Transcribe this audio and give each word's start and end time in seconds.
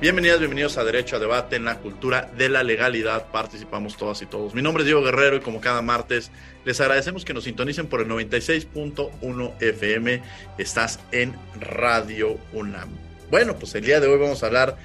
Bienvenidas, 0.00 0.38
bienvenidos 0.38 0.78
a 0.78 0.84
Derecho 0.84 1.16
a 1.16 1.18
Debate 1.18 1.56
en 1.56 1.66
la 1.66 1.76
cultura 1.76 2.30
de 2.34 2.48
la 2.48 2.62
legalidad. 2.62 3.26
Participamos 3.30 3.98
todas 3.98 4.22
y 4.22 4.26
todos. 4.26 4.54
Mi 4.54 4.62
nombre 4.62 4.80
es 4.80 4.86
Diego 4.86 5.02
Guerrero 5.02 5.36
y 5.36 5.40
como 5.40 5.60
cada 5.60 5.82
martes 5.82 6.30
les 6.64 6.80
agradecemos 6.80 7.26
que 7.26 7.34
nos 7.34 7.44
sintonicen 7.44 7.86
por 7.86 8.00
el 8.00 8.08
96.1 8.08 9.52
FM. 9.60 10.22
Estás 10.56 11.00
en 11.12 11.34
Radio 11.60 12.38
UNAM. 12.54 12.88
Bueno, 13.30 13.58
pues 13.58 13.74
el 13.74 13.84
día 13.84 14.00
de 14.00 14.06
hoy 14.06 14.18
vamos 14.18 14.42
a 14.42 14.46
hablar 14.46 14.78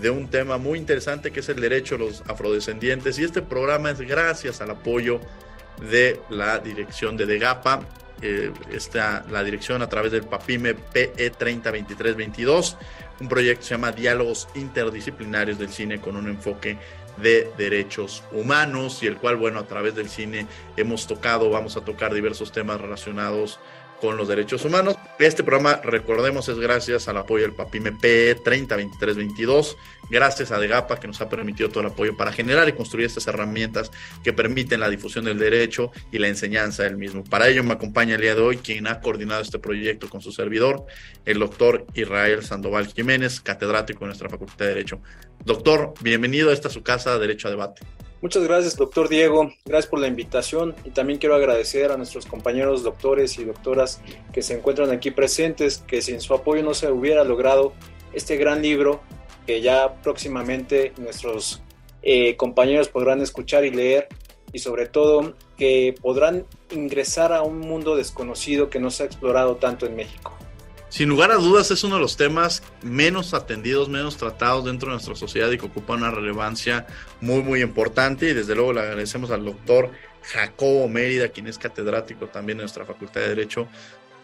de 0.00 0.10
un 0.10 0.30
tema 0.30 0.58
muy 0.58 0.78
interesante 0.78 1.32
que 1.32 1.40
es 1.40 1.48
el 1.48 1.60
derecho 1.60 1.98
de 1.98 2.04
los 2.04 2.22
afrodescendientes 2.28 3.18
y 3.18 3.24
este 3.24 3.42
programa 3.42 3.90
es 3.90 4.00
gracias 4.00 4.60
al 4.60 4.70
apoyo 4.70 5.18
de 5.90 6.20
la 6.30 6.60
dirección 6.60 7.16
de 7.16 7.26
DEGAPA 7.26 7.80
eh, 8.22 8.52
la 9.32 9.42
dirección 9.42 9.82
a 9.82 9.88
través 9.88 10.12
del 10.12 10.22
PAPIME 10.22 10.74
PE 10.74 11.30
302322, 11.30 12.76
un 13.22 13.28
proyecto 13.28 13.64
se 13.64 13.74
llama 13.74 13.92
Diálogos 13.92 14.48
Interdisciplinarios 14.56 15.56
del 15.56 15.68
Cine 15.68 16.00
con 16.00 16.16
un 16.16 16.28
enfoque 16.28 16.76
de 17.18 17.52
derechos 17.56 18.24
humanos 18.32 19.00
y 19.02 19.06
el 19.06 19.16
cual, 19.16 19.36
bueno, 19.36 19.60
a 19.60 19.66
través 19.66 19.94
del 19.94 20.08
cine 20.08 20.46
hemos 20.76 21.06
tocado, 21.06 21.48
vamos 21.50 21.76
a 21.76 21.82
tocar 21.82 22.12
diversos 22.12 22.50
temas 22.50 22.80
relacionados 22.80 23.60
con 24.02 24.16
los 24.16 24.26
derechos 24.26 24.64
humanos. 24.64 24.96
Este 25.20 25.44
programa, 25.44 25.76
recordemos, 25.76 26.48
es 26.48 26.58
gracias 26.58 27.06
al 27.06 27.18
apoyo 27.18 27.44
del 27.44 27.54
PAPIME 27.54 27.92
P 27.92 28.34
302322, 28.34 29.76
gracias 30.10 30.50
a 30.50 30.58
DEGAPA 30.58 30.98
que 30.98 31.06
nos 31.06 31.20
ha 31.20 31.28
permitido 31.28 31.68
todo 31.68 31.82
el 31.82 31.86
apoyo 31.86 32.16
para 32.16 32.32
generar 32.32 32.68
y 32.68 32.72
construir 32.72 33.06
estas 33.06 33.28
herramientas 33.28 33.92
que 34.24 34.32
permiten 34.32 34.80
la 34.80 34.90
difusión 34.90 35.24
del 35.24 35.38
derecho 35.38 35.92
y 36.10 36.18
la 36.18 36.26
enseñanza 36.26 36.82
del 36.82 36.96
mismo. 36.96 37.22
Para 37.22 37.46
ello 37.46 37.62
me 37.62 37.74
acompaña 37.74 38.16
el 38.16 38.20
día 38.20 38.34
de 38.34 38.40
hoy 38.40 38.56
quien 38.56 38.88
ha 38.88 38.98
coordinado 38.98 39.40
este 39.40 39.60
proyecto 39.60 40.08
con 40.08 40.20
su 40.20 40.32
servidor, 40.32 40.84
el 41.24 41.38
doctor 41.38 41.86
Israel 41.94 42.42
Sandoval 42.42 42.88
Jiménez, 42.88 43.40
catedrático 43.40 44.00
de 44.00 44.06
nuestra 44.06 44.28
Facultad 44.28 44.64
de 44.64 44.66
Derecho. 44.66 45.00
Doctor, 45.44 45.94
bienvenido 46.00 46.50
a 46.50 46.54
esta 46.54 46.70
su 46.70 46.82
casa, 46.82 47.16
Derecho 47.20 47.46
a 47.46 47.52
Debate. 47.52 47.82
Muchas 48.22 48.44
gracias, 48.44 48.76
doctor 48.76 49.08
Diego. 49.08 49.52
Gracias 49.64 49.90
por 49.90 49.98
la 49.98 50.06
invitación 50.06 50.76
y 50.84 50.90
también 50.90 51.18
quiero 51.18 51.34
agradecer 51.34 51.90
a 51.90 51.96
nuestros 51.96 52.24
compañeros 52.24 52.84
doctores 52.84 53.36
y 53.36 53.44
doctoras 53.44 54.00
que 54.32 54.42
se 54.42 54.54
encuentran 54.54 54.92
aquí 54.92 55.10
presentes, 55.10 55.78
que 55.78 56.00
sin 56.02 56.20
su 56.20 56.32
apoyo 56.32 56.62
no 56.62 56.72
se 56.72 56.88
hubiera 56.88 57.24
logrado 57.24 57.72
este 58.12 58.36
gran 58.36 58.62
libro 58.62 59.00
que 59.44 59.60
ya 59.60 60.00
próximamente 60.02 60.92
nuestros 60.98 61.62
eh, 62.02 62.36
compañeros 62.36 62.88
podrán 62.88 63.20
escuchar 63.22 63.64
y 63.64 63.72
leer 63.72 64.06
y 64.52 64.60
sobre 64.60 64.86
todo 64.86 65.34
que 65.58 65.92
podrán 66.00 66.46
ingresar 66.70 67.32
a 67.32 67.42
un 67.42 67.58
mundo 67.58 67.96
desconocido 67.96 68.70
que 68.70 68.78
no 68.78 68.92
se 68.92 69.02
ha 69.02 69.06
explorado 69.06 69.56
tanto 69.56 69.84
en 69.84 69.96
México. 69.96 70.32
Sin 70.92 71.08
lugar 71.08 71.30
a 71.30 71.36
dudas 71.36 71.70
es 71.70 71.84
uno 71.84 71.94
de 71.94 72.02
los 72.02 72.18
temas 72.18 72.62
menos 72.82 73.32
atendidos, 73.32 73.88
menos 73.88 74.18
tratados 74.18 74.66
dentro 74.66 74.88
de 74.88 74.96
nuestra 74.96 75.14
sociedad 75.14 75.50
y 75.50 75.56
que 75.56 75.64
ocupa 75.64 75.94
una 75.94 76.10
relevancia 76.10 76.84
muy, 77.22 77.42
muy 77.42 77.62
importante. 77.62 78.28
Y 78.28 78.34
desde 78.34 78.54
luego 78.54 78.74
le 78.74 78.82
agradecemos 78.82 79.30
al 79.30 79.42
doctor 79.42 79.88
Jacobo 80.20 80.86
Mérida, 80.90 81.28
quien 81.28 81.46
es 81.46 81.56
catedrático 81.56 82.26
también 82.26 82.58
en 82.58 82.64
nuestra 82.64 82.84
Facultad 82.84 83.22
de 83.22 83.28
Derecho. 83.28 83.68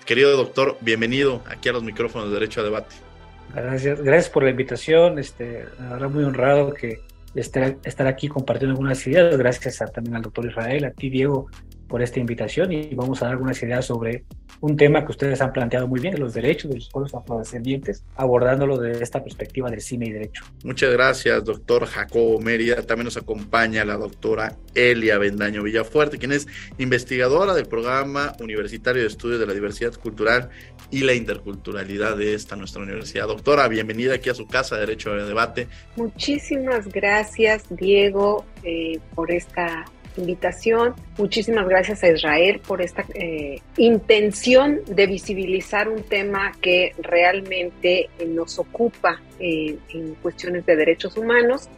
Querido 0.04 0.36
doctor, 0.36 0.76
bienvenido 0.82 1.42
aquí 1.46 1.70
a 1.70 1.72
los 1.72 1.82
micrófonos 1.82 2.28
de 2.28 2.34
Derecho 2.34 2.60
a 2.60 2.64
Debate. 2.64 2.96
Gracias, 3.54 4.02
gracias 4.02 4.28
por 4.30 4.42
la 4.42 4.50
invitación. 4.50 5.18
Este, 5.18 5.64
la 5.78 6.06
muy 6.08 6.24
honrado 6.24 6.74
que 6.74 7.00
estar, 7.34 7.78
estar 7.82 8.06
aquí 8.06 8.28
compartiendo 8.28 8.72
algunas 8.72 9.06
ideas. 9.06 9.38
Gracias 9.38 9.78
también 9.94 10.16
al 10.16 10.22
doctor 10.22 10.44
Israel, 10.44 10.84
a 10.84 10.90
ti, 10.90 11.08
Diego, 11.08 11.48
por 11.88 12.02
esta 12.02 12.20
invitación 12.20 12.72
y 12.72 12.94
vamos 12.94 13.22
a 13.22 13.26
dar 13.26 13.32
algunas 13.32 13.60
ideas 13.62 13.86
sobre 13.86 14.24
un 14.60 14.76
tema 14.76 15.04
que 15.04 15.12
ustedes 15.12 15.40
han 15.40 15.52
planteado 15.52 15.86
muy 15.86 16.00
bien, 16.00 16.18
los 16.18 16.34
derechos 16.34 16.70
de 16.70 16.76
los 16.76 16.88
pueblos 16.88 17.14
afrodescendientes, 17.14 18.04
abordándolo 18.16 18.76
de 18.76 19.02
esta 19.02 19.22
perspectiva 19.22 19.70
del 19.70 19.80
cine 19.80 20.06
y 20.06 20.12
derecho. 20.12 20.44
Muchas 20.64 20.92
gracias, 20.92 21.44
doctor 21.44 21.86
Jacobo 21.86 22.40
Mérida. 22.40 22.82
También 22.82 23.04
nos 23.04 23.16
acompaña 23.16 23.84
la 23.84 23.96
doctora 23.96 24.56
Elia 24.74 25.18
Bendaño 25.18 25.62
Villafuerte, 25.62 26.18
quien 26.18 26.32
es 26.32 26.46
investigadora 26.78 27.54
del 27.54 27.66
programa 27.66 28.34
universitario 28.40 29.02
de 29.02 29.08
estudios 29.08 29.40
de 29.40 29.46
la 29.46 29.54
diversidad 29.54 29.94
cultural 29.94 30.50
y 30.90 31.02
la 31.02 31.14
interculturalidad 31.14 32.16
de 32.16 32.34
esta 32.34 32.56
nuestra 32.56 32.82
universidad. 32.82 33.26
Doctora, 33.26 33.68
bienvenida 33.68 34.14
aquí 34.14 34.30
a 34.30 34.34
su 34.34 34.46
casa 34.46 34.74
de 34.74 34.82
Derecho 34.82 35.14
de 35.14 35.24
Debate. 35.24 35.68
Muchísimas 35.96 36.88
gracias, 36.88 37.64
Diego, 37.70 38.44
eh, 38.64 38.98
por 39.14 39.30
esta 39.30 39.84
invitación. 40.16 40.94
Muchísimas 41.16 41.68
gracias 41.68 42.02
a 42.02 42.08
Israel 42.08 42.60
por 42.66 42.82
esta 42.82 43.04
eh, 43.14 43.60
intención 43.76 44.80
de 44.86 45.06
visibilizar 45.06 45.88
un 45.88 46.02
tema 46.02 46.52
que 46.60 46.92
realmente 46.98 48.08
eh, 48.18 48.26
nos 48.26 48.58
ocupa 48.58 49.20
eh, 49.38 49.76
en 49.90 50.14
cuestiones 50.16 50.66
de 50.66 50.76
derechos 50.76 51.16
humanos 51.16 51.68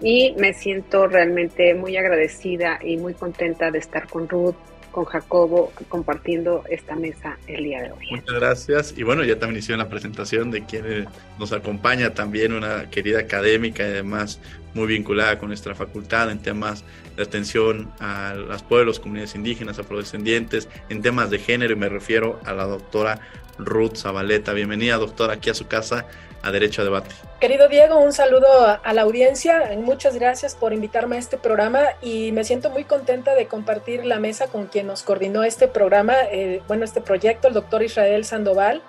y 0.00 0.34
me 0.38 0.52
siento 0.52 1.06
realmente 1.06 1.74
muy 1.74 1.96
agradecida 1.96 2.78
y 2.82 2.96
muy 2.96 3.14
contenta 3.14 3.70
de 3.70 3.78
estar 3.78 4.08
con 4.08 4.28
Ruth, 4.28 4.56
con 4.92 5.04
Jacobo 5.06 5.72
compartiendo 5.88 6.62
esta 6.70 6.94
mesa 6.94 7.38
el 7.46 7.64
día 7.64 7.82
de 7.82 7.92
hoy. 7.92 8.06
Muchas 8.10 8.34
gracias. 8.34 8.94
Y 8.96 9.02
bueno, 9.02 9.24
ya 9.24 9.38
también 9.38 9.58
hicieron 9.58 9.78
la 9.78 9.88
presentación 9.88 10.50
de 10.50 10.64
quien 10.64 11.08
nos 11.38 11.52
acompaña 11.52 12.14
también, 12.14 12.52
una 12.52 12.88
querida 12.90 13.18
académica 13.18 13.82
y 13.82 13.90
además 13.90 14.38
muy 14.74 14.86
vinculada 14.86 15.38
con 15.38 15.48
nuestra 15.48 15.74
facultad 15.74 16.30
en 16.30 16.38
temas 16.38 16.84
de 17.16 17.22
atención 17.22 17.90
a 18.00 18.34
los 18.34 18.62
pueblos, 18.62 19.00
comunidades 19.00 19.34
indígenas, 19.34 19.78
afrodescendientes, 19.78 20.68
en 20.88 21.02
temas 21.02 21.30
de 21.30 21.38
género 21.38 21.72
y 21.72 21.76
me 21.76 21.88
refiero 21.88 22.40
a 22.44 22.52
la 22.52 22.64
doctora 22.64 23.20
Ruth 23.58 23.96
Zabaleta. 23.96 24.52
Bienvenida, 24.52 24.96
doctora, 24.96 25.34
aquí 25.34 25.50
a 25.50 25.54
su 25.54 25.66
casa 25.66 26.06
a 26.42 26.50
Derecho 26.50 26.82
a 26.82 26.84
Debate. 26.84 27.14
Querido 27.40 27.68
Diego, 27.68 27.98
un 27.98 28.12
saludo 28.12 28.46
a 28.82 28.92
la 28.92 29.02
audiencia. 29.02 29.70
Muchas 29.78 30.14
gracias 30.16 30.54
por 30.54 30.72
invitarme 30.72 31.16
a 31.16 31.18
este 31.18 31.38
programa 31.38 31.82
y 32.00 32.32
me 32.32 32.44
siento 32.44 32.70
muy 32.70 32.84
contenta 32.84 33.34
de 33.34 33.46
compartir 33.46 34.04
la 34.04 34.18
mesa 34.18 34.48
con 34.48 34.66
quien 34.66 34.86
nos 34.86 35.02
coordinó 35.02 35.44
este 35.44 35.68
programa, 35.68 36.14
eh, 36.30 36.62
bueno, 36.68 36.84
este 36.84 37.00
proyecto, 37.00 37.48
el 37.48 37.54
doctor 37.54 37.82
Israel 37.82 38.24
Sandoval 38.24 38.82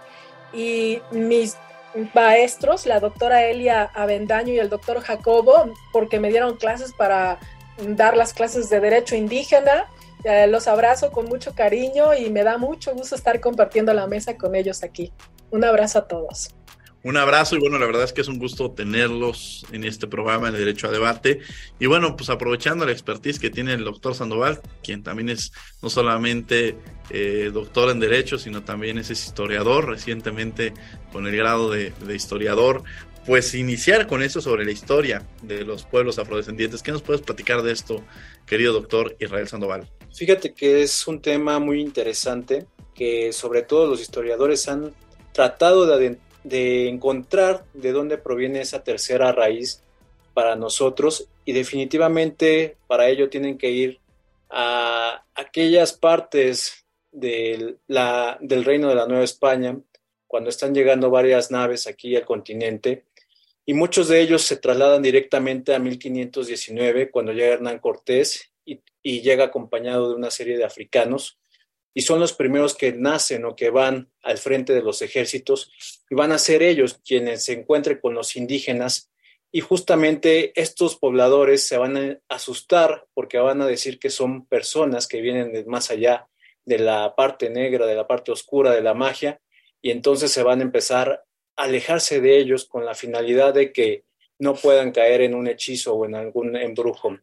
y 0.51 1.01
mis 1.12 1.57
maestros, 2.13 2.85
la 2.85 3.00
doctora 3.00 3.44
Elia 3.45 3.84
Avendaño 3.94 4.53
y 4.53 4.59
el 4.59 4.69
doctor 4.69 5.01
Jacobo, 5.01 5.72
porque 5.91 6.19
me 6.19 6.30
dieron 6.30 6.57
clases 6.57 6.94
para 6.94 7.39
dar 7.77 8.18
las 8.18 8.33
clases 8.33 8.69
de 8.69 8.80
Derecho 8.80 9.15
Indígena. 9.15 9.86
Los 10.48 10.68
abrazo 10.68 11.12
con 11.12 11.25
mucho 11.25 11.54
cariño 11.54 12.14
y 12.14 12.30
me 12.30 12.44
da 12.44 12.58
mucho 12.58 12.94
gusto 12.94 13.16
estar 13.16 13.40
compartiendo 13.42 13.94
la 13.94 14.08
mesa 14.08 14.38
con 14.38 14.56
ellos 14.56 14.84
aquí. 14.84 15.12
Un 15.52 15.64
abrazo 15.64 16.00
a 16.00 16.08
todos. 16.08 16.56
Un 17.04 17.18
abrazo 17.18 17.58
y 17.58 17.60
bueno, 17.60 17.78
la 17.78 17.86
verdad 17.86 18.06
es 18.06 18.14
que 18.14 18.22
es 18.22 18.30
un 18.30 18.40
gusto 18.40 18.72
tenerlos 18.72 19.66
en 19.74 19.84
este 19.84 20.08
programa 20.08 20.52
de 20.52 20.60
Derecho 20.60 20.88
a 20.88 20.92
Debate. 20.92 21.42
Y 21.78 21.86
bueno, 21.86 22.16
pues 22.16 22.30
aprovechando 22.30 22.86
la 22.86 22.94
expertise 22.94 23.40
que 23.40 23.50
tiene 23.50 23.74
el 23.74 23.84
doctor 23.84 24.16
Sandoval, 24.16 24.62
quien 24.81 25.04
también 25.04 25.28
es 25.28 25.52
no 25.81 25.90
solamente 25.90 26.78
eh, 27.10 27.52
doctor 27.54 27.90
en 27.90 28.00
Derecho, 28.00 28.38
sino 28.38 28.64
también 28.64 28.98
es 28.98 29.10
historiador, 29.10 29.90
recientemente 29.90 30.74
con 31.12 31.28
el 31.28 31.36
grado 31.36 31.70
de 31.70 31.92
historiador, 32.16 32.84
pues 33.25 33.54
iniciar 33.54 34.08
con 34.08 34.24
eso 34.24 34.40
sobre 34.40 34.64
la 34.64 34.72
historia 34.72 35.24
de 35.42 35.66
los 35.66 35.84
pueblos 35.84 36.20
afrodescendientes. 36.20 36.84
¿Qué 36.84 36.94
nos 36.94 37.02
puedes 37.02 37.22
platicar 37.22 37.64
de 37.64 37.74
esto, 37.74 38.02
querido 38.46 38.72
doctor 38.72 39.16
Israel 39.20 39.50
Sandoval? 39.50 39.90
Fíjate 40.13 40.54
que 40.54 40.83
es 40.83 41.07
un 41.07 41.21
tema 41.21 41.60
muy 41.60 41.81
interesante 41.81 42.68
que 42.94 43.33
sobre 43.33 43.63
todo 43.63 43.88
los 43.88 44.00
historiadores 44.00 44.68
han 44.68 44.94
tratado 45.31 45.88
de 45.88 46.88
encontrar 46.88 47.65
de 47.74 47.92
dónde 47.92 48.19
proviene 48.19 48.62
esa 48.62 48.83
tercera 48.83 49.31
raíz 49.31 49.81
para 50.33 50.56
nosotros 50.56 51.27
y 51.45 51.54
definitivamente 51.54 52.77
para 52.88 53.07
ello 53.07 53.30
tienen 53.30 53.57
que 53.57 53.71
ir 53.71 54.00
a 54.50 55.25
aquellas 55.33 55.94
partes 55.94 56.86
del, 57.12 57.80
del 57.88 58.65
reino 58.65 58.89
de 58.89 58.95
la 58.95 59.07
Nueva 59.07 59.24
España, 59.24 59.80
cuando 60.27 60.50
están 60.50 60.74
llegando 60.74 61.10
varias 61.10 61.50
naves 61.50 61.88
aquí 61.88 62.15
al 62.15 62.25
continente, 62.25 63.06
y 63.65 63.74
muchos 63.74 64.10
de 64.10 64.19
ellos 64.19 64.42
se 64.42 64.57
trasladan 64.57 65.01
directamente 65.01 65.74
a 65.74 65.80
1519, 65.80 67.10
cuando 67.10 67.31
llega 67.31 67.54
Hernán 67.54 67.80
Cortés 67.80 68.52
y, 69.03 69.21
llega 69.21 69.45
acompañado 69.45 70.09
de 70.09 70.15
una 70.15 70.31
serie 70.31 70.57
de 70.57 70.63
africanos, 70.63 71.38
y 71.94 72.01
son 72.01 72.19
los 72.19 72.33
primeros 72.33 72.73
que 72.73 72.91
nacen 72.94 73.45
o 73.45 73.55
que 73.55 73.69
van 73.69 74.09
al 74.23 74.39
frente 74.39 74.73
de 74.73 74.81
los 74.81 75.01
ejércitos, 75.03 75.71
y 76.09 76.15
van 76.15 76.31
a 76.31 76.39
ser 76.39 76.63
ellos 76.63 77.00
quienes 77.05 77.45
se 77.45 77.53
encuentren 77.53 78.00
con 78.00 78.15
los 78.15 78.35
indígenas 78.35 79.11
y 79.55 79.61
justamente 79.61 80.59
estos 80.59 80.95
pobladores 80.95 81.67
se 81.67 81.77
van 81.77 81.95
a 81.95 82.19
asustar 82.27 83.05
porque 83.13 83.38
van 83.38 83.61
a 83.61 83.67
decir 83.67 84.00
que 84.00 84.09
son 84.09 84.47
personas 84.47 85.07
que 85.07 85.21
vienen 85.21 85.53
de 85.53 85.63
más 85.65 85.91
allá 85.91 86.27
de 86.65 86.79
la 86.79 87.13
parte 87.15 87.51
negra, 87.51 87.85
de 87.85 87.94
la 87.94 88.07
parte 88.07 88.31
oscura 88.31 88.71
de 88.71 88.81
la 88.81 88.95
magia, 88.95 89.39
y 89.79 89.91
entonces 89.91 90.31
se 90.31 90.41
van 90.41 90.59
a 90.59 90.63
empezar 90.63 91.23
a 91.55 91.63
alejarse 91.63 92.19
de 92.19 92.39
ellos 92.39 92.65
con 92.65 92.83
la 92.83 92.95
finalidad 92.95 93.53
de 93.53 93.71
que 93.71 94.05
no 94.39 94.55
puedan 94.55 94.91
caer 94.91 95.21
en 95.21 95.35
un 95.35 95.47
hechizo 95.47 95.94
o 95.94 96.05
en 96.05 96.15
algún 96.15 96.55
embrujo. 96.55 97.15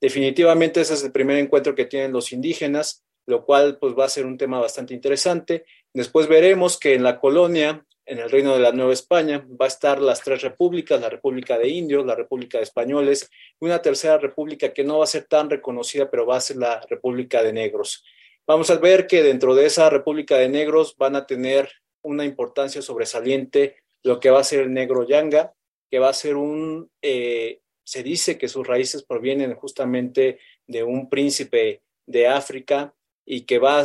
Definitivamente 0.00 0.80
ese 0.80 0.94
es 0.94 1.04
el 1.04 1.12
primer 1.12 1.38
encuentro 1.38 1.74
que 1.74 1.86
tienen 1.86 2.12
los 2.12 2.32
indígenas, 2.32 3.04
lo 3.26 3.44
cual 3.44 3.78
pues 3.78 3.94
va 3.98 4.04
a 4.04 4.08
ser 4.08 4.26
un 4.26 4.38
tema 4.38 4.60
bastante 4.60 4.94
interesante. 4.94 5.64
Después 5.92 6.28
veremos 6.28 6.78
que 6.78 6.94
en 6.94 7.02
la 7.02 7.18
colonia 7.18 7.84
en 8.08 8.18
el 8.18 8.30
reino 8.30 8.54
de 8.54 8.60
la 8.60 8.72
Nueva 8.72 8.94
España 8.94 9.46
va 9.60 9.66
a 9.66 9.68
estar 9.68 10.00
las 10.00 10.22
tres 10.22 10.40
repúblicas, 10.40 10.98
la 10.98 11.10
República 11.10 11.58
de 11.58 11.68
Indios, 11.68 12.06
la 12.06 12.14
República 12.14 12.56
de 12.56 12.64
Españoles 12.64 13.30
y 13.60 13.66
una 13.66 13.82
tercera 13.82 14.16
república 14.16 14.72
que 14.72 14.82
no 14.82 14.98
va 14.98 15.04
a 15.04 15.08
ser 15.08 15.24
tan 15.24 15.50
reconocida, 15.50 16.10
pero 16.10 16.24
va 16.24 16.38
a 16.38 16.40
ser 16.40 16.56
la 16.56 16.80
República 16.88 17.42
de 17.42 17.52
Negros. 17.52 18.02
Vamos 18.46 18.70
a 18.70 18.76
ver 18.76 19.06
que 19.06 19.22
dentro 19.22 19.54
de 19.54 19.66
esa 19.66 19.90
República 19.90 20.38
de 20.38 20.48
Negros 20.48 20.96
van 20.96 21.16
a 21.16 21.26
tener 21.26 21.70
una 22.00 22.24
importancia 22.24 22.80
sobresaliente 22.80 23.76
lo 24.02 24.20
que 24.20 24.30
va 24.30 24.40
a 24.40 24.44
ser 24.44 24.60
el 24.60 24.72
negro 24.72 25.06
Yanga, 25.06 25.52
que 25.90 25.98
va 25.98 26.08
a 26.08 26.14
ser 26.14 26.36
un, 26.36 26.90
eh, 27.02 27.60
se 27.88 28.02
dice 28.02 28.36
que 28.36 28.48
sus 28.48 28.66
raíces 28.66 29.02
provienen 29.02 29.54
justamente 29.54 30.40
de 30.66 30.82
un 30.82 31.08
príncipe 31.08 31.80
de 32.04 32.26
África 32.26 32.94
y 33.24 33.46
que 33.46 33.58
va 33.58 33.82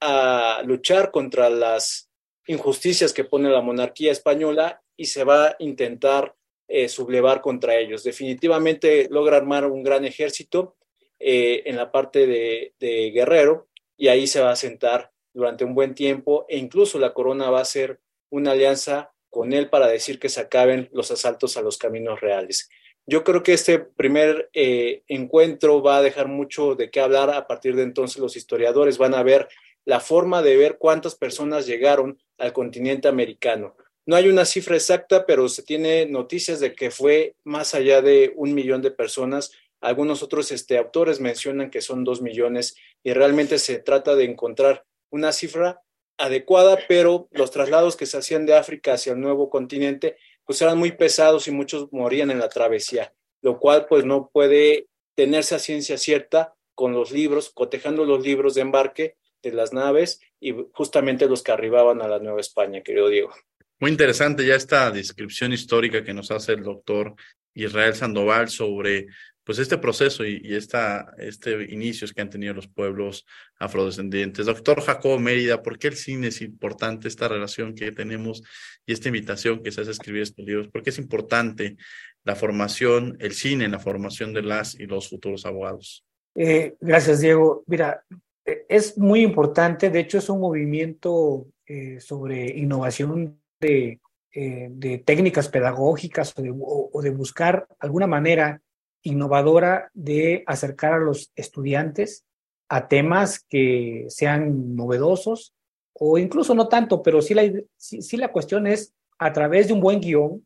a 0.00 0.62
luchar 0.64 1.10
contra 1.10 1.50
las 1.50 2.10
injusticias 2.46 3.12
que 3.12 3.24
pone 3.24 3.50
la 3.50 3.60
monarquía 3.60 4.10
española 4.10 4.82
y 4.96 5.04
se 5.04 5.24
va 5.24 5.48
a 5.48 5.56
intentar 5.58 6.34
eh, 6.66 6.88
sublevar 6.88 7.42
contra 7.42 7.76
ellos. 7.76 8.02
Definitivamente 8.02 9.08
logra 9.10 9.36
armar 9.36 9.66
un 9.66 9.82
gran 9.82 10.06
ejército 10.06 10.76
eh, 11.20 11.64
en 11.66 11.76
la 11.76 11.92
parte 11.92 12.26
de, 12.26 12.72
de, 12.80 13.10
Guerrero 13.10 13.68
y 13.98 14.08
ahí 14.08 14.26
se 14.28 14.40
va 14.40 14.52
a 14.52 14.56
sentar 14.56 15.12
durante 15.34 15.66
un 15.66 15.74
buen 15.74 15.94
tiempo 15.94 16.46
e 16.48 16.56
incluso 16.56 16.98
la 16.98 17.12
corona 17.12 17.50
va 17.50 17.58
a 17.58 17.68
hacer 17.68 18.00
una 18.30 18.52
alianza 18.52 19.12
con 19.28 19.52
él 19.52 19.68
para 19.68 19.88
decir 19.88 20.18
que 20.18 20.30
se 20.30 20.40
acaben 20.40 20.88
los 20.90 21.10
asaltos 21.10 21.58
a 21.58 21.62
los 21.62 21.76
caminos 21.76 22.22
reales. 22.22 22.70
Yo 23.06 23.24
creo 23.24 23.42
que 23.42 23.52
este 23.52 23.80
primer 23.80 24.48
eh, 24.52 25.02
encuentro 25.08 25.82
va 25.82 25.96
a 25.96 26.02
dejar 26.02 26.28
mucho 26.28 26.76
de 26.76 26.90
qué 26.90 27.00
hablar. 27.00 27.30
A 27.30 27.46
partir 27.46 27.74
de 27.74 27.82
entonces 27.82 28.18
los 28.18 28.36
historiadores 28.36 28.98
van 28.98 29.14
a 29.14 29.22
ver 29.22 29.48
la 29.84 29.98
forma 29.98 30.42
de 30.42 30.56
ver 30.56 30.78
cuántas 30.78 31.16
personas 31.16 31.66
llegaron 31.66 32.18
al 32.38 32.52
continente 32.52 33.08
americano. 33.08 33.76
No 34.06 34.16
hay 34.16 34.28
una 34.28 34.44
cifra 34.44 34.76
exacta, 34.76 35.26
pero 35.26 35.48
se 35.48 35.62
tiene 35.62 36.06
noticias 36.06 36.60
de 36.60 36.74
que 36.74 36.90
fue 36.90 37.34
más 37.44 37.74
allá 37.74 38.02
de 38.02 38.32
un 38.36 38.54
millón 38.54 38.82
de 38.82 38.90
personas. 38.90 39.52
Algunos 39.80 40.22
otros 40.22 40.52
este, 40.52 40.78
autores 40.78 41.20
mencionan 41.20 41.70
que 41.70 41.80
son 41.80 42.04
dos 42.04 42.22
millones 42.22 42.76
y 43.02 43.12
realmente 43.12 43.58
se 43.58 43.78
trata 43.78 44.14
de 44.14 44.24
encontrar 44.24 44.84
una 45.10 45.32
cifra 45.32 45.82
adecuada, 46.18 46.78
pero 46.88 47.28
los 47.32 47.50
traslados 47.50 47.96
que 47.96 48.06
se 48.06 48.18
hacían 48.18 48.46
de 48.46 48.54
África 48.54 48.94
hacia 48.94 49.12
el 49.12 49.20
nuevo 49.20 49.50
continente 49.50 50.16
pues 50.52 50.60
eran 50.60 50.76
muy 50.76 50.92
pesados 50.92 51.48
y 51.48 51.50
muchos 51.50 51.90
morían 51.92 52.30
en 52.30 52.38
la 52.38 52.50
travesía, 52.50 53.14
lo 53.40 53.58
cual 53.58 53.86
pues 53.88 54.04
no 54.04 54.28
puede 54.30 54.86
tenerse 55.14 55.54
a 55.54 55.58
ciencia 55.58 55.96
cierta 55.96 56.52
con 56.74 56.92
los 56.92 57.10
libros, 57.10 57.48
cotejando 57.54 58.04
los 58.04 58.22
libros 58.22 58.54
de 58.54 58.60
embarque 58.60 59.16
de 59.42 59.52
las 59.52 59.72
naves 59.72 60.20
y 60.40 60.54
justamente 60.74 61.26
los 61.26 61.42
que 61.42 61.52
arribaban 61.52 62.02
a 62.02 62.08
la 62.08 62.18
Nueva 62.18 62.42
España, 62.42 62.82
querido 62.82 63.08
Diego. 63.08 63.32
Muy 63.80 63.92
interesante 63.92 64.44
ya 64.44 64.54
esta 64.54 64.90
descripción 64.90 65.54
histórica 65.54 66.04
que 66.04 66.12
nos 66.12 66.30
hace 66.30 66.52
el 66.52 66.62
doctor 66.62 67.14
Israel 67.54 67.94
Sandoval 67.94 68.50
sobre 68.50 69.06
pues 69.44 69.58
este 69.58 69.78
proceso 69.78 70.24
y, 70.24 70.54
esta, 70.54 71.14
este 71.18 71.64
inicios 71.72 72.12
que 72.12 72.22
han 72.22 72.30
tenido 72.30 72.54
los 72.54 72.68
pueblos 72.68 73.26
afrodescendientes. 73.58 74.46
Doctor 74.46 74.80
Jacobo 74.80 75.18
Mérida, 75.18 75.62
¿por 75.62 75.78
qué 75.78 75.88
el 75.88 75.96
cine 75.96 76.28
es 76.28 76.40
importante, 76.42 77.08
esta 77.08 77.28
relación 77.28 77.74
que 77.74 77.90
tenemos 77.92 78.42
y 78.86 78.92
esta 78.92 79.08
invitación 79.08 79.62
que 79.62 79.72
se 79.72 79.80
hace 79.80 79.90
a 79.90 79.92
escribir 79.92 80.22
estos 80.22 80.44
libros? 80.44 80.68
¿Por 80.68 80.82
qué 80.82 80.90
es 80.90 80.98
importante 80.98 81.76
la 82.24 82.36
formación, 82.36 83.16
el 83.20 83.32
cine 83.32 83.68
la 83.68 83.80
formación 83.80 84.32
de 84.32 84.42
las 84.42 84.78
y 84.78 84.86
los 84.86 85.08
futuros 85.08 85.44
abogados? 85.44 86.04
Eh, 86.34 86.76
gracias, 86.80 87.20
Diego. 87.20 87.64
Mira, 87.66 88.04
eh, 88.44 88.64
es 88.68 88.96
muy 88.96 89.22
importante, 89.22 89.90
de 89.90 90.00
hecho 90.00 90.18
es 90.18 90.28
un 90.28 90.40
movimiento 90.40 91.46
eh, 91.66 92.00
sobre 92.00 92.46
innovación 92.56 93.38
de, 93.60 94.00
de, 94.34 94.98
técnicas 95.04 95.48
pedagógicas 95.48 96.34
o 96.36 97.02
de, 97.02 97.10
buscar 97.10 97.66
alguna 97.78 98.06
manera 98.06 98.60
innovadora 99.02 99.90
de 99.94 100.44
acercar 100.46 100.94
a 100.94 100.98
los 100.98 101.32
estudiantes 101.36 102.24
a 102.68 102.88
temas 102.88 103.44
que 103.48 104.06
sean 104.08 104.74
novedosos 104.76 105.54
o 105.92 106.16
incluso 106.18 106.54
no 106.54 106.68
tanto, 106.68 107.02
pero 107.02 107.20
sí 107.20 107.34
la, 107.34 107.42
sí, 107.76 108.16
la 108.16 108.32
cuestión 108.32 108.66
es 108.66 108.94
a 109.18 109.32
través 109.32 109.68
de 109.68 109.74
un 109.74 109.80
buen 109.80 110.00
guion, 110.00 110.44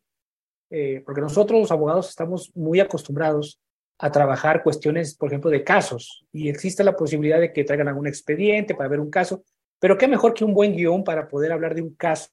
porque 1.05 1.21
nosotros 1.21 1.61
los 1.61 1.71
abogados 1.71 2.09
estamos 2.09 2.51
muy 2.53 2.81
acostumbrados 2.81 3.59
a 3.97 4.11
trabajar 4.11 4.61
cuestiones, 4.61 5.15
por 5.15 5.29
ejemplo, 5.29 5.49
de 5.49 5.63
casos 5.63 6.25
y 6.31 6.49
existe 6.49 6.83
la 6.83 6.95
posibilidad 6.95 7.39
de 7.39 7.53
que 7.53 7.63
traigan 7.63 7.87
algún 7.87 8.07
expediente 8.07 8.75
para 8.75 8.89
ver 8.89 8.99
un 8.99 9.09
caso, 9.09 9.43
pero 9.79 9.97
qué 9.97 10.07
mejor 10.07 10.33
que 10.33 10.43
un 10.43 10.53
buen 10.53 10.75
guion 10.75 11.03
para 11.03 11.27
poder 11.27 11.51
hablar 11.51 11.73
de 11.73 11.81
un 11.81 11.95
caso 11.95 12.29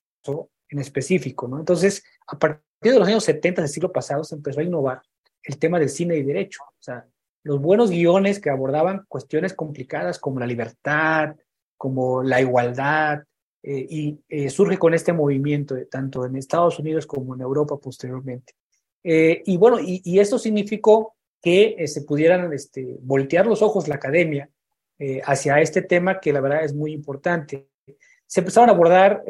en 0.68 0.78
específico, 0.80 1.46
¿no? 1.46 1.58
Entonces, 1.58 2.02
a 2.26 2.38
partir 2.38 2.62
de 2.80 2.98
los 2.98 3.06
años 3.06 3.24
70 3.24 3.62
del 3.62 3.70
siglo 3.70 3.92
pasado 3.92 4.24
se 4.24 4.34
empezó 4.34 4.60
a 4.60 4.64
innovar 4.64 5.02
el 5.44 5.58
tema 5.58 5.78
del 5.78 5.88
cine 5.88 6.16
y 6.16 6.22
derecho, 6.22 6.62
o 6.64 6.82
sea, 6.82 7.06
los 7.44 7.60
buenos 7.60 7.90
guiones 7.90 8.40
que 8.40 8.50
abordaban 8.50 9.04
cuestiones 9.06 9.52
complicadas 9.52 10.18
como 10.18 10.40
la 10.40 10.46
libertad, 10.46 11.36
como 11.76 12.22
la 12.22 12.40
igualdad, 12.40 13.22
eh, 13.66 13.86
y 13.88 14.18
eh, 14.28 14.50
surge 14.50 14.76
con 14.76 14.92
este 14.92 15.14
movimiento, 15.14 15.74
tanto 15.90 16.26
en 16.26 16.36
Estados 16.36 16.78
Unidos 16.78 17.06
como 17.06 17.34
en 17.34 17.40
Europa 17.40 17.78
posteriormente. 17.78 18.52
Eh, 19.02 19.42
y 19.46 19.56
bueno, 19.56 19.80
y, 19.80 20.02
y 20.04 20.18
esto 20.18 20.38
significó 20.38 21.14
que 21.42 21.86
se 21.86 22.02
pudieran 22.02 22.52
este, 22.52 22.96
voltear 23.00 23.46
los 23.46 23.62
ojos 23.62 23.88
la 23.88 23.96
academia 23.96 24.48
hacia 25.26 25.60
este 25.60 25.82
tema 25.82 26.18
que 26.20 26.32
la 26.32 26.40
verdad 26.40 26.64
es 26.64 26.72
muy 26.72 26.92
importante. 26.92 27.68
Se 28.26 28.40
empezaron 28.40 28.70
a 28.70 28.72
abordar 28.72 29.22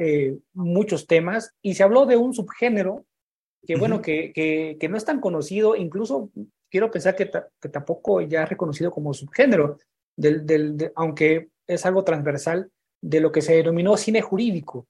muchos 0.53 1.09
temas 1.09 1.53
y 1.61 1.75
se 1.75 1.83
habló 1.83 2.07
de 2.07 2.17
un 2.17 2.33
subgénero 2.33 3.05
que, 3.67 3.77
bueno, 3.77 4.01
que, 4.03 4.33
que, 4.33 4.77
que, 4.79 4.89
no 4.89 4.97
es 4.97 5.05
tan 5.05 5.21
conocido, 5.21 5.77
incluso 5.77 6.31
quiero 6.71 6.91
pensar 6.91 7.15
que, 7.17 7.31
que 7.61 7.69
tampoco 7.69 8.21
ya 8.21 8.43
es 8.43 8.49
reconocido 8.49 8.91
como 8.91 9.15
subgénero, 9.15 9.79
del, 10.17 10.47
del, 10.47 10.77
de, 10.77 10.93
aunque 10.95 11.49
es 11.67 11.87
algo 11.87 12.05
transversal 12.05 12.71
de 13.01 13.21
lo 13.21 13.33
que 13.33 13.43
se 13.43 13.55
denominó 13.55 13.97
cine 13.97 14.21
jurídico. 14.23 14.87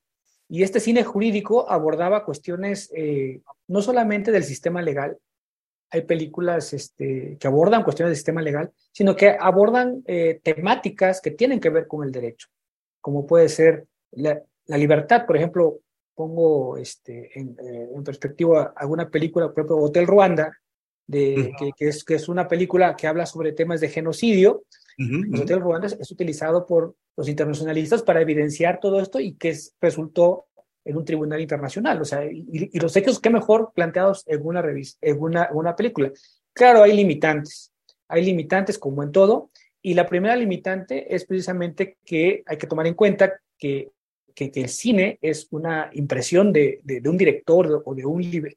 Y 0.49 0.63
este 0.63 0.81
cine 0.81 1.05
jurídico 1.05 1.71
abordaba 1.71 2.25
cuestiones 2.25 2.91
eh, 2.95 3.41
no 3.67 3.83
solamente 3.83 4.31
del 4.31 4.45
sistema 4.45 4.83
legal, 4.83 5.19
hay 5.91 6.03
películas 6.03 6.73
este, 6.73 7.37
que 7.39 7.47
abordan 7.47 7.85
cuestiones 7.85 8.11
del 8.11 8.17
sistema 8.17 8.43
legal, 8.43 8.73
sino 8.93 9.15
que 9.15 9.37
abordan 9.39 10.03
eh, 10.07 10.41
temáticas 10.43 11.21
que 11.21 11.31
tienen 11.31 11.61
que 11.61 11.71
ver 11.71 11.87
con 11.87 12.05
el 12.05 12.13
derecho, 12.13 12.49
como 13.01 13.27
puede 13.27 13.49
ser 13.49 13.87
la, 14.11 14.43
la 14.67 14.77
libertad, 14.77 15.25
por 15.27 15.37
ejemplo, 15.37 15.81
pongo 16.15 16.77
este, 16.77 17.39
en, 17.39 17.57
eh, 17.61 17.89
en, 17.95 18.05
perspectiva 18.05 18.73
alguna 18.77 19.11
película, 19.11 19.47
por 19.47 19.61
ejemplo, 19.61 19.79
Hotel 19.79 20.07
Ruanda, 20.07 20.57
de, 21.07 21.35
uh 21.35 21.41
-huh. 21.41 21.57
que, 21.59 21.71
que, 21.77 21.89
es, 21.89 22.05
que 22.05 22.15
es 22.15 22.29
una 22.29 22.49
película 22.49 22.97
que 22.97 23.07
habla 23.07 23.27
sobre 23.27 23.53
temas 23.53 23.81
de 23.81 23.89
genocidio. 23.89 24.65
Uh 24.99 25.03
-huh. 25.03 25.43
Hotel 25.43 25.61
Ruanda 25.61 25.87
es, 25.87 25.97
es, 26.01 26.11
utilizado 26.11 26.67
por 26.67 26.95
los 27.17 27.29
internacionalistas 27.29 28.03
para 28.03 28.21
evidenciar 28.21 28.81
todo 28.81 29.01
esto 29.01 29.21
y 29.21 29.35
que 29.35 29.51
es, 29.51 29.75
resultó 29.81 30.47
en 30.85 30.97
un 30.97 31.05
tribunal 31.05 31.41
internacional, 31.41 32.01
o 32.03 32.05
sea, 32.05 32.27
y, 32.27 32.45
y 32.73 32.79
los 32.79 32.95
hechos 32.95 33.19
qué 33.19 33.31
mejor 33.31 33.73
planteados 33.75 34.23
en 34.27 34.45
una 34.45 34.61
revista, 34.61 34.99
en 35.01 35.19
una, 35.19 35.49
una 35.53 35.75
película. 35.75 36.13
Claro, 36.53 36.83
hay 36.83 36.93
limitantes, 36.93 37.73
hay 38.07 38.23
limitantes 38.23 38.79
como 38.79 39.03
en 39.03 39.11
todo, 39.11 39.51
y 39.81 39.95
la 39.95 40.07
primera 40.07 40.37
limitante 40.37 41.15
es 41.15 41.25
precisamente 41.25 41.99
que 42.05 42.43
hay 42.47 42.57
que 42.57 42.67
tomar 42.67 42.87
en 42.87 42.95
cuenta 42.95 43.41
que, 43.59 43.91
que, 44.35 44.51
que 44.51 44.63
el 44.63 44.69
cine 44.69 45.19
es 45.23 45.49
una 45.51 45.91
impresión 45.93 46.53
de, 46.53 46.81
de, 46.83 47.01
de 47.01 47.09
un 47.09 47.17
director 47.17 47.83
o 47.85 47.95
de 47.95 48.05
un, 48.05 48.49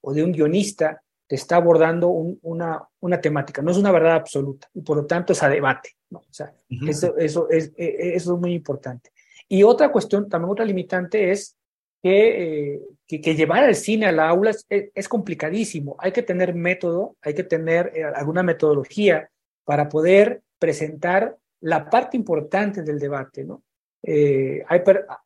o 0.00 0.12
de 0.12 0.24
un 0.24 0.32
guionista 0.32 1.02
está 1.28 1.56
abordando 1.56 2.08
una, 2.08 2.82
una 3.00 3.20
temática, 3.20 3.62
no 3.62 3.70
es 3.70 3.76
una 3.76 3.92
verdad 3.92 4.16
absoluta 4.16 4.68
y 4.74 4.82
por 4.82 4.96
lo 4.96 5.06
tanto 5.06 5.32
es 5.32 5.42
a 5.42 5.48
debate. 5.48 5.90
¿no? 6.10 6.18
O 6.18 6.32
sea, 6.32 6.52
eso, 6.88 7.16
eso, 7.16 7.48
es, 7.48 7.72
e, 7.76 7.84
e, 7.84 8.14
eso 8.16 8.34
es 8.34 8.40
muy 8.40 8.52
importante. 8.52 9.10
Y 9.48 9.62
otra 9.62 9.92
cuestión, 9.92 10.28
también 10.28 10.50
otra 10.50 10.64
limitante 10.64 11.30
es 11.30 11.56
que, 12.02 12.74
eh, 12.74 12.80
que, 13.06 13.34
llevar 13.34 13.64
el 13.64 13.76
cine 13.76 14.06
a 14.06 14.12
la 14.12 14.28
aula 14.28 14.52
es, 14.68 15.08
complicadísimo. 15.08 15.96
Hay 15.98 16.12
que 16.12 16.22
tener 16.22 16.54
método, 16.54 17.16
hay 17.20 17.34
que 17.34 17.44
tener 17.44 17.92
eh, 17.94 18.04
alguna 18.04 18.42
metodología 18.42 19.30
para 19.64 19.88
poder 19.88 20.42
presentar 20.58 21.36
la 21.60 21.90
parte 21.90 22.16
importante 22.16 22.82
del 22.82 22.98
debate, 22.98 23.44
¿no? 23.44 23.62
Eh, 24.02 24.64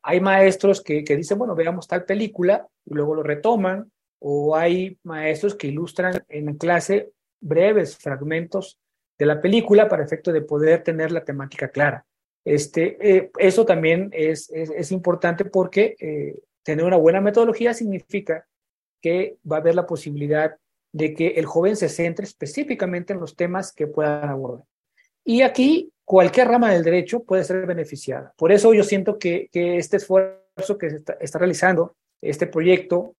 hay, 0.02 0.20
maestros 0.20 0.82
que, 0.82 1.02
dicen, 1.02 1.38
bueno, 1.38 1.54
veamos 1.54 1.86
tal 1.86 2.04
película 2.04 2.66
y 2.84 2.94
luego 2.94 3.14
lo 3.14 3.22
retoman, 3.22 3.90
o 4.18 4.56
hay 4.56 4.98
maestros 5.02 5.54
que 5.54 5.68
ilustran 5.68 6.24
en 6.28 6.56
clase 6.56 7.12
breves 7.40 7.96
fragmentos 7.96 8.78
de 9.18 9.26
la 9.26 9.40
película 9.40 9.88
para 9.88 10.04
efecto 10.04 10.32
de 10.32 10.42
poder 10.42 10.82
tener 10.82 11.12
la 11.12 11.24
temática 11.24 11.68
clara. 11.68 12.04
Este, 12.44 12.96
eh, 13.00 13.30
eso 13.38 13.64
también 13.64 14.10
es, 14.12 14.50
es, 14.50 14.70
es 14.70 14.92
importante 14.92 15.44
porque 15.44 15.94
eh, 16.00 16.38
tener 16.62 16.84
una 16.84 16.96
buena 16.96 17.20
metodología 17.20 17.74
significa 17.74 18.46
que 19.00 19.36
va 19.50 19.56
a 19.56 19.60
haber 19.60 19.74
la 19.74 19.86
posibilidad 19.86 20.56
de 20.92 21.14
que 21.14 21.28
el 21.28 21.46
joven 21.46 21.76
se 21.76 21.88
centre 21.88 22.24
específicamente 22.24 23.12
en 23.12 23.20
los 23.20 23.36
temas 23.36 23.72
que 23.72 23.86
puedan 23.86 24.28
abordar. 24.28 24.66
Y 25.24 25.42
aquí 25.42 25.92
cualquier 26.04 26.48
rama 26.48 26.72
del 26.72 26.84
derecho 26.84 27.22
puede 27.24 27.44
ser 27.44 27.66
beneficiada. 27.66 28.32
Por 28.36 28.52
eso 28.52 28.74
yo 28.74 28.84
siento 28.84 29.18
que, 29.18 29.48
este 29.52 29.96
esfuerzo 29.96 30.78
que 30.78 30.90
se 30.90 31.02
está, 31.20 31.38
realizando, 31.38 31.96
este 32.20 32.46
proyecto 32.46 33.14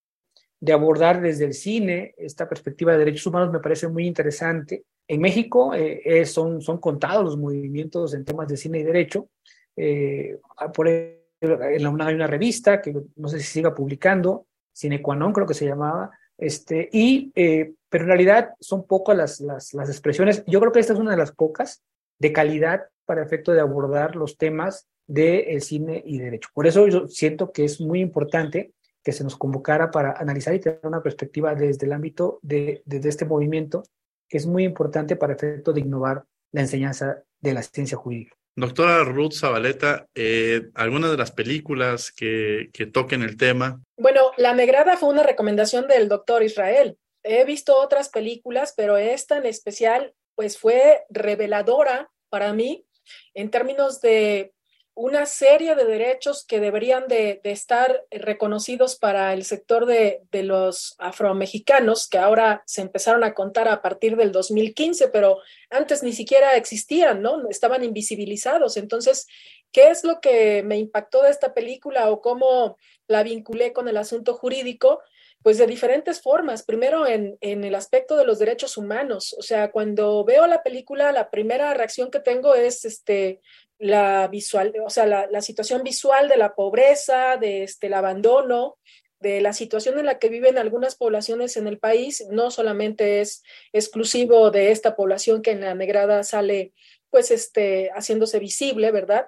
de 0.60 0.74
abordar 0.74 1.22
desde 1.22 1.46
el 1.46 1.54
cine 1.54 2.16
esta 2.18 2.48
perspectiva 2.48 2.94
de 2.94 3.00
derechos 3.00 3.28
humanos 3.28 3.52
me 3.52 3.60
parece 3.60 3.88
muy 3.88 4.08
interesante. 4.08 4.84
En 5.08 5.22
México 5.22 5.74
eh, 5.76 6.26
son, 6.26 6.60
contados 6.80 7.24
los 7.24 7.38
movimientos 7.38 8.14
en 8.14 8.26
temas 8.26 8.48
de 8.48 8.58
cine 8.58 8.80
y 8.80 8.84
derecho. 8.84 9.30
Eh, 9.76 10.40
por 10.74 10.88
en 10.88 12.02
hay 12.02 12.16
una 12.16 12.28
revista 12.28 12.82
que 12.82 12.96
no 13.16 13.28
sé 13.28 13.40
si 13.40 13.46
siga 13.46 13.76
publicando, 13.76 14.48
Cinequanon 14.76 15.34
creo 15.34 15.48
que 15.48 15.54
se 15.54 15.66
llamaba, 15.66 16.12
este, 16.38 16.90
y, 16.92 17.32
eh, 17.36 17.74
pero 17.90 18.04
en 18.04 18.10
realidad 18.10 18.50
son 18.60 18.86
pocas 18.86 19.40
las, 19.40 19.74
expresiones. 19.90 20.44
Yo 20.48 20.60
creo 20.60 20.72
que 20.72 20.80
esta 20.80 20.94
es 20.94 21.00
una 21.00 21.12
de 21.12 21.18
las 21.18 21.32
pocas 21.32 21.82
de 22.20 22.34
calidad 22.34 22.88
para 23.06 23.24
efecto 23.24 23.52
de 23.52 23.62
abordar 23.62 24.16
los 24.16 24.38
temas 24.38 24.88
del 25.08 25.62
cine 25.62 26.02
y 26.06 26.20
derecho. 26.20 26.50
Por 26.54 26.68
eso 26.68 26.88
yo 26.88 27.08
siento 27.08 27.52
que 27.52 27.66
es 27.66 27.80
muy 27.80 28.02
importante 28.02 28.74
que 29.04 29.12
se 29.12 29.24
nos 29.24 29.38
convocara 29.38 29.92
para 29.92 30.14
analizar 30.14 30.56
y 30.56 30.60
tener 30.60 30.80
una 30.84 31.04
perspectiva 31.04 31.54
desde 31.54 31.86
el 31.86 31.94
ámbito 31.94 32.40
de, 32.42 32.82
de, 32.86 33.08
este 33.08 33.26
movimiento, 33.26 33.84
que 34.28 34.38
es 34.38 34.48
muy 34.48 34.64
importante 34.64 35.16
para 35.16 35.34
efecto 35.34 35.74
de 35.74 35.82
innovar 35.82 36.24
la 36.52 36.62
enseñanza 36.62 37.22
de 37.40 37.54
la 37.54 37.62
ciencia 37.62 37.98
jurídica. 37.98 38.36
Doctora 38.58 39.04
Ruth 39.04 39.34
Zabaleta, 39.34 40.08
eh, 40.16 40.70
¿alguna 40.74 41.12
de 41.12 41.18
las 41.18 41.32
películas 41.32 42.12
que, 42.12 42.70
que 42.74 42.88
toquen 42.88 43.22
el 43.22 43.38
tema? 43.38 43.82
Bueno, 43.98 44.32
La 44.38 44.56
Negrada 44.56 44.98
fue 44.98 45.10
una 45.10 45.24
recomendación 45.24 45.88
del 45.88 46.08
doctor 46.08 46.42
Israel. 46.42 46.98
He 47.22 47.46
visto 47.46 47.76
otras 47.76 48.10
películas, 48.10 48.74
pero 48.76 48.98
esta 48.98 49.38
en 49.38 49.46
especial, 49.46 50.14
pues 50.36 50.58
fue 50.58 51.06
reveladora 51.10 52.12
para 52.30 52.54
mí 52.54 52.86
en 53.34 53.52
términos 53.52 54.02
de 54.02 54.56
una 54.98 55.26
serie 55.26 55.76
de 55.76 55.84
derechos 55.84 56.46
que 56.46 56.62
deberían 56.62 57.10
de, 57.10 57.42
estar 57.44 58.06
reconocidos 58.10 58.96
para 58.96 59.34
el 59.34 59.44
sector 59.44 59.86
de, 59.86 60.22
de, 60.32 60.44
los 60.44 60.96
afromexicanos, 61.00 62.08
que 62.08 62.18
ahora 62.18 62.64
se 62.66 62.82
empezaron 62.82 63.26
a 63.26 63.34
contar 63.34 63.68
a 63.68 63.82
partir 63.82 64.16
del 64.16 64.32
2015, 64.32 65.10
pero 65.10 65.40
antes 65.70 66.02
ni 66.02 66.14
siquiera 66.14 66.56
existían, 66.56 67.22
¿no? 67.22 67.50
Estaban 67.50 67.84
invisibilizados. 67.84 68.78
Entonces, 68.78 69.28
¿qué 69.74 69.90
es 69.90 70.06
lo 70.06 70.22
que 70.22 70.64
me 70.64 70.78
impactó 70.78 71.24
de 71.24 71.32
esta 71.32 71.54
película 71.54 72.10
o 72.10 72.22
cómo 72.22 72.78
la 73.08 73.22
vinculé 73.24 73.74
con 73.74 73.90
el 73.90 73.98
asunto 73.98 74.34
jurídico? 74.34 75.02
Pues 75.42 75.58
de 75.58 75.68
diferentes 75.68 76.22
formas. 76.22 76.64
Primero 76.64 77.06
en, 77.06 77.38
en, 77.42 77.64
el 77.64 77.76
aspecto 77.76 78.18
de 78.18 78.26
los 78.26 78.40
derechos 78.40 78.78
humanos. 78.78 79.36
O 79.38 79.44
sea, 79.44 79.72
cuando 79.72 80.24
veo 80.26 80.48
la 80.48 80.64
película, 80.64 81.12
la 81.12 81.30
primera 81.30 81.74
reacción 81.76 82.10
que 82.10 82.20
tengo 82.20 82.56
es, 82.56 82.84
este, 82.84 83.42
la 83.78 84.28
visual, 84.28 84.74
o 84.86 84.90
sea, 84.90 85.06
la, 85.06 85.28
la, 85.28 85.42
situación 85.42 85.84
visual 85.84 86.30
de 86.30 86.38
la 86.38 86.56
pobreza, 86.56 87.38
de 87.38 87.64
este, 87.64 87.88
el 87.88 87.94
abandono, 87.94 88.78
de 89.20 89.42
la 89.42 89.54
situación 89.54 89.98
en 89.98 90.06
la 90.06 90.20
que 90.20 90.30
viven 90.30 90.58
algunas 90.58 90.96
poblaciones 90.96 91.58
en 91.58 91.68
el 91.68 91.80
país, 91.80 92.26
no 92.30 92.52
solamente 92.52 93.22
es 93.22 93.44
exclusivo 93.74 94.52
de 94.52 94.72
esta 94.72 94.96
población 94.96 95.42
que 95.42 95.52
en 95.52 95.62
la 95.62 95.74
negrada 95.74 96.24
sale 96.24 96.74
pues 97.10 97.32
este 97.32 97.92
haciéndose 97.96 98.40
visible, 98.40 98.92
¿verdad? 98.92 99.26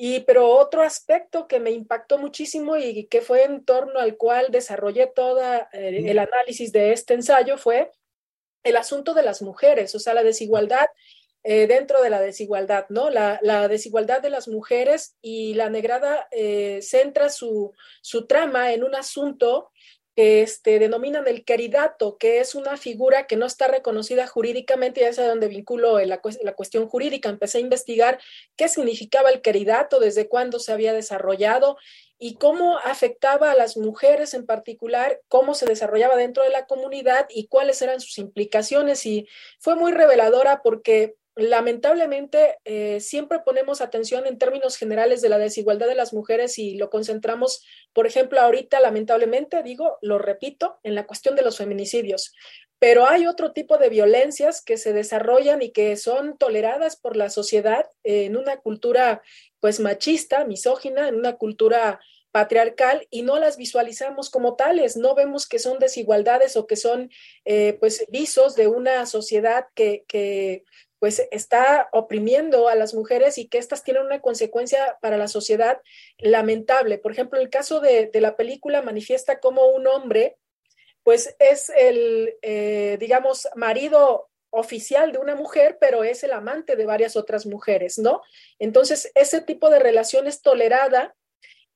Y 0.00 0.20
pero 0.20 0.48
otro 0.48 0.82
aspecto 0.82 1.48
que 1.48 1.58
me 1.58 1.72
impactó 1.72 2.18
muchísimo 2.18 2.76
y 2.76 3.06
que 3.06 3.20
fue 3.20 3.42
en 3.42 3.64
torno 3.64 3.98
al 3.98 4.16
cual 4.16 4.46
desarrollé 4.50 5.08
todo 5.08 5.42
eh, 5.72 6.04
el 6.06 6.20
análisis 6.20 6.70
de 6.70 6.92
este 6.92 7.14
ensayo 7.14 7.58
fue 7.58 7.90
el 8.62 8.76
asunto 8.76 9.12
de 9.12 9.24
las 9.24 9.42
mujeres, 9.42 9.96
o 9.96 9.98
sea, 9.98 10.14
la 10.14 10.22
desigualdad 10.22 10.86
eh, 11.42 11.66
dentro 11.66 12.00
de 12.00 12.10
la 12.10 12.20
desigualdad, 12.20 12.86
¿no? 12.90 13.10
La, 13.10 13.40
la, 13.42 13.66
desigualdad 13.66 14.22
de 14.22 14.30
las 14.30 14.46
mujeres 14.46 15.16
y 15.20 15.54
la 15.54 15.68
negrada 15.68 16.28
eh, 16.30 16.80
centra 16.82 17.28
su, 17.28 17.72
su, 18.00 18.26
trama 18.26 18.72
en 18.72 18.84
un 18.84 18.94
asunto 18.94 19.72
este, 20.18 20.78
denominan 20.78 21.28
el 21.28 21.44
queridato, 21.44 22.18
que 22.18 22.40
es 22.40 22.54
una 22.54 22.76
figura 22.76 23.26
que 23.26 23.36
no 23.36 23.46
está 23.46 23.68
reconocida 23.68 24.26
jurídicamente, 24.26 25.02
ya 25.02 25.08
es 25.08 25.18
a 25.18 25.28
donde 25.28 25.48
vinculo 25.48 25.98
la, 26.00 26.20
la 26.42 26.54
cuestión 26.54 26.88
jurídica. 26.88 27.28
Empecé 27.28 27.58
a 27.58 27.60
investigar 27.60 28.18
qué 28.56 28.68
significaba 28.68 29.30
el 29.30 29.42
queridato, 29.42 30.00
desde 30.00 30.28
cuándo 30.28 30.58
se 30.58 30.72
había 30.72 30.92
desarrollado 30.92 31.76
y 32.18 32.34
cómo 32.34 32.78
afectaba 32.78 33.52
a 33.52 33.54
las 33.54 33.76
mujeres 33.76 34.34
en 34.34 34.44
particular, 34.44 35.20
cómo 35.28 35.54
se 35.54 35.66
desarrollaba 35.66 36.16
dentro 36.16 36.42
de 36.42 36.50
la 36.50 36.66
comunidad 36.66 37.26
y 37.30 37.46
cuáles 37.46 37.80
eran 37.80 38.00
sus 38.00 38.18
implicaciones. 38.18 39.06
Y 39.06 39.28
fue 39.60 39.76
muy 39.76 39.92
reveladora 39.92 40.62
porque 40.62 41.14
lamentablemente 41.38 42.58
eh, 42.64 42.98
siempre 43.00 43.38
ponemos 43.38 43.80
atención 43.80 44.26
en 44.26 44.38
términos 44.38 44.76
generales 44.76 45.22
de 45.22 45.28
la 45.28 45.38
desigualdad 45.38 45.86
de 45.86 45.94
las 45.94 46.12
mujeres 46.12 46.58
y 46.58 46.74
lo 46.74 46.90
concentramos, 46.90 47.64
por 47.92 48.08
ejemplo, 48.08 48.40
ahorita 48.40 48.80
lamentablemente, 48.80 49.62
digo, 49.62 49.98
lo 50.02 50.18
repito, 50.18 50.80
en 50.82 50.96
la 50.96 51.06
cuestión 51.06 51.36
de 51.36 51.42
los 51.42 51.56
feminicidios. 51.56 52.34
Pero 52.80 53.06
hay 53.06 53.26
otro 53.26 53.52
tipo 53.52 53.78
de 53.78 53.88
violencias 53.88 54.62
que 54.62 54.76
se 54.76 54.92
desarrollan 54.92 55.62
y 55.62 55.70
que 55.70 55.96
son 55.96 56.36
toleradas 56.36 56.96
por 56.96 57.16
la 57.16 57.30
sociedad 57.30 57.86
en 58.02 58.36
una 58.36 58.56
cultura 58.56 59.22
pues 59.60 59.78
machista, 59.78 60.44
misógina, 60.44 61.08
en 61.08 61.14
una 61.14 61.36
cultura 61.36 62.00
patriarcal 62.30 63.06
y 63.10 63.22
no 63.22 63.38
las 63.38 63.56
visualizamos 63.56 64.30
como 64.30 64.54
tales, 64.54 64.96
no 64.96 65.14
vemos 65.14 65.48
que 65.48 65.58
son 65.58 65.78
desigualdades 65.78 66.56
o 66.56 66.66
que 66.66 66.76
son 66.76 67.10
eh, 67.44 67.76
pues 67.80 68.06
visos 68.10 68.54
de 68.54 68.66
una 68.68 69.06
sociedad 69.06 69.66
que, 69.74 70.04
que 70.06 70.64
pues 70.98 71.26
está 71.30 71.88
oprimiendo 71.92 72.68
a 72.68 72.74
las 72.74 72.94
mujeres 72.94 73.38
y 73.38 73.48
que 73.48 73.58
éstas 73.58 73.84
tienen 73.84 74.04
una 74.04 74.20
consecuencia 74.20 74.98
para 75.00 75.16
la 75.16 75.28
sociedad 75.28 75.80
lamentable. 76.18 76.98
Por 76.98 77.12
ejemplo, 77.12 77.40
el 77.40 77.50
caso 77.50 77.80
de, 77.80 78.06
de 78.06 78.20
la 78.20 78.36
película 78.36 78.82
manifiesta 78.82 79.40
cómo 79.40 79.68
un 79.68 79.86
hombre, 79.86 80.36
pues 81.02 81.36
es 81.38 81.70
el, 81.70 82.36
eh, 82.42 82.96
digamos, 83.00 83.48
marido 83.54 84.28
oficial 84.50 85.12
de 85.12 85.18
una 85.18 85.34
mujer, 85.34 85.78
pero 85.80 86.04
es 86.04 86.24
el 86.24 86.32
amante 86.32 86.74
de 86.74 86.86
varias 86.86 87.16
otras 87.16 87.46
mujeres, 87.46 87.98
¿no? 87.98 88.22
Entonces, 88.58 89.10
ese 89.14 89.40
tipo 89.40 89.70
de 89.70 89.78
relación 89.78 90.26
es 90.26 90.42
tolerada 90.42 91.14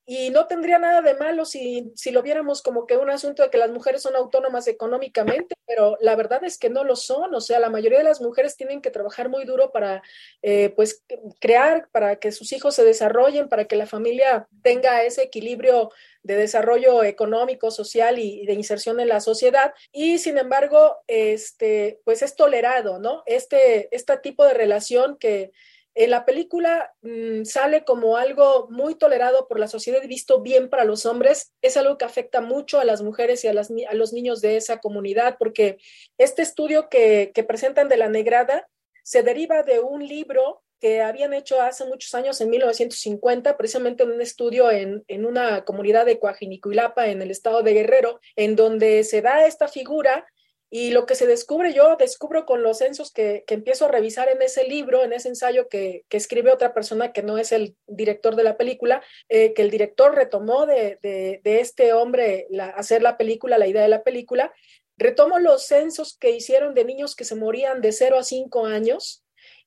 y 0.04 0.30
no 0.30 0.46
tendría 0.46 0.78
nada 0.78 1.00
de 1.00 1.14
malo 1.14 1.44
si, 1.44 1.92
si, 1.94 2.10
lo 2.10 2.22
viéramos 2.22 2.60
como 2.60 2.86
que 2.86 2.96
un 2.96 3.08
asunto 3.08 3.42
de 3.42 3.50
que 3.50 3.58
las 3.58 3.70
mujeres 3.70 4.02
son 4.02 4.16
autónomas 4.16 4.66
económicamente, 4.66 5.54
pero 5.64 5.96
la 6.00 6.16
verdad 6.16 6.42
es 6.42 6.58
que 6.58 6.70
no 6.70 6.82
lo 6.82 6.96
son. 6.96 7.32
O 7.34 7.40
sea, 7.40 7.60
la 7.60 7.70
mayoría 7.70 7.98
de 7.98 8.04
las 8.04 8.20
mujeres 8.20 8.56
tienen 8.56 8.82
que 8.82 8.90
trabajar 8.90 9.28
muy 9.28 9.44
duro 9.44 9.70
para, 9.70 10.02
eh, 10.42 10.70
pues, 10.70 11.04
crear, 11.40 11.88
para 11.92 12.16
que 12.16 12.32
sus 12.32 12.52
hijos 12.52 12.74
se 12.74 12.84
desarrollen, 12.84 13.48
para 13.48 13.66
que 13.66 13.76
la 13.76 13.86
familia 13.86 14.48
tenga 14.62 15.04
ese 15.04 15.22
equilibrio 15.22 15.90
de 16.24 16.36
desarrollo 16.36 17.04
económico, 17.04 17.70
social 17.70 18.18
y, 18.18 18.44
de 18.44 18.54
inserción 18.54 18.98
en 18.98 19.08
la 19.08 19.20
sociedad. 19.20 19.72
Y 19.92 20.18
sin 20.18 20.36
embargo, 20.36 20.98
este, 21.06 22.00
pues 22.04 22.22
es 22.22 22.34
tolerado, 22.34 22.98
¿no? 22.98 23.22
Este, 23.26 23.94
este 23.94 24.16
tipo 24.18 24.44
de 24.44 24.54
relación 24.54 25.16
que 25.16 25.52
en 25.94 26.10
la 26.10 26.24
película 26.24 26.92
mmm, 27.02 27.44
sale 27.44 27.84
como 27.84 28.16
algo 28.16 28.68
muy 28.70 28.94
tolerado 28.94 29.46
por 29.48 29.58
la 29.58 29.68
sociedad 29.68 30.02
y 30.02 30.08
visto 30.08 30.40
bien 30.40 30.68
para 30.68 30.84
los 30.84 31.06
hombres. 31.06 31.52
Es 31.62 31.76
algo 31.76 31.98
que 31.98 32.04
afecta 32.04 32.40
mucho 32.40 32.80
a 32.80 32.84
las 32.84 33.02
mujeres 33.02 33.44
y 33.44 33.48
a, 33.48 33.52
los 33.52 34.12
niños 34.12 34.40
de 34.40 34.56
esa 34.56 34.78
comunidad, 34.78 35.36
porque 35.38 35.78
este 36.18 36.42
estudio 36.42 36.88
que, 36.88 37.32
que, 37.34 37.44
presentan 37.44 37.88
de 37.88 37.96
la 37.96 38.08
negrada 38.08 38.68
se 39.02 39.22
deriva 39.22 39.62
de 39.62 39.80
un 39.80 40.06
libro 40.06 40.62
que 40.80 41.00
habían 41.00 41.32
hecho 41.32 41.60
hace 41.60 41.84
muchos 41.84 42.12
años, 42.14 42.40
en 42.40 42.50
1950, 42.50 43.56
precisamente 43.56 44.02
en 44.02 44.10
un 44.10 44.20
estudio 44.20 44.68
en, 44.68 45.04
en 45.06 45.24
una 45.24 45.64
comunidad 45.64 46.06
de 46.06 46.18
Coajinicuilapa, 46.18 47.06
en 47.06 47.22
el 47.22 47.30
estado 47.30 47.62
de 47.62 47.72
Guerrero, 47.72 48.18
en 48.34 48.56
donde 48.56 49.04
se 49.04 49.22
da 49.22 49.46
esta 49.46 49.68
figura 49.68 50.26
Y 50.74 50.90
lo 50.90 51.04
que 51.04 51.16
se 51.16 51.26
descubre, 51.26 51.74
yo 51.74 51.96
descubro 51.96 52.46
con 52.46 52.62
los 52.62 52.78
censos 52.78 53.12
que, 53.12 53.44
que 53.46 53.52
empiezo 53.52 53.84
a 53.84 53.88
revisar 53.88 54.30
en 54.30 54.40
ese 54.40 54.64
libro, 54.64 55.04
en 55.04 55.12
ese 55.12 55.28
ensayo 55.28 55.68
que, 55.68 56.06
que, 56.08 56.16
escribe 56.16 56.50
otra 56.50 56.72
persona 56.72 57.12
que 57.12 57.22
no 57.22 57.36
es 57.36 57.52
el 57.52 57.76
director 57.86 58.36
de 58.36 58.44
la 58.44 58.56
película, 58.56 59.02
eh, 59.28 59.52
que 59.52 59.60
el 59.60 59.70
director 59.70 60.14
retomó 60.14 60.64
de, 60.64 60.98
de, 61.02 61.42
de 61.44 61.60
este 61.60 61.92
hombre 61.92 62.46
la, 62.48 62.70
hacer 62.70 63.02
la 63.02 63.18
película, 63.18 63.58
la 63.58 63.66
idea 63.66 63.82
de 63.82 63.88
la 63.88 64.02
película. 64.02 64.50
Retomo 64.96 65.38
los 65.38 65.66
censos 65.66 66.16
que 66.16 66.30
hicieron 66.30 66.72
de 66.72 66.86
niños 66.86 67.16
que 67.16 67.24
se 67.24 67.34
morían 67.34 67.82
de 67.82 67.92
0 67.92 68.16
a 68.18 68.22
5 68.22 68.64
años 68.64 69.22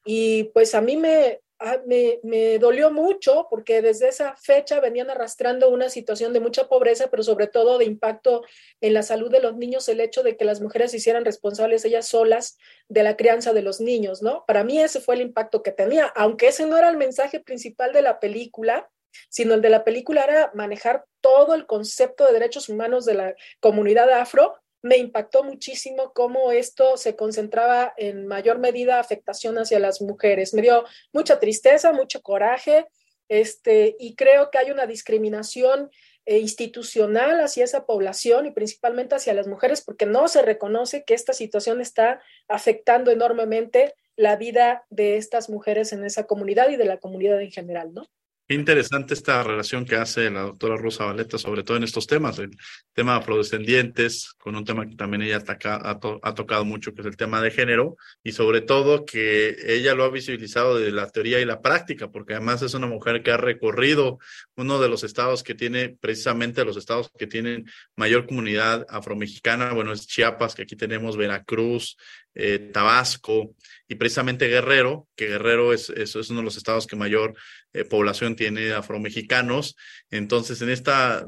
y 0.05 0.45
pues 0.55 0.73
a 0.73 0.81
mí 0.81 0.97
me, 0.97 1.39
me, 1.85 2.19
me, 2.23 2.59
dolió 2.59 2.91
mucho 2.91 3.47
porque 3.49 3.81
desde 3.81 4.09
esa 4.09 4.35
fecha 4.35 4.79
venían 4.79 5.09
arrastrando 5.09 5.69
una 5.69 5.89
situación 5.89 6.33
de 6.33 6.39
mucha 6.39 6.67
pobreza, 6.67 7.07
pero 7.09 7.23
sobre 7.23 7.47
todo 7.47 7.77
de 7.77 7.85
impacto 7.85 8.43
en 8.81 8.93
la 8.93 9.03
salud 9.03 9.31
de 9.31 9.39
los 9.39 9.55
niños, 9.55 9.87
el 9.89 10.01
hecho 10.01 10.23
de 10.23 10.37
que 10.37 10.45
las 10.45 10.61
mujeres 10.61 10.91
se 10.91 10.97
hicieran 10.97 11.25
responsables 11.25 11.85
ellas 11.85 12.07
solas 12.07 12.57
de 12.89 13.03
la 13.03 13.15
crianza 13.15 13.53
de 13.53 13.61
los 13.61 13.79
niños, 13.79 14.21
¿no? 14.21 14.43
Para 14.45 14.63
mí 14.63 14.79
ese 14.79 14.99
fue 14.99 15.15
el 15.15 15.21
impacto 15.21 15.63
que 15.63 15.71
tenía, 15.71 16.05
aunque 16.15 16.47
ese 16.49 16.65
no 16.65 16.77
era 16.77 16.89
el 16.89 16.97
mensaje 16.97 17.39
principal 17.39 17.93
de 17.93 18.01
la 18.01 18.19
película, 18.19 18.89
sino 19.29 19.53
el 19.53 19.61
de 19.61 19.69
la 19.69 19.83
película 19.83 20.23
era 20.23 20.51
manejar 20.53 21.05
todo 21.21 21.55
el 21.55 21.65
concepto 21.65 22.25
de 22.25 22.33
derechos 22.33 22.69
humanos 22.69 23.05
de 23.05 23.13
la 23.13 23.35
comunidad 23.59 24.09
afro 24.09 24.55
me 24.85 24.97
impactó 24.97 25.43
muchísimo 25.43 26.13
cómo 26.13 26.51
esto 26.51 26.95
se 26.95 27.15
concentraba 27.15 27.95
en 27.97 28.27
mayor 28.27 28.59
medida 28.59 28.99
afectación 28.99 29.57
hacia 29.57 29.79
las 29.79 29.99
mujeres. 29.99 30.53
Me 30.53 30.61
dio 30.61 30.85
mucha 31.11 31.39
tristeza, 31.39 31.91
mucho 31.91 32.21
coraje, 32.21 32.85
este, 33.27 33.95
y 33.97 34.13
creo 34.13 34.51
que 34.51 34.59
hay 34.59 34.69
una 34.69 34.85
discriminación 34.85 35.89
eh, 36.27 36.37
institucional 36.37 37.39
hacia 37.41 37.63
esa 37.63 37.87
población 37.87 38.45
y 38.45 38.51
principalmente 38.51 39.15
hacia 39.15 39.33
las 39.33 39.47
mujeres 39.47 39.81
porque 39.81 40.05
no 40.05 40.27
se 40.27 40.43
reconoce 40.43 41.03
que 41.03 41.15
esta 41.15 41.33
situación 41.33 41.81
está 41.81 42.21
afectando 42.47 43.09
enormemente 43.09 43.95
la 44.15 44.35
vida 44.35 44.85
de 44.91 45.17
estas 45.17 45.49
mujeres 45.49 45.93
en 45.93 46.05
esa 46.05 46.27
comunidad 46.27 46.69
y 46.69 46.75
de 46.75 46.85
la 46.85 46.99
comunidad 46.99 47.41
en 47.41 47.51
general, 47.51 47.91
¿no? 47.91 48.05
Interesante 48.47 49.15
esta 49.15 49.41
relación 49.41 49.85
que 49.85 49.95
hace 49.95 50.29
la 50.29 50.41
doctora 50.41 50.77
Rosa 50.77 51.05
Valeta, 51.05 51.39
sobre 51.39 51.63
todo 51.63 51.77
en 51.77 51.83
estos 51.83 52.05
temas, 52.05 52.37
el 52.37 52.51
tema 52.93 53.13
de 53.13 53.17
afrodescendientes, 53.17 54.35
con 54.37 54.55
un 54.55 54.63
tema 54.63 54.85
que 54.85 54.95
también 54.95 55.23
ella 55.23 55.43
ha, 55.47 55.99
ha, 56.21 56.35
tocado 56.35 56.63
mucho, 56.63 56.93
que 56.93 57.01
es 57.01 57.07
el 57.07 57.17
tema 57.17 57.41
de 57.41 57.49
género, 57.49 57.97
y 58.23 58.33
sobre 58.33 58.61
todo 58.61 59.03
que 59.03 59.55
ella 59.65 59.95
lo 59.95 60.03
ha 60.03 60.11
visibilizado 60.11 60.77
de 60.77 60.91
la 60.91 61.09
teoría 61.09 61.39
y 61.39 61.45
la 61.45 61.59
práctica, 61.59 62.11
porque 62.11 62.35
además 62.35 62.61
es 62.61 62.75
una 62.75 62.85
mujer 62.85 63.23
que 63.23 63.31
ha 63.31 63.37
recorrido 63.37 64.19
uno 64.55 64.79
de 64.79 64.89
los 64.89 65.03
estados 65.03 65.41
que 65.41 65.55
tiene, 65.55 65.97
precisamente 65.99 66.63
los 66.65 66.77
estados 66.77 67.09
que 67.17 67.25
tienen 67.25 67.65
mayor 67.95 68.27
comunidad 68.27 68.85
afromexicana, 68.89 69.73
bueno, 69.73 69.91
es 69.91 70.05
Chiapas, 70.05 70.53
que 70.53 70.61
aquí 70.61 70.75
tenemos 70.75 71.17
Veracruz, 71.17 71.97
eh, 72.35 72.59
Tabasco 72.73 73.55
y 73.87 73.95
precisamente 73.95 74.47
Guerrero, 74.47 75.07
que 75.15 75.27
Guerrero 75.27 75.73
es, 75.73 75.89
es, 75.89 76.15
es 76.15 76.29
uno 76.29 76.41
de 76.41 76.45
los 76.45 76.57
estados 76.57 76.85
que 76.85 76.95
mayor 76.95 77.35
eh, 77.73 77.85
población 77.85 78.35
tiene 78.35 78.71
afromexicanos. 78.73 79.75
Entonces, 80.11 80.61
en 80.61 80.69
esta 80.69 81.27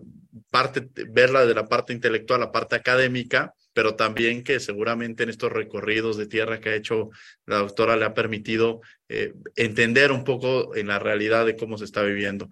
parte, 0.52 0.88
verla 1.10 1.46
de 1.46 1.54
la 1.54 1.68
parte 1.68 1.94
intelectual, 1.94 2.40
la 2.40 2.52
parte 2.52 2.76
académica, 2.76 3.54
pero 3.74 3.96
también 3.96 4.44
que 4.44 4.60
seguramente 4.60 5.24
en 5.24 5.30
estos 5.30 5.52
recorridos 5.52 6.18
de 6.18 6.26
tierra 6.26 6.60
que 6.60 6.70
ha 6.70 6.76
hecho 6.76 7.10
la 7.46 7.58
doctora 7.58 7.96
le 7.96 8.06
ha 8.06 8.14
permitido 8.14 8.82
eh, 9.08 9.34
entender 9.56 10.12
un 10.12 10.24
poco 10.24 10.76
en 10.76 10.88
la 10.88 11.00
realidad 11.00 11.46
de 11.46 11.56
cómo 11.56 11.78
se 11.78 11.86
está 11.86 12.02
viviendo. 12.02 12.50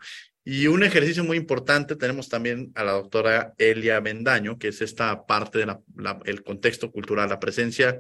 Y 0.47 0.67
un 0.67 0.83
ejercicio 0.83 1.23
muy 1.23 1.37
importante 1.37 1.95
tenemos 1.95 2.29
también 2.29 2.71
a 2.75 2.83
la 2.83 2.91
doctora 2.91 3.55
Elia 3.57 3.99
Bendaño, 3.99 4.59
que 4.59 4.67
es 4.67 4.79
esta 4.79 5.25
parte 5.25 5.57
del 5.57 5.75
el 6.25 6.43
contexto 6.43 6.91
cultural, 6.91 7.29
la 7.29 7.39
presencia 7.39 7.97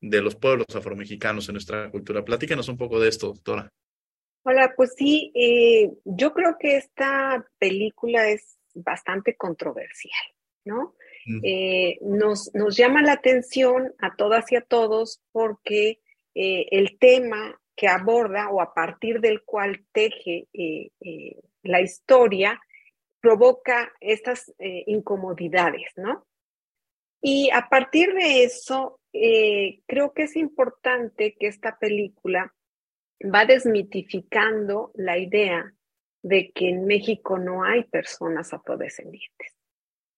de 0.00 0.20
los 0.20 0.34
pueblos 0.34 0.66
afromexicanos 0.74 1.48
en 1.48 1.52
nuestra 1.52 1.88
cultura. 1.92 2.24
Platícanos 2.24 2.68
un 2.68 2.76
poco 2.76 2.98
de 2.98 3.08
esto, 3.08 3.28
doctora. 3.28 3.72
Hola, 4.42 4.74
pues 4.76 4.94
sí, 4.96 5.30
eh, 5.36 5.92
yo 6.04 6.32
creo 6.32 6.56
que 6.58 6.76
esta 6.76 7.46
película 7.58 8.28
es 8.30 8.58
bastante 8.74 9.36
controversial, 9.36 10.24
¿no? 10.64 10.96
Mm. 11.24 11.40
Eh, 11.44 11.98
nos, 12.02 12.52
nos 12.52 12.76
llama 12.76 13.00
la 13.02 13.12
atención 13.12 13.94
a 14.00 14.16
todas 14.16 14.50
y 14.50 14.56
a 14.56 14.60
todos 14.60 15.20
porque 15.30 16.00
eh, 16.34 16.66
el 16.72 16.98
tema 16.98 17.60
que 17.76 17.88
aborda 17.88 18.48
o 18.50 18.60
a 18.60 18.74
partir 18.74 19.20
del 19.20 19.42
cual 19.42 19.84
teje 19.92 20.48
eh, 20.52 20.90
eh, 21.00 21.36
la 21.66 21.80
historia 21.80 22.60
provoca 23.20 23.92
estas 24.00 24.52
eh, 24.58 24.84
incomodidades, 24.86 25.92
¿no? 25.96 26.26
Y 27.20 27.50
a 27.50 27.68
partir 27.68 28.14
de 28.14 28.44
eso, 28.44 29.00
creo 29.12 30.12
que 30.12 30.24
es 30.24 30.36
importante 30.36 31.34
que 31.40 31.46
esta 31.46 31.78
película 31.78 32.54
va 33.22 33.46
desmitificando 33.46 34.92
la 34.94 35.18
idea 35.18 35.72
de 36.22 36.50
que 36.52 36.68
en 36.68 36.86
México 36.86 37.38
no 37.38 37.64
hay 37.64 37.84
personas 37.84 38.52
afrodescendientes. 38.52 39.54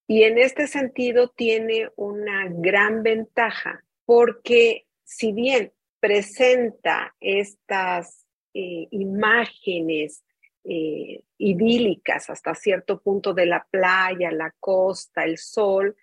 Y 0.07 0.23
en 0.23 0.39
este 0.39 0.67
sentido 0.67 1.29
tiene 1.29 1.91
una 1.97 2.49
gran 2.49 3.03
ventaja 3.03 3.85
porque 4.07 4.87
si 5.05 5.33
bien 5.33 5.73
presenta 6.01 7.15
estas 7.21 8.27
eh, 8.55 8.89
imágenes 8.91 10.25
eh, 10.71 11.23
idílicas 11.39 12.29
hasta 12.29 12.55
cierto 12.55 13.01
punto 13.01 13.33
de 13.33 13.47
la 13.47 13.67
playa, 13.71 14.31
la 14.31 14.55
costa, 14.61 15.25
el 15.25 15.39
sol, 15.39 15.97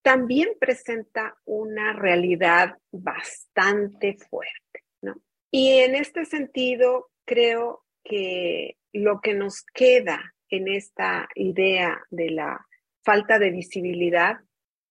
también 0.00 0.48
presenta 0.58 1.36
una 1.44 1.92
realidad 1.92 2.78
bastante 2.90 4.16
fuerte, 4.16 4.84
¿no? 5.02 5.20
Y 5.50 5.80
en 5.80 5.96
este 5.96 6.24
sentido, 6.24 7.10
creo 7.26 7.84
que 8.02 8.78
lo 8.94 9.20
que 9.20 9.34
nos 9.34 9.62
queda 9.74 10.34
en 10.48 10.68
esta 10.68 11.28
idea 11.34 12.00
de 12.08 12.30
la 12.30 12.66
falta 13.02 13.38
de 13.38 13.50
visibilidad 13.50 14.38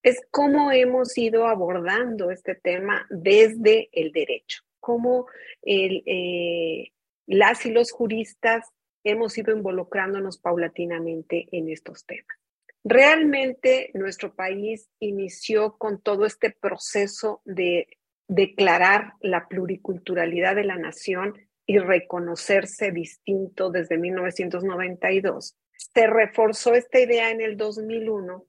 es 0.03 0.21
cómo 0.29 0.71
hemos 0.71 1.17
ido 1.17 1.47
abordando 1.47 2.29
este 2.29 2.53
tema 2.53 3.07
desde 3.09 3.89
el 3.91 4.11
derecho, 4.11 4.61
cómo 4.79 5.25
eh, 5.63 6.91
las 7.25 7.65
y 7.65 7.71
los 7.71 7.91
juristas 7.91 8.69
hemos 9.03 9.37
ido 9.37 9.55
involucrándonos 9.55 10.37
paulatinamente 10.37 11.47
en 11.51 11.69
estos 11.69 12.05
temas. 12.05 12.37
Realmente 12.83 13.91
nuestro 13.93 14.33
país 14.35 14.89
inició 14.99 15.77
con 15.77 16.01
todo 16.01 16.25
este 16.25 16.51
proceso 16.51 17.41
de 17.45 17.87
declarar 18.27 19.13
la 19.21 19.47
pluriculturalidad 19.47 20.55
de 20.55 20.63
la 20.63 20.77
nación 20.77 21.33
y 21.65 21.77
reconocerse 21.79 22.91
distinto 22.91 23.69
desde 23.69 23.97
1992. 23.97 25.55
Se 25.71 26.07
reforzó 26.07 26.73
esta 26.73 26.99
idea 26.99 27.31
en 27.31 27.41
el 27.41 27.57
2001 27.57 28.45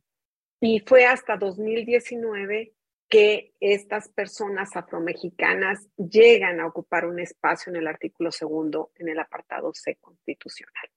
y 0.61 0.81
fue 0.81 1.07
hasta 1.07 1.37
2019 1.37 2.73
que 3.11 3.53
estas 3.59 4.09
personas 4.09 4.77
afromexicanas 4.77 5.89
llegan 5.97 6.61
a 6.61 6.67
ocupar 6.67 7.07
un 7.07 7.19
espacio 7.19 7.71
en 7.71 7.77
el 7.77 7.89
artículo 7.89 8.31
segundo, 8.31 8.93
en 8.95 9.09
el 9.09 9.19
apartado 9.19 9.75
C 9.75 9.97
constitucional. 9.97 10.89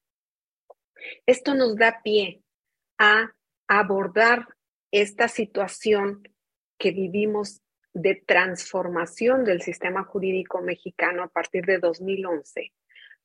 Esto 1.25 1.55
nos 1.55 1.75
da 1.75 2.01
pie 2.03 2.43
a 2.99 3.33
abordar 3.67 4.47
esta 4.91 5.27
situación 5.27 6.21
que 6.77 6.91
vivimos 6.91 7.61
de 7.93 8.15
transformación 8.15 9.43
del 9.43 9.63
sistema 9.63 10.03
jurídico 10.03 10.61
mexicano 10.61 11.23
a 11.23 11.29
partir 11.29 11.65
de 11.65 11.79
2011 11.79 12.73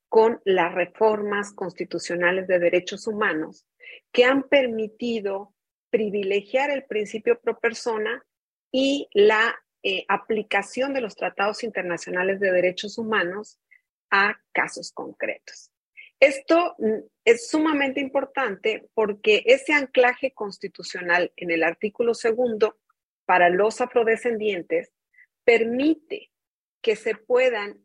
con 0.09 0.41
las 0.45 0.75
reformas 0.75 1.53
constitucionales 1.53 2.47
de 2.47 2.59
derechos 2.59 3.07
humanos 3.07 3.67
que 4.13 4.25
han 4.25 4.45
permitido 4.45 5.55
privilegiar 5.91 6.71
el 6.71 6.85
principio 6.85 7.39
pro 7.41 7.59
persona 7.59 8.25
y 8.73 9.09
la 9.13 9.59
eh, 9.83 10.05
aplicación 10.09 10.93
de 10.95 11.01
los 11.01 11.17
tratados 11.17 11.63
internacionales 11.63 12.41
de 12.41 12.53
derechos 12.53 12.99
humanos 12.99 13.59
a 14.11 14.41
casos 14.53 14.93
concretos. 14.93 15.71
Esto 16.21 16.75
mm, 16.79 16.99
es 17.25 17.49
sumamente 17.49 18.01
importante 18.01 18.89
porque 18.95 19.43
ese 19.47 19.73
anclaje 19.73 20.33
constitucional 20.33 21.33
en 21.37 21.51
el 21.51 21.63
artículo 21.63 22.15
segundo 22.15 22.79
para 23.25 23.51
los 23.51 23.81
afrodescendientes 23.81 24.93
permite 25.45 26.31
que 26.83 26.97
se 26.97 27.15
puedan 27.15 27.81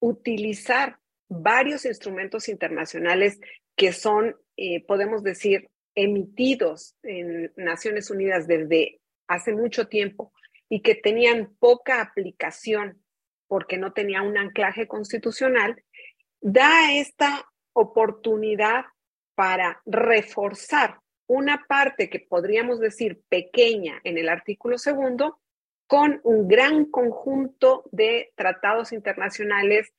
utilizar 0.00 0.98
varios 1.28 1.84
instrumentos 1.84 2.48
internacionales 2.48 3.38
que 3.76 3.92
son, 3.92 4.36
eh, 4.56 4.84
podemos 4.84 5.22
decir, 5.22 5.68
emitidos 5.94 6.94
en 7.02 7.52
Naciones 7.56 8.10
Unidas 8.10 8.46
desde 8.46 9.00
hace 9.28 9.52
mucho 9.52 9.88
tiempo 9.88 10.32
y 10.68 10.82
que 10.82 10.94
tenían 10.94 11.54
poca 11.58 12.00
aplicación 12.00 13.02
porque 13.46 13.78
no 13.78 13.92
tenía 13.92 14.22
un 14.22 14.36
anclaje 14.36 14.88
constitucional, 14.88 15.82
da 16.40 16.92
esta 16.92 17.48
oportunidad 17.72 18.86
para 19.34 19.80
reforzar 19.84 20.98
una 21.28 21.64
parte 21.68 22.08
que 22.08 22.20
podríamos 22.20 22.80
decir 22.80 23.22
pequeña 23.28 24.00
en 24.04 24.18
el 24.18 24.28
artículo 24.28 24.78
segundo 24.78 25.40
con 25.86 26.20
un 26.24 26.48
gran 26.48 26.86
conjunto 26.86 27.84
de 27.92 28.32
tratados 28.34 28.92
internacionales 28.92 29.92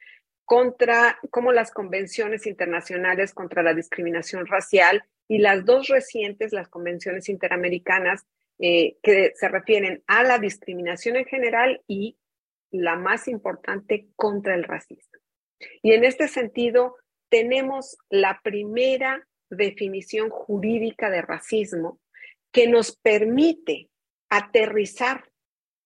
contra, 0.46 1.20
como 1.30 1.52
las 1.52 1.72
convenciones 1.72 2.46
internacionales 2.46 3.34
contra 3.34 3.64
la 3.64 3.74
discriminación 3.74 4.46
racial 4.48 5.04
y 5.28 5.40
las 5.40 5.66
dos 5.66 5.88
recientes, 5.88 6.54
las 6.54 6.70
convenciones 6.70 7.30
interamericanas, 7.30 8.26
eh, 8.60 8.98
que 9.04 9.34
se 9.36 9.48
refieren 9.50 10.04
a 10.08 10.24
la 10.24 10.40
discriminación 10.40 11.16
en 11.16 11.26
general 11.26 11.82
y 11.88 12.18
la 12.72 12.96
más 12.96 13.28
importante 13.28 14.08
contra 14.16 14.56
el 14.56 14.64
racismo. 14.64 15.20
Y 15.82 15.94
en 15.94 16.04
este 16.04 16.28
sentido, 16.28 16.96
tenemos 17.30 17.98
la 18.10 18.42
primera 18.44 19.28
definición 19.50 20.30
jurídica 20.30 21.10
de 21.10 21.22
racismo 21.22 22.00
que 22.52 22.68
nos 22.68 22.96
permite 22.98 23.90
aterrizar 24.30 25.30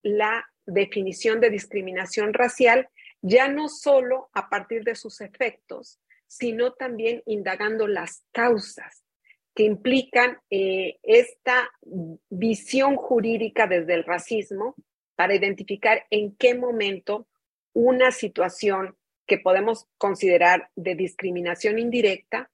la 0.01 0.45
definición 0.65 1.39
de 1.39 1.49
discriminación 1.49 2.33
racial 2.33 2.89
ya 3.21 3.47
no 3.47 3.69
solo 3.69 4.29
a 4.33 4.49
partir 4.49 4.83
de 4.83 4.95
sus 4.95 5.21
efectos, 5.21 5.99
sino 6.27 6.73
también 6.73 7.21
indagando 7.25 7.87
las 7.87 8.23
causas 8.31 9.03
que 9.53 9.63
implican 9.63 10.37
eh, 10.49 10.97
esta 11.03 11.69
visión 12.29 12.95
jurídica 12.95 13.67
desde 13.67 13.93
el 13.93 14.03
racismo 14.03 14.75
para 15.15 15.35
identificar 15.35 16.05
en 16.09 16.35
qué 16.35 16.55
momento 16.55 17.27
una 17.73 18.11
situación 18.11 18.95
que 19.27 19.37
podemos 19.37 19.87
considerar 19.97 20.69
de 20.75 20.95
discriminación 20.95 21.79
indirecta 21.79 22.49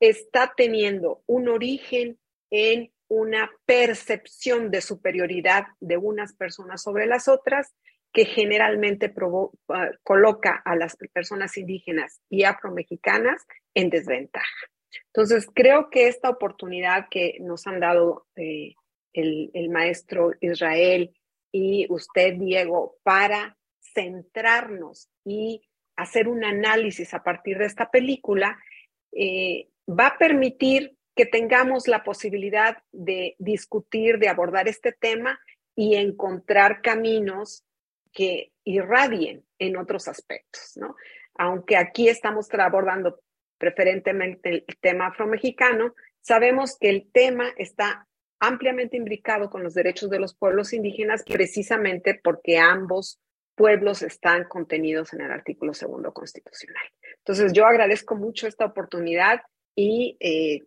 está 0.00 0.52
teniendo 0.56 1.22
un 1.26 1.48
origen 1.48 2.18
en 2.50 2.92
una 3.08 3.50
percepción 3.66 4.70
de 4.70 4.80
superioridad 4.80 5.64
de 5.80 5.96
unas 5.96 6.34
personas 6.34 6.82
sobre 6.82 7.06
las 7.06 7.28
otras 7.28 7.74
que 8.12 8.24
generalmente 8.24 9.12
ah, 9.68 9.90
coloca 10.02 10.62
a 10.64 10.76
las 10.76 10.96
personas 11.12 11.56
indígenas 11.56 12.20
y 12.30 12.44
afromexicanas 12.44 13.44
en 13.74 13.90
desventaja. 13.90 14.73
Entonces, 15.06 15.46
creo 15.52 15.90
que 15.90 16.08
esta 16.08 16.30
oportunidad 16.30 17.06
que 17.10 17.36
nos 17.40 17.66
han 17.66 17.80
dado 17.80 18.26
eh, 18.36 18.74
el, 19.12 19.50
el 19.54 19.70
maestro 19.70 20.32
Israel 20.40 21.14
y 21.52 21.86
usted, 21.88 22.34
Diego, 22.34 22.96
para 23.02 23.56
centrarnos 23.94 25.08
y 25.24 25.62
hacer 25.96 26.28
un 26.28 26.44
análisis 26.44 27.14
a 27.14 27.22
partir 27.22 27.58
de 27.58 27.66
esta 27.66 27.90
película, 27.90 28.58
eh, 29.12 29.68
va 29.88 30.08
a 30.08 30.18
permitir 30.18 30.96
que 31.14 31.26
tengamos 31.26 31.86
la 31.86 32.02
posibilidad 32.02 32.78
de 32.90 33.36
discutir, 33.38 34.18
de 34.18 34.28
abordar 34.28 34.68
este 34.68 34.92
tema 34.92 35.38
y 35.76 35.94
encontrar 35.94 36.82
caminos 36.82 37.64
que 38.12 38.52
irradien 38.64 39.44
en 39.58 39.76
otros 39.76 40.08
aspectos, 40.08 40.72
¿no? 40.76 40.96
Aunque 41.36 41.76
aquí 41.76 42.08
estamos 42.08 42.48
abordando 42.52 43.20
preferentemente 43.58 44.48
el 44.50 44.64
tema 44.80 45.06
afromexicano, 45.06 45.94
sabemos 46.20 46.76
que 46.78 46.90
el 46.90 47.10
tema 47.12 47.52
está 47.56 48.06
ampliamente 48.40 48.96
imbricado 48.96 49.50
con 49.50 49.62
los 49.62 49.74
derechos 49.74 50.10
de 50.10 50.20
los 50.20 50.34
pueblos 50.34 50.72
indígenas 50.72 51.22
precisamente 51.24 52.20
porque 52.22 52.58
ambos 52.58 53.20
pueblos 53.54 54.02
están 54.02 54.44
contenidos 54.44 55.12
en 55.12 55.20
el 55.22 55.30
artículo 55.30 55.74
segundo 55.74 56.12
constitucional. 56.12 56.82
Entonces, 57.18 57.52
yo 57.52 57.66
agradezco 57.66 58.16
mucho 58.16 58.46
esta 58.46 58.66
oportunidad 58.66 59.42
y 59.74 60.16
eh, 60.20 60.60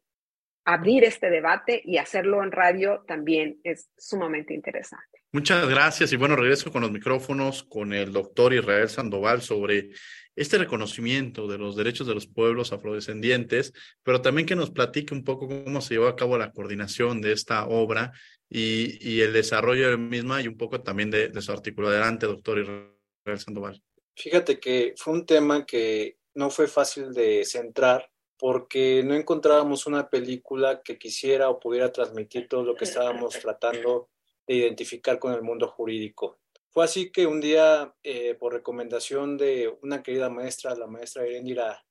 abrir 0.66 1.04
este 1.04 1.30
debate 1.30 1.82
y 1.84 1.98
hacerlo 1.98 2.44
en 2.44 2.52
radio 2.52 3.04
también 3.08 3.60
es 3.64 3.90
sumamente 3.98 4.54
interesante. 4.54 5.17
Muchas 5.34 5.68
gracias 5.68 6.14
y 6.14 6.16
bueno, 6.16 6.38
regreso 6.38 6.72
con 6.72 6.82
los 6.82 6.92
micrófonos 6.92 7.64
con 7.64 7.92
el 7.92 8.14
doctor 8.14 8.54
Israel 8.54 8.88
Sandoval 8.88 9.42
sobre 9.42 9.92
este 10.38 10.58
reconocimiento 10.58 11.48
de 11.48 11.58
los 11.58 11.76
derechos 11.76 12.08
de 12.08 12.14
los 12.14 12.28
pueblos 12.28 12.72
afrodescendientes, 12.72 13.74
pero 14.04 14.22
también 14.22 14.48
que 14.48 14.56
nos 14.56 14.72
platique 14.72 15.14
un 15.14 15.26
poco 15.26 15.48
cómo 15.48 15.82
se 15.82 15.96
llevó 15.96 16.08
a 16.08 16.16
cabo 16.16 16.38
la 16.38 16.54
coordinación 16.54 17.20
de 17.22 17.34
esta 17.34 17.68
obra 17.68 18.14
y, 18.50 19.20
el 19.20 19.34
desarrollo 19.34 19.86
de 19.86 19.92
la 19.92 19.98
misma 19.98 20.42
y 20.42 20.48
un 20.48 20.56
poco 20.56 20.82
también 20.82 21.12
de, 21.12 21.42
su 21.42 21.52
artículo. 21.52 21.90
Adelante, 21.90 22.26
doctor 22.26 22.60
Israel 22.60 23.40
Sandoval. 23.40 23.82
Fíjate 24.16 24.60
que 24.60 24.94
fue 24.96 25.14
un 25.14 25.26
tema 25.26 25.66
que 25.66 26.18
no 26.36 26.50
fue 26.50 26.68
fácil 26.68 27.14
de 27.14 27.44
centrar 27.44 28.10
porque 28.38 29.04
no 29.04 29.14
encontrábamos 29.14 29.88
una 29.88 30.08
película 30.08 30.82
que 30.82 30.98
quisiera 30.98 31.50
o 31.50 31.60
pudiera 31.60 31.92
transmitir 31.92 32.48
todo 32.48 32.64
lo 32.64 32.76
que 32.76 32.86
estábamos 32.86 33.38
tratando 33.40 34.10
de 34.48 34.56
identificar 34.56 35.20
con 35.20 35.34
el 35.34 35.42
mundo 35.42 35.68
jurídico. 35.68 36.40
Fue 36.70 36.86
así 36.86 37.12
que 37.12 37.28
un 37.28 37.42
día, 37.42 37.96
eh, 38.04 38.36
por 38.36 38.54
recomendación 38.54 39.38
de 39.38 39.76
una 39.82 40.04
querida 40.04 40.30
maestra, 40.30 40.76
la 40.76 40.88
maestra 40.88 41.26
Erendira 41.26 41.86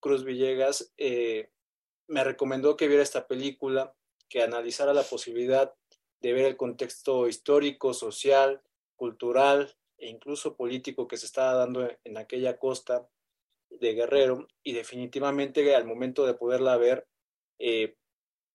Cruz 0.00 0.24
Villegas, 0.24 0.92
eh, 0.96 1.50
me 2.08 2.24
recomendó 2.24 2.76
que 2.76 2.88
viera 2.88 3.02
esta 3.02 3.26
película, 3.26 3.94
que 4.28 4.42
analizara 4.42 4.94
la 4.94 5.02
posibilidad 5.02 5.74
de 6.20 6.32
ver 6.32 6.46
el 6.46 6.56
contexto 6.56 7.28
histórico, 7.28 7.94
social, 7.94 8.62
cultural 8.96 9.76
e 9.98 10.08
incluso 10.08 10.56
político 10.56 11.08
que 11.08 11.16
se 11.16 11.26
estaba 11.26 11.54
dando 11.54 11.88
en 12.04 12.16
aquella 12.16 12.58
costa 12.58 13.08
de 13.70 13.94
Guerrero 13.94 14.46
y 14.62 14.72
definitivamente 14.72 15.74
al 15.74 15.84
momento 15.84 16.26
de 16.26 16.34
poderla 16.34 16.76
ver 16.76 17.06
eh, 17.58 17.96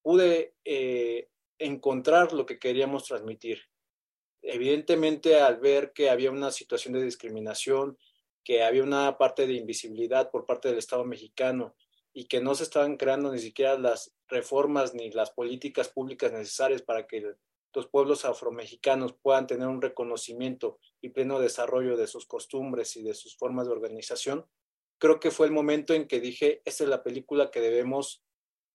pude 0.02 0.54
encontrar 1.60 2.34
lo 2.34 2.46
que 2.46 2.60
queríamos 2.60 3.06
transmitir. 3.06 3.62
Evidentemente 4.42 5.40
al 5.40 5.60
ver 5.60 5.92
que 5.94 6.10
había 6.10 6.32
una 6.32 6.52
situación 6.52 6.94
de 6.94 7.04
discriminación, 7.04 7.98
que 8.44 8.64
había 8.64 8.84
una 8.84 9.18
parte 9.18 9.46
de 9.46 9.54
invisibilidad 9.54 10.32
por 10.32 10.46
parte 10.46 10.70
del 10.70 10.78
Estado 10.78 11.04
mexicano 11.04 11.76
y 12.14 12.26
que 12.26 12.42
no 12.42 12.56
se 12.56 12.64
estaban 12.64 12.98
creando 12.98 13.32
ni 13.32 13.40
siquiera 13.40 13.78
las 13.78 14.16
reformas 14.28 14.94
ni 14.94 15.12
las 15.12 15.32
políticas 15.32 15.90
públicas 15.90 16.32
necesarias 16.32 16.82
para 16.82 17.06
que 17.08 17.36
los 17.74 17.88
pueblos 17.88 18.26
afromexicanos 18.26 19.14
puedan 19.22 19.48
tener 19.48 19.68
un 19.68 19.82
reconocimiento 19.82 20.80
y 21.02 21.10
pleno 21.10 21.40
desarrollo 21.40 21.98
de 21.98 22.08
sus 22.08 22.26
costumbres 22.26 22.96
y 22.96 23.04
de 23.04 23.14
sus 23.14 23.38
formas 23.38 23.68
de 23.68 23.74
organización, 23.74 24.48
creo 24.98 25.20
que 25.20 25.32
fue 25.32 25.48
el 25.48 25.54
momento 25.54 25.94
en 25.94 26.08
que 26.08 26.20
dije, 26.20 26.62
esta 26.66 26.86
es 26.86 26.90
la 26.90 27.04
película 27.04 27.52
que 27.52 27.62
debemos 27.62 28.24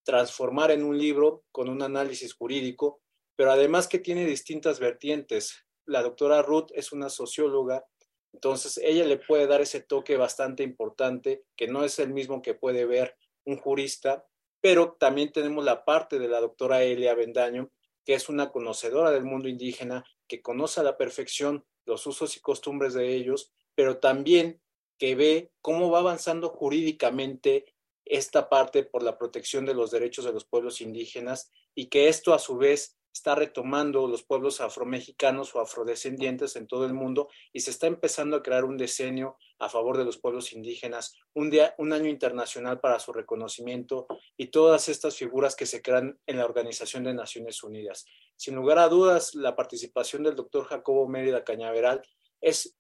transformar 0.05 0.71
en 0.71 0.83
un 0.83 0.99
libro 0.99 1.45
con 1.53 1.69
un 1.69 1.83
análisis 1.83 2.35
jurídico, 2.35 3.01
pero 3.37 3.53
además 3.53 3.88
que 3.88 3.99
tiene 3.99 4.27
distintas 4.27 4.81
vertientes. 4.81 5.65
La 5.87 6.03
doctora 6.03 6.43
Ruth 6.43 6.71
es 6.75 6.93
una 6.93 7.09
socióloga, 7.09 7.85
entonces 8.33 8.79
ella 8.83 9.05
le 9.05 9.19
puede 9.19 9.47
dar 9.47 9.61
ese 9.61 9.81
toque 9.81 10.17
bastante 10.17 10.62
importante, 10.62 11.45
que 11.57 11.69
no 11.69 11.85
es 11.85 11.99
el 11.99 12.12
mismo 12.12 12.43
que 12.43 12.55
puede 12.55 12.87
ver 12.87 13.17
un 13.45 13.57
jurista, 13.59 14.27
pero 14.61 14.97
también 14.99 15.33
tenemos 15.33 15.65
la 15.65 15.85
parte 15.85 16.19
de 16.19 16.29
la 16.29 16.41
doctora 16.41 16.83
Elia 16.83 17.15
Bendaño, 17.15 17.71
que 18.05 18.15
es 18.15 18.29
una 18.29 18.51
conocedora 18.51 19.11
del 19.11 19.25
mundo 19.25 19.49
indígena, 19.49 20.05
que 20.29 20.41
conoce 20.41 20.81
a 20.81 20.85
la 20.85 20.97
perfección 20.97 21.65
los 21.85 22.07
usos 22.07 22.37
y 22.37 22.41
costumbres 22.41 22.95
de 22.95 23.15
ellos, 23.15 23.53
pero 23.75 23.99
también 23.99 24.61
que 24.99 25.15
ve 25.15 25.53
cómo 25.61 25.91
va 25.91 25.99
avanzando 25.99 26.49
jurídicamente 26.49 27.75
esta 28.05 28.49
parte 28.49 28.85
por 28.85 29.03
la 29.03 29.19
protección 29.19 29.65
de 29.65 29.75
los 29.75 29.91
derechos 29.91 30.25
de 30.25 30.33
los 30.33 30.45
pueblos 30.45 30.81
indígenas 30.81 31.51
y 31.75 31.87
que 31.87 32.09
esto 32.09 32.35
a 32.35 32.38
su 32.38 32.57
vez 32.57 32.99
está 33.12 33.35
retomando 33.35 34.09
los 34.09 34.23
pueblos 34.23 34.61
afromexicanos 34.61 35.55
o 35.55 35.61
afrodescendientes 35.61 36.57
en 36.57 36.67
todo 36.67 36.87
el 36.87 36.95
mundo 36.95 37.29
y 37.53 37.61
se 37.61 37.71
está 37.71 37.87
empezando 37.87 38.37
a 38.37 38.43
crear 38.43 38.65
un 38.65 38.79
decenio 38.79 39.37
a 39.59 39.69
favor 39.69 39.99
de 39.99 40.05
los 40.05 40.17
pueblos 40.17 40.53
indígenas, 40.53 41.15
un, 41.35 41.51
día, 41.51 41.75
un 41.79 41.93
año 41.93 42.09
internacional 42.09 42.81
para 42.81 42.99
su 42.99 43.12
reconocimiento 43.12 44.07
y 44.37 44.47
todas 44.47 44.88
estas 44.88 45.17
figuras 45.17 45.55
que 45.55 45.67
se 45.67 45.83
crean 45.83 46.19
en 46.27 46.38
la 46.38 46.47
Organización 46.47 47.05
de 47.05 47.15
Naciones 47.15 47.62
Unidas. 47.62 48.07
Sin 48.37 48.55
lugar 48.57 48.79
a 48.79 48.88
dudas, 48.88 49.35
la 49.35 49.55
participación 49.55 50.23
del 50.23 50.35
doctor 50.35 50.65
Jacobo 50.65 51.07
Mérida 51.07 51.45
Cañaveral 51.45 52.03
es 52.41 52.77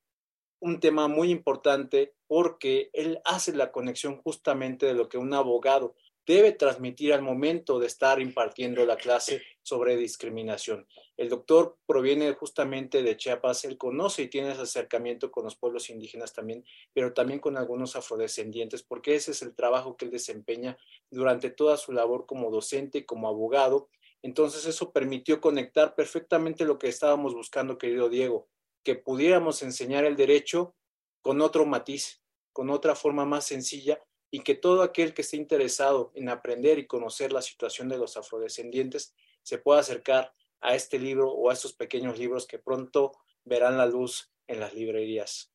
un 0.62 0.78
tema 0.78 1.08
muy 1.08 1.30
importante 1.30 2.14
porque 2.28 2.88
él 2.92 3.20
hace 3.24 3.52
la 3.52 3.72
conexión 3.72 4.22
justamente 4.22 4.86
de 4.86 4.94
lo 4.94 5.08
que 5.08 5.18
un 5.18 5.34
abogado 5.34 5.96
debe 6.24 6.52
transmitir 6.52 7.12
al 7.12 7.20
momento 7.20 7.80
de 7.80 7.88
estar 7.88 8.20
impartiendo 8.20 8.86
la 8.86 8.96
clase 8.96 9.42
sobre 9.62 9.96
discriminación. 9.96 10.86
El 11.16 11.30
doctor 11.30 11.78
proviene 11.84 12.32
justamente 12.34 13.02
de 13.02 13.16
Chiapas, 13.16 13.64
él 13.64 13.76
conoce 13.76 14.22
y 14.22 14.28
tiene 14.28 14.52
ese 14.52 14.62
acercamiento 14.62 15.32
con 15.32 15.42
los 15.42 15.56
pueblos 15.56 15.90
indígenas 15.90 16.32
también, 16.32 16.64
pero 16.92 17.12
también 17.12 17.40
con 17.40 17.56
algunos 17.56 17.96
afrodescendientes, 17.96 18.84
porque 18.84 19.16
ese 19.16 19.32
es 19.32 19.42
el 19.42 19.56
trabajo 19.56 19.96
que 19.96 20.04
él 20.04 20.12
desempeña 20.12 20.78
durante 21.10 21.50
toda 21.50 21.76
su 21.76 21.90
labor 21.90 22.24
como 22.24 22.52
docente 22.52 22.98
y 22.98 23.04
como 23.04 23.26
abogado. 23.26 23.88
Entonces 24.22 24.64
eso 24.66 24.92
permitió 24.92 25.40
conectar 25.40 25.96
perfectamente 25.96 26.64
lo 26.64 26.78
que 26.78 26.86
estábamos 26.86 27.34
buscando, 27.34 27.78
querido 27.78 28.08
Diego, 28.08 28.46
que 28.82 28.96
pudiéramos 28.96 29.62
enseñar 29.62 30.04
el 30.04 30.16
derecho 30.16 30.74
con 31.20 31.40
otro 31.40 31.64
matiz, 31.66 32.22
con 32.52 32.70
otra 32.70 32.94
forma 32.94 33.24
más 33.24 33.46
sencilla 33.46 34.02
y 34.30 34.40
que 34.40 34.54
todo 34.54 34.82
aquel 34.82 35.14
que 35.14 35.22
esté 35.22 35.36
interesado 35.36 36.10
en 36.14 36.28
aprender 36.28 36.78
y 36.78 36.86
conocer 36.86 37.32
la 37.32 37.42
situación 37.42 37.88
de 37.88 37.98
los 37.98 38.16
afrodescendientes 38.16 39.14
se 39.42 39.58
pueda 39.58 39.80
acercar 39.80 40.32
a 40.60 40.74
este 40.74 40.98
libro 40.98 41.30
o 41.30 41.50
a 41.50 41.52
estos 41.52 41.74
pequeños 41.74 42.18
libros 42.18 42.46
que 42.46 42.58
pronto 42.58 43.12
verán 43.44 43.76
la 43.76 43.86
luz 43.86 44.32
en 44.46 44.60
las 44.60 44.74
librerías. 44.74 45.51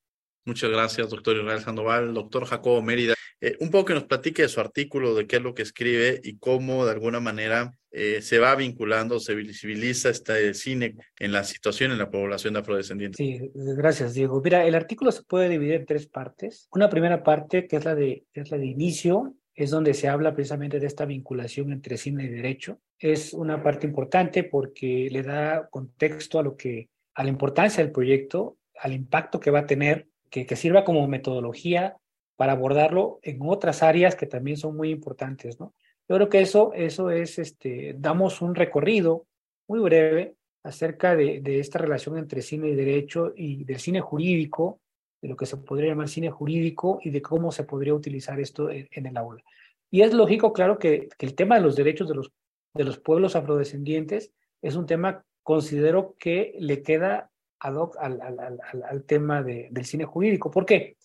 Muchas 0.47 0.71
gracias, 0.71 1.10
doctor 1.10 1.36
Israel 1.36 1.60
Sandoval. 1.60 2.13
Doctor 2.13 2.45
Jacobo 2.45 2.81
Mérida, 2.81 3.15
eh, 3.41 3.57
un 3.60 3.69
poco 3.69 3.83
que 3.83 3.93
nos 3.93 4.05
platique 4.05 4.43
de 4.43 4.47
su 4.47 4.62
artículo, 4.62 5.13
de 5.13 5.27
qué 5.27 5.36
es 5.36 5.41
lo 5.41 5.53
que 5.53 5.62
escribe 5.62 6.21
y 6.23 6.38
cómo 6.38 6.86
de 6.86 6.91
alguna 6.91 7.19
manera 7.19 7.77
eh, 7.91 8.21
se 8.21 8.39
va 8.39 8.55
vinculando, 8.55 9.19
se 9.19 9.36
visibiliza 9.36 10.10
este 10.10 10.53
cine 10.53 10.95
en 11.19 11.33
la 11.33 11.43
situación 11.43 11.91
en 11.91 11.97
la 11.97 12.10
población 12.10 12.53
de 12.53 12.62
afrodescendientes. 12.62 13.17
Sí, 13.17 13.51
gracias, 13.53 14.13
Diego. 14.13 14.41
Mira, 14.41 14.65
el 14.65 14.75
artículo 14.75 15.12
se 15.12 15.23
puede 15.23 15.49
dividir 15.49 15.73
en 15.73 15.86
tres 15.86 16.07
partes. 16.07 16.69
Una 16.71 16.89
primera 16.89 17.23
parte, 17.23 17.67
que 17.67 17.75
es 17.75 17.83
la 17.83 17.93
de, 17.93 18.23
que 18.31 18.39
es 18.39 18.49
la 18.49 18.57
de 18.57 18.67
inicio, 18.67 19.36
es 19.53 19.69
donde 19.69 19.93
se 19.93 20.07
habla 20.07 20.33
precisamente 20.33 20.79
de 20.79 20.88
esta 20.88 21.03
vinculación 21.03 21.73
entre 21.73 21.97
cine 21.97 22.23
y 22.23 22.29
derecho. 22.29 22.79
Es 22.97 23.33
una 23.33 23.62
parte 23.62 23.86
importante 23.86 24.45
porque 24.45 25.10
le 25.12 25.23
da 25.23 25.67
contexto 25.69 26.39
a 26.39 26.43
lo 26.43 26.55
que, 26.55 26.88
a 27.15 27.25
la 27.25 27.29
importancia 27.31 27.83
del 27.83 27.91
proyecto, 27.91 28.57
al 28.79 28.93
impacto 28.93 29.41
que 29.41 29.51
va 29.51 29.60
a 29.60 29.65
tener 29.65 30.07
que, 30.29 30.55
sirva 30.55 30.83
como 30.83 31.07
metodología 31.07 31.97
para 32.35 32.53
abordarlo 32.53 33.19
en 33.23 33.39
otras 33.41 33.83
áreas 33.83 34.15
que 34.15 34.27
también 34.27 34.57
son 34.57 34.75
muy 34.75 34.91
importantes, 34.91 35.59
¿no? 35.59 35.73
Yo 36.09 36.15
creo 36.15 36.29
que 36.29 36.41
eso, 36.41 36.71
eso 36.73 37.09
es, 37.09 37.37
este, 37.37 37.95
damos 37.97 38.41
un 38.41 38.55
recorrido 38.55 39.25
muy 39.67 39.79
breve 39.79 40.35
acerca 40.63 41.15
de, 41.15 41.41
de, 41.41 41.59
esta 41.59 41.79
relación 41.79 42.17
entre 42.17 42.41
cine 42.41 42.69
y 42.69 42.75
derecho 42.75 43.33
y 43.35 43.65
del 43.65 43.79
cine 43.79 43.99
jurídico, 43.99 44.79
de 45.21 45.27
lo 45.27 45.35
que 45.35 45.45
se 45.45 45.57
podría 45.57 45.89
llamar 45.89 46.07
cine 46.07 46.29
jurídico 46.29 46.99
y 47.03 47.09
de 47.09 47.21
cómo 47.21 47.51
se 47.51 47.63
podría 47.63 47.93
utilizar 47.93 48.39
esto 48.39 48.69
en, 48.69 48.87
en 48.91 49.05
el 49.05 49.17
aula. 49.17 49.43
Y 49.89 50.01
es 50.01 50.13
lógico, 50.13 50.53
claro, 50.53 50.79
que, 50.79 51.09
que, 51.17 51.25
el 51.25 51.35
tema 51.35 51.55
de 51.55 51.61
los 51.61 51.75
derechos 51.75 52.07
de 52.07 52.15
los, 52.15 52.31
de 52.73 52.83
los 52.83 52.99
pueblos 52.99 53.35
afrodescendientes 53.35 54.31
es 54.61 54.75
un 54.75 54.85
tema, 54.85 55.25
considero 55.43 56.15
que 56.19 56.55
le 56.59 56.81
queda 56.83 57.31
ad 57.59 57.75
hoc 57.75 57.97
al, 57.99 59.03
tema 59.05 59.43
de, 59.43 59.67
del 59.71 59.85
cine 59.85 60.05
jurídico. 60.05 60.51
¿Por 60.51 60.65
qué? 60.65 60.97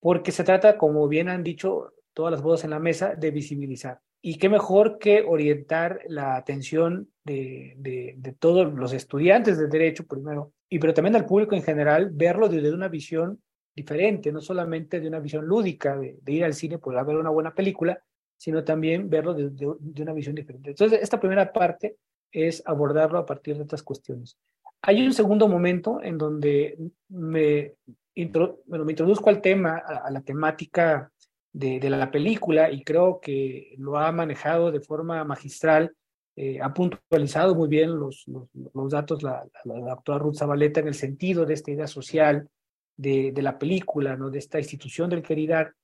Porque 0.00 0.32
se 0.32 0.44
trata, 0.44 0.78
como 0.78 1.08
bien 1.08 1.28
han 1.28 1.42
dicho 1.42 1.92
todas 2.12 2.32
las 2.32 2.42
voces 2.42 2.64
en 2.64 2.70
la 2.70 2.78
mesa, 2.78 3.14
de 3.14 3.30
visibilizar. 3.30 4.00
Y 4.20 4.38
qué 4.38 4.48
mejor 4.48 4.98
que 4.98 5.22
orientar 5.22 6.00
la 6.08 6.36
atención 6.36 7.08
de, 7.24 8.36
todos 8.38 8.72
los 8.74 8.92
estudiantes 8.92 9.58
de 9.58 9.68
derecho 9.68 10.06
primero, 10.06 10.52
y 10.68 10.78
pero 10.78 10.94
también 10.94 11.16
al 11.16 11.26
público 11.26 11.54
en 11.54 11.62
general, 11.62 12.10
verlo 12.12 12.48
desde 12.48 12.72
una 12.72 12.88
visión 12.88 13.40
diferente, 13.74 14.32
no 14.32 14.40
solamente 14.40 15.00
de 15.00 15.06
una 15.06 15.20
visión 15.20 15.46
lúdica, 15.46 15.96
de, 15.96 16.18
de 16.20 16.32
ir 16.32 16.44
al 16.44 16.54
cine 16.54 16.78
por 16.78 16.94
ver 17.06 17.16
una 17.16 17.30
buena 17.30 17.54
película, 17.54 18.02
sino 18.36 18.64
también 18.64 19.10
verlo 19.10 19.34
de, 19.34 19.50
de, 19.50 20.02
una 20.02 20.12
visión 20.12 20.34
diferente. 20.34 20.70
Entonces, 20.70 21.00
esta 21.02 21.20
primera 21.20 21.52
parte 21.52 21.96
es 22.32 22.62
abordarlo 22.66 23.18
a 23.18 23.26
partir 23.26 23.56
de 23.56 23.62
estas 23.62 23.82
cuestiones. 23.82 24.36
Hay 24.82 25.04
un 25.04 25.12
segundo 25.12 25.48
momento 25.48 26.00
en 26.02 26.18
donde 26.18 26.78
me, 27.08 27.74
me 28.14 28.92
introduzco 28.92 29.28
al 29.28 29.40
tema, 29.40 29.78
a, 29.78 30.10
la 30.10 30.20
temática 30.20 31.10
de, 31.52 31.80
de, 31.80 31.90
la 31.90 32.10
película 32.10 32.70
y 32.70 32.84
creo 32.84 33.20
que 33.20 33.74
lo 33.78 33.98
ha 33.98 34.12
manejado 34.12 34.70
de 34.70 34.80
forma 34.80 35.24
magistral, 35.24 35.92
eh, 36.36 36.60
ha 36.62 36.72
puntualizado 36.72 37.56
muy 37.56 37.68
bien 37.68 37.98
los, 37.98 38.24
los, 38.26 38.90
datos 38.90 39.24
la, 39.24 39.44
la, 39.64 39.78
la, 39.78 39.90
doctora 39.90 40.18
Ruth 40.18 40.36
Zabaleta 40.36 40.78
en 40.78 40.88
el 40.88 40.94
sentido 40.94 41.44
de 41.44 41.54
esta 41.54 41.72
idea 41.72 41.88
social 41.88 42.48
de, 42.96 43.32
de 43.32 43.42
la 43.42 43.58
película, 43.58 44.16
¿no? 44.16 44.30
de 44.30 44.38
esta 44.38 44.58
institución 44.58 45.10
del 45.10 45.22
queridar, 45.22 45.74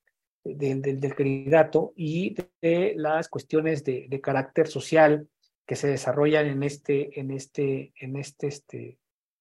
del, 0.44 0.80
del, 0.80 1.14
queridato 1.16 1.92
y 1.96 2.34
de, 2.34 2.50
de 2.62 2.94
las 2.96 3.28
cuestiones 3.28 3.82
de 3.82 4.20
carácter 4.22 4.68
social 4.68 5.26
que 5.66 5.76
se 5.76 5.88
desarrollan 5.88 6.46
en 6.46 6.62
este, 6.62 7.18
en 7.18 7.30
este, 7.30 7.92
en 7.98 8.16
este, 8.16 8.46
este, 8.48 8.98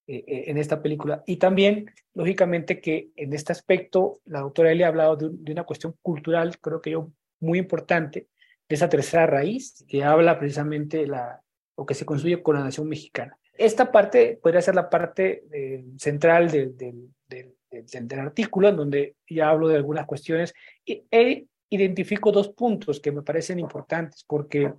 eh, 0.08 0.24
en 0.48 0.58
esta 0.58 0.82
película. 0.82 1.24
Y 1.26 1.38
también, 1.38 1.92
lógicamente, 2.14 2.80
que 2.82 3.10
en 3.16 3.34
este 3.34 3.52
aspecto, 3.52 4.20
la 4.26 4.42
doctora 4.42 4.72
Elia 4.72 4.88
ha 4.88 4.90
hablado 4.90 5.16
de, 5.16 5.30
de, 5.32 5.52
una 5.52 5.64
cuestión 5.64 5.96
cultural, 6.02 6.58
creo 6.60 6.82
que 6.82 6.92
yo, 6.92 7.12
muy 7.40 7.60
importante, 7.60 8.28
de 8.68 8.76
esa 8.76 8.90
tercera 8.90 9.28
raíz, 9.28 9.86
que 9.88 10.04
habla 10.04 10.40
precisamente 10.40 11.08
la, 11.08 11.42
o 11.76 11.86
que 11.86 11.94
se 11.94 12.06
construye 12.06 12.42
con 12.42 12.56
la 12.56 12.64
nación 12.64 12.88
mexicana. 12.88 13.38
Esta 13.54 13.92
parte 13.92 14.40
podría 14.42 14.62
ser 14.62 14.76
la 14.76 14.90
parte 14.90 15.44
eh, 15.52 15.86
central 15.98 16.50
del, 16.50 16.76
del, 16.76 17.14
del, 17.28 17.56
del, 17.70 18.20
artículo, 18.20 18.70
en 18.70 18.78
donde 18.78 19.16
ya 19.30 19.50
hablo 19.50 19.68
de 19.68 19.76
algunas 19.76 20.06
cuestiones, 20.06 20.54
y 20.86 21.06
e 21.12 21.46
identifico 21.70 22.32
dos 22.32 22.50
puntos 22.50 23.00
que 23.00 23.12
me 23.12 23.22
parecen 23.22 23.60
importantes, 23.60 24.24
porque 24.28 24.74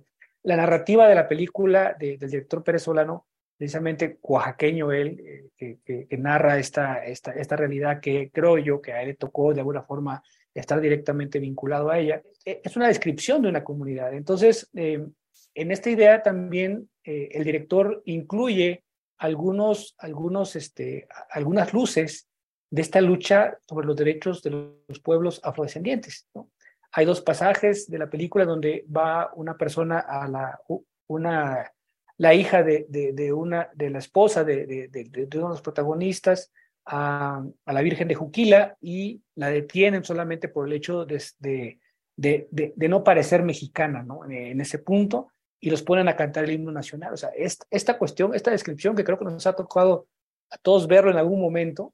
la 0.45 0.55
narrativa 0.55 1.07
de 1.07 1.15
la 1.15 1.27
película 1.27 1.95
de, 1.99 2.17
del 2.17 2.29
director 2.29 2.63
Pérez 2.63 2.83
Solano, 2.83 3.27
precisamente 3.57 4.19
oaxaqueño 4.21 4.91
él, 4.91 5.49
eh, 5.57 5.77
que, 5.83 6.07
narra 6.17 6.57
esta, 6.57 7.05
esta, 7.05 7.31
esta 7.31 7.55
realidad 7.55 7.99
que 7.99 8.31
creo 8.31 8.57
yo 8.57 8.81
que 8.81 8.93
a 8.93 9.01
él 9.01 9.17
tocó 9.17 9.53
de 9.53 9.61
alguna 9.61 9.83
forma 9.83 10.23
estar 10.53 10.79
directamente 10.79 11.39
vinculado 11.39 11.89
a 11.89 11.99
ella, 11.99 12.21
eh, 12.45 12.61
es 12.63 12.75
una 12.75 12.87
descripción 12.87 13.41
de 13.41 13.49
una 13.49 13.63
comunidad. 13.63 14.13
Entonces, 14.13 14.69
eh, 14.73 15.05
en 15.53 15.71
esta 15.71 15.89
idea 15.89 16.23
también 16.23 16.89
eh, 17.03 17.29
el 17.31 17.43
director 17.43 18.01
incluye 18.05 18.83
algunos, 19.17 19.95
algunos, 19.97 20.55
este, 20.55 21.07
algunas 21.29 21.73
luces 21.73 22.27
de 22.69 22.81
esta 22.81 23.01
lucha 23.01 23.57
sobre 23.67 23.87
los 23.87 23.95
derechos 23.95 24.41
de 24.41 24.51
los 24.87 24.99
pueblos 24.99 25.39
afrodescendientes. 25.43 26.27
¿no? 26.33 26.51
Hay 26.97 27.05
dos 27.05 27.19
pasajes 27.19 27.89
de 27.91 27.99
la 27.99 28.09
película 28.09 28.45
donde 28.45 28.85
va 28.95 29.29
una 29.33 29.57
persona 29.57 29.99
a 29.99 30.29
la, 30.29 30.61
una, 31.07 31.69
la 32.17 32.33
hija 32.33 32.63
de, 32.63 32.85
de, 32.89 33.33
una, 33.33 33.69
de 33.73 33.89
la 33.89 33.99
esposa 33.99 34.45
de, 34.45 34.65
de, 34.65 35.27
uno 35.37 35.47
de 35.47 35.53
los 35.55 35.61
protagonistas 35.61 36.53
a, 36.85 37.43
la 37.65 37.81
Virgen 37.81 38.07
de 38.07 38.15
Juquila 38.15 38.77
y 38.79 39.21
la 39.35 39.49
detienen 39.49 40.05
solamente 40.05 40.47
por 40.47 40.67
el 40.67 40.73
hecho 40.73 41.05
de 41.05 41.79
no 42.15 43.03
parecer 43.03 43.43
mexicana, 43.43 44.01
¿no? 44.01 44.23
En 44.23 44.61
ese 44.61 44.79
punto, 44.79 45.27
y 45.59 45.69
los 45.71 45.83
ponen 45.83 46.07
a 46.07 46.15
cantar 46.15 46.45
el 46.45 46.51
himno 46.51 46.71
nacional. 46.71 47.13
O 47.13 47.17
sea, 47.17 47.31
esta, 47.35 47.65
esta 47.69 47.97
cuestión, 47.97 48.33
esta 48.33 48.51
descripción 48.51 48.95
que 48.95 49.03
creo 49.03 49.19
que 49.19 49.25
nos 49.25 49.45
ha 49.47 49.53
tocado 49.53 50.07
a 50.49 50.57
todos 50.59 50.87
verlo 50.87 51.11
en 51.11 51.17
algún 51.17 51.41
momento, 51.41 51.93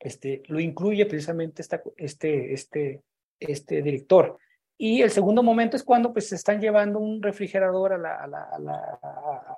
este, 0.00 0.42
lo 0.48 0.58
incluye 0.58 1.06
precisamente 1.06 1.62
esta, 1.62 1.80
este, 1.96 2.52
este, 2.52 3.02
este 3.40 3.82
director. 3.82 4.38
Y 4.80 5.02
el 5.02 5.10
segundo 5.10 5.42
momento 5.42 5.76
es 5.76 5.82
cuando 5.82 6.12
pues 6.12 6.28
se 6.28 6.36
están 6.36 6.60
llevando 6.60 7.00
un 7.00 7.20
refrigerador 7.20 7.94
a 7.94 7.98
la, 7.98 8.14
a 8.14 8.26
la, 8.28 8.98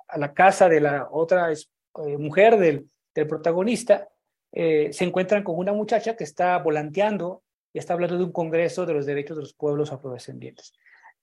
a 0.07 0.17
la, 0.17 0.33
casa 0.33 0.67
de 0.67 0.81
la 0.81 1.07
otra 1.11 1.51
eh, 1.51 2.17
mujer 2.17 2.57
del, 2.57 2.89
del 3.13 3.27
protagonista. 3.27 4.09
Eh, 4.51 4.91
se 4.91 5.05
encuentran 5.05 5.43
con 5.43 5.57
una 5.57 5.73
muchacha 5.73 6.15
que 6.15 6.23
está 6.23 6.57
volanteando 6.57 7.43
y 7.71 7.77
está 7.77 7.93
hablando 7.93 8.17
de 8.17 8.23
un 8.23 8.31
congreso 8.31 8.85
de 8.85 8.93
los 8.93 9.05
derechos 9.05 9.37
de 9.37 9.43
los 9.43 9.53
pueblos 9.53 9.91
afrodescendientes. 9.91 10.73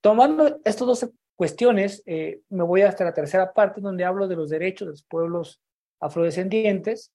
Tomando 0.00 0.60
estas 0.64 0.86
dos 0.86 1.10
cuestiones, 1.34 2.02
eh, 2.06 2.40
me 2.50 2.62
voy 2.62 2.82
hasta 2.82 3.04
la 3.04 3.14
tercera 3.14 3.52
parte 3.52 3.80
donde 3.80 4.04
hablo 4.04 4.28
de 4.28 4.36
los 4.36 4.48
derechos 4.48 4.86
de 4.86 4.92
los 4.92 5.02
pueblos 5.02 5.60
afrodescendientes 6.00 7.12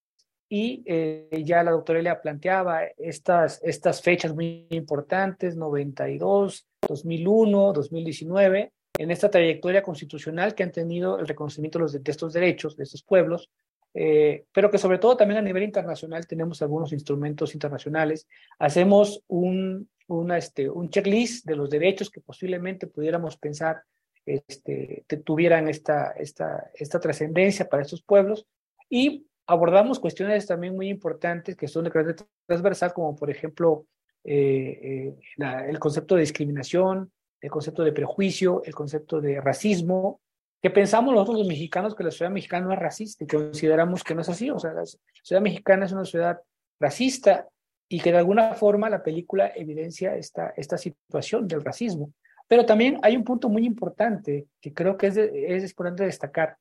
y 0.56 0.84
eh, 0.86 1.42
ya 1.44 1.64
la 1.64 1.72
doctora 1.72 1.98
Elia 1.98 2.22
planteaba 2.22 2.84
estas, 3.00 3.60
estas 3.64 4.04
fechas 4.04 4.36
muy 4.36 4.68
importantes, 4.70 5.56
92, 5.56 6.68
2001, 6.88 7.74
2019, 7.74 8.72
en 9.00 9.10
esta 9.10 9.32
trayectoria 9.32 9.82
constitucional 9.82 10.54
que 10.54 10.62
han 10.62 10.72
tenido 10.72 11.18
el 11.18 11.28
reconocimiento 11.28 11.80
de, 11.80 12.00
estos 12.06 12.34
derechos 12.34 12.78
de 12.78 12.84
estos 12.84 13.02
pueblos, 13.02 13.50
eh, 13.96 14.46
pero 14.54 14.70
que 14.70 14.78
sobre 14.78 15.00
todo 15.00 15.18
también 15.18 15.40
a 15.40 15.42
nivel 15.42 15.64
internacional 15.64 16.28
tenemos 16.28 16.62
algunos 16.62 16.94
instrumentos 16.94 17.56
internacionales. 17.56 18.28
Hacemos 18.60 19.24
un, 19.30 19.90
una, 20.06 20.38
este, 20.38 20.70
un 20.70 20.92
checklist 20.92 21.48
de 21.48 21.56
los 21.56 21.72
derechos 21.72 22.12
que 22.12 22.22
posiblemente 22.22 22.86
pudiéramos 22.86 23.38
pensar 23.38 23.82
este, 24.24 25.04
tuvieran 25.26 25.68
esta, 25.68 26.12
esta, 26.12 26.70
esta 26.76 27.00
trascendencia 27.00 27.68
para 27.68 27.82
estos 27.82 28.04
pueblos 28.04 28.46
y 28.88 29.26
abordamos 29.48 30.00
cuestiones 30.00 30.46
también 30.48 30.76
muy 30.76 30.90
importantes 30.90 31.56
que 31.56 31.68
son 31.68 31.86
de 31.86 31.92
carácter 31.92 32.28
transversal, 32.46 32.94
como 32.94 33.16
por 33.16 33.30
ejemplo 33.30 33.86
eh, 34.24 34.80
eh, 34.82 35.16
la, 35.38 35.68
el 35.68 35.80
concepto 35.80 36.16
de 36.16 36.22
discriminación, 36.22 37.12
el 37.42 37.52
concepto 37.52 37.84
de 37.84 37.92
prejuicio, 37.92 38.62
el 38.64 38.74
concepto 38.74 39.20
de 39.20 39.42
racismo, 39.42 40.22
que 40.62 40.70
pensamos 40.70 41.14
nosotros 41.14 41.40
los 41.40 41.48
mexicanos 41.48 41.94
que 41.94 42.06
la 42.06 42.12
sociedad 42.12 42.32
mexicana 42.32 42.68
no 42.68 42.74
es 42.74 42.80
racista 42.80 43.24
y 43.26 43.28
que 43.28 43.36
consideramos 43.36 44.02
que 44.02 44.16
no 44.16 44.22
es 44.22 44.30
así. 44.30 44.50
O 44.50 44.58
sea, 44.60 44.72
la 44.72 44.86
sociedad 44.86 45.42
mexicana 45.42 45.86
es 45.86 45.92
una 45.92 46.06
sociedad 46.06 46.40
racista 46.80 47.50
y 47.90 48.00
que 48.00 48.14
de 48.14 48.20
alguna 48.20 48.54
forma 48.54 48.90
la 48.90 49.04
película 49.04 49.52
evidencia 49.54 50.16
esta, 50.16 50.54
esta 50.56 50.78
situación 50.78 51.50
del 51.50 51.66
racismo. 51.66 52.14
Pero 52.48 52.66
también 52.66 52.98
hay 53.04 53.18
un 53.18 53.26
punto 53.26 53.50
muy 53.50 53.66
importante 53.66 54.48
que 54.62 54.74
creo 54.74 54.98
que 54.98 55.08
es, 55.08 55.16
de, 55.16 55.54
es 55.54 55.70
importante 55.70 56.06
destacar, 56.06 56.56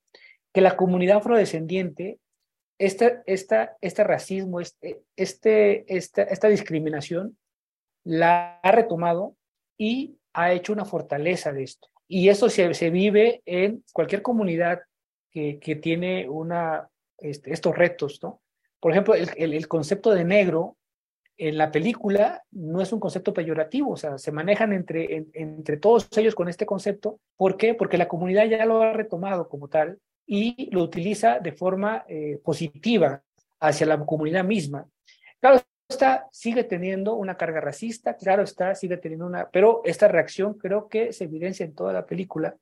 que 0.53 0.61
la 0.61 0.77
comunidad 0.77 1.19
afrodescendiente 1.19 2.19
este, 2.79 3.23
esta, 3.27 3.77
este 3.81 4.05
racismo, 4.05 4.61
este, 4.61 5.03
este, 5.17 5.85
esta, 5.95 6.23
esta 6.23 6.49
discriminación, 6.49 7.37
la 8.05 8.59
ha 8.63 8.73
retomado 8.73 9.37
y 9.79 10.19
ha 10.33 10.53
hecho 10.53 10.73
una 10.73 10.85
fortaleza 10.85 11.53
de 11.53 11.65
esto. 11.65 11.89
Y 12.09 12.29
eso 12.29 12.49
se, 12.49 12.75
se 12.75 12.91
vive 12.91 13.43
en 13.47 13.85
cualquier 13.93 14.23
comunidad 14.23 14.83
que, 15.31 15.59
que 15.59 15.77
tiene 15.77 16.29
una, 16.29 16.89
este, 17.19 17.53
estos 17.53 17.77
retos, 17.77 18.21
¿no? 18.23 18.43
por 18.83 18.91
ejemplo, 18.91 19.15
el, 19.15 19.69
concepto 19.69 20.11
de 20.11 20.25
negro 20.25 20.77
en 21.37 21.57
la 21.57 21.71
película 21.71 22.43
no 22.51 22.81
es 22.81 22.93
un 22.93 22.99
concepto 22.99 23.33
peyorativo, 23.33 23.93
o 23.93 23.97
sea, 23.97 24.19
se 24.19 24.33
manejan 24.33 24.73
entre, 24.73 25.29
entre 25.35 25.77
todos 25.77 26.09
ellos 26.17 26.35
con 26.35 26.49
este 26.49 26.67
concepto. 26.67 27.21
¿Por 27.37 27.57
qué? 27.57 27.75
Porque 27.75 27.97
la 27.97 28.09
comunidad 28.09 28.47
ya 28.47 28.67
lo 28.67 28.83
ha 28.83 28.93
retomado 28.93 29.49
como 29.49 29.69
tal 29.69 30.01
y 30.27 30.71
lo 30.71 30.83
utiliza 30.83 31.39
de 31.41 31.53
forma 31.53 32.05
eh, 32.09 32.39
positiva 32.43 33.23
hacia 33.61 33.87
la 33.87 33.99
comunidad 34.05 34.45
misma. 34.45 34.87
Claro 35.41 35.61
está, 35.89 36.27
sigue 36.33 36.65
teniendo 36.65 37.15
una 37.15 37.37
carga 37.37 37.61
racista, 37.61 38.17
claro 38.17 38.43
está, 38.43 38.75
sigue 38.75 38.97
teniendo 38.97 39.27
una, 39.27 39.51
pero 39.51 39.83
esta 39.85 40.09
reacción 40.09 40.55
creo 40.55 40.89
que 40.89 41.13
se 41.13 41.25
evidencia 41.25 41.65
en 41.65 41.75
toda 41.75 41.93
la 41.93 42.07
película 42.07 42.57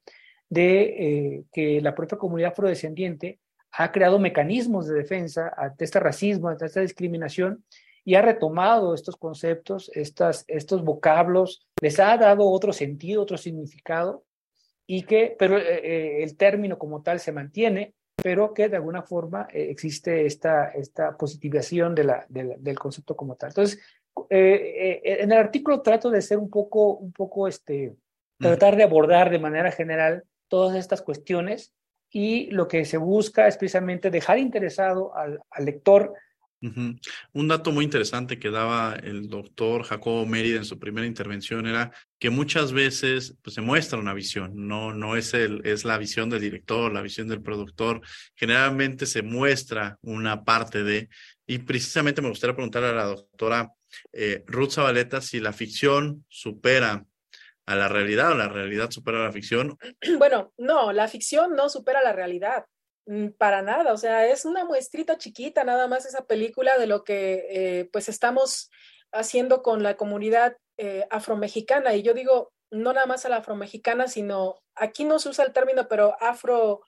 de 0.48 0.82
eh, 0.82 1.44
que 1.52 1.80
la 1.80 1.94
propia 1.94 2.18
comunidad 2.18 2.50
afrodescendiente 2.52 3.38
ha 3.72 3.92
creado 3.92 4.18
mecanismos 4.18 4.88
de 4.88 4.94
defensa 4.94 5.52
ante 5.56 5.84
este 5.84 6.00
racismo, 6.00 6.48
ante 6.48 6.66
esta 6.66 6.80
discriminación 6.80 7.64
y 8.04 8.14
ha 8.16 8.22
retomado 8.22 8.94
estos 8.94 9.16
conceptos, 9.16 9.90
estas, 9.94 10.44
estos 10.48 10.82
vocablos, 10.82 11.66
les 11.80 12.00
ha 12.00 12.16
dado 12.16 12.48
otro 12.48 12.72
sentido, 12.72 13.22
otro 13.22 13.36
significado, 13.36 14.24
y 14.92 15.02
que, 15.04 15.36
pero 15.38 15.56
eh, 15.56 15.80
eh, 15.84 16.22
el 16.24 16.36
término 16.36 16.76
como 16.76 17.00
tal 17.00 17.20
se 17.20 17.30
mantiene, 17.30 17.94
pero 18.16 18.52
que 18.52 18.68
de 18.68 18.74
alguna 18.74 19.02
forma 19.02 19.46
eh, 19.52 19.68
existe 19.70 20.26
esta, 20.26 20.70
esta 20.70 21.16
positivación 21.16 21.94
de 21.94 22.02
la, 22.02 22.26
del 22.28 22.76
concepto 22.76 23.14
como 23.14 23.36
tal. 23.36 23.50
Entonces, 23.50 23.80
en 24.28 25.30
el 25.30 25.38
artículo 25.38 25.80
trato 25.80 26.10
de 26.10 26.20
ser 26.20 26.38
un 26.38 26.50
poco, 26.50 26.94
un 26.96 27.12
poco, 27.12 27.46
este, 27.46 27.94
tratar 28.36 28.74
de 28.74 28.82
abordar 28.82 29.30
de 29.30 29.38
manera 29.38 29.70
general 29.70 30.24
todas 30.48 30.76
estas 30.76 31.02
cuestiones 31.02 31.72
y 32.10 32.50
lo 32.50 32.66
que 32.66 32.84
se 32.84 32.96
busca 32.96 33.46
es 33.46 33.56
precisamente 33.56 34.10
dejar 34.10 34.38
interesado 34.38 35.16
al, 35.16 35.40
al 35.50 35.64
lector 35.64 36.14
Un 36.62 37.48
dato 37.48 37.72
muy 37.72 37.84
interesante 37.84 38.38
que 38.38 38.50
daba 38.50 38.94
el 39.02 39.28
doctor 39.28 39.82
Jacobo 39.82 40.26
Mérida 40.26 40.58
en 40.58 40.66
su 40.66 40.78
primera 40.78 41.06
intervención 41.06 41.66
era 41.66 41.90
que 42.18 42.28
muchas 42.28 42.72
veces 42.72 43.36
pues, 43.42 43.54
se 43.54 43.62
muestra 43.62 43.98
una 43.98 44.12
visión, 44.12 44.52
no, 44.68 44.92
no 44.92 45.16
es, 45.16 45.32
el, 45.32 45.62
es 45.64 45.86
la 45.86 45.96
visión 45.96 46.28
del 46.28 46.42
director, 46.42 46.92
la 46.92 47.00
visión 47.00 47.28
del 47.28 47.40
productor, 47.40 48.02
generalmente 48.34 49.06
se 49.06 49.22
muestra 49.22 49.98
una 50.02 50.44
parte 50.44 50.82
de, 50.82 51.08
y 51.46 51.58
precisamente 51.58 52.20
me 52.20 52.28
gustaría 52.28 52.54
preguntarle 52.54 52.88
a 52.88 52.94
la 52.94 53.04
doctora 53.04 53.72
eh, 54.12 54.44
Ruth 54.46 54.72
Zabaleta 54.72 55.22
si 55.22 55.40
la 55.40 55.54
ficción 55.54 56.26
supera 56.28 57.06
a 57.66 57.74
la 57.74 57.88
realidad 57.88 58.32
o 58.32 58.34
la 58.34 58.48
realidad 58.48 58.90
supera 58.90 59.20
a 59.20 59.24
la 59.24 59.32
ficción. 59.32 59.78
Bueno, 60.18 60.52
no, 60.58 60.92
la 60.92 61.08
ficción 61.08 61.54
no 61.54 61.68
supera 61.68 62.02
la 62.02 62.12
realidad. 62.12 62.64
Mm, 63.10 63.30
para 63.38 63.60
nada, 63.60 63.92
o 63.92 63.96
sea, 63.96 64.28
es 64.28 64.44
una 64.44 64.64
muestrita 64.64 65.18
chiquita 65.18 65.64
nada 65.64 65.88
más 65.88 66.06
esa 66.06 66.26
película 66.26 66.78
de 66.78 66.86
lo 66.86 67.02
que 67.02 67.44
eh, 67.50 67.90
pues 67.92 68.08
estamos 68.08 68.70
haciendo 69.10 69.62
con 69.62 69.82
la 69.82 69.96
comunidad 69.96 70.56
eh, 70.76 71.04
afromexicana. 71.10 71.96
Y 71.96 72.02
yo 72.02 72.14
digo, 72.14 72.52
no 72.70 72.92
nada 72.92 73.06
más 73.06 73.26
a 73.26 73.28
la 73.28 73.38
afromexicana, 73.38 74.06
sino 74.06 74.62
aquí 74.76 75.04
no 75.04 75.18
se 75.18 75.28
usa 75.28 75.44
el 75.44 75.52
término, 75.52 75.88
pero 75.88 76.14
afro, 76.20 76.82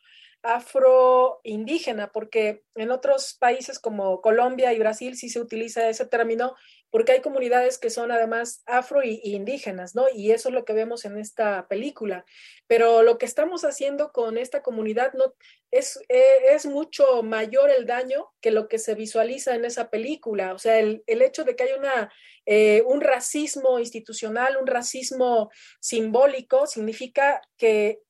afroindígena, 0.44 2.12
porque 2.12 2.62
en 2.76 2.92
otros 2.92 3.34
países 3.40 3.80
como 3.80 4.20
Colombia 4.20 4.72
y 4.72 4.78
Brasil 4.78 5.16
sí 5.16 5.28
se 5.28 5.40
utiliza 5.40 5.88
ese 5.88 6.06
término, 6.06 6.54
porque 6.92 7.12
hay 7.12 7.22
comunidades 7.22 7.78
que 7.78 7.88
son 7.88 8.12
además 8.12 8.62
afro 8.66 9.02
y, 9.02 9.18
indígenas, 9.24 9.94
¿no? 9.94 10.04
Y 10.14 10.30
eso 10.30 10.50
es 10.50 10.54
lo 10.54 10.66
que 10.66 10.74
vemos 10.74 11.06
en 11.06 11.16
esta 11.16 11.66
película. 11.66 12.26
Pero 12.66 13.02
lo 13.02 13.16
que 13.16 13.24
estamos 13.24 13.64
haciendo 13.64 14.12
con 14.12 14.36
esta 14.36 14.62
comunidad 14.62 15.14
no, 15.14 15.34
es, 15.70 15.98
e, 16.10 16.22
es 16.54 16.66
mucho 16.66 17.22
mayor 17.22 17.70
el 17.70 17.86
daño 17.86 18.28
que 18.42 18.50
lo 18.50 18.68
que 18.68 18.78
se 18.78 18.94
visualiza 18.94 19.54
en 19.54 19.64
esa 19.64 19.88
película. 19.88 20.52
O 20.52 20.58
sea, 20.58 20.78
el, 20.78 21.02
el 21.06 21.22
hecho 21.22 21.44
de 21.44 21.56
que 21.56 21.64
hay 21.64 21.72
una, 21.72 22.12
eh, 22.44 22.82
un 22.86 23.00
racismo 23.00 23.78
institucional, 23.78 24.58
un 24.58 24.66
racismo 24.66 25.50
simbólico, 25.80 26.66
significa 26.66 27.40
que 27.56 28.02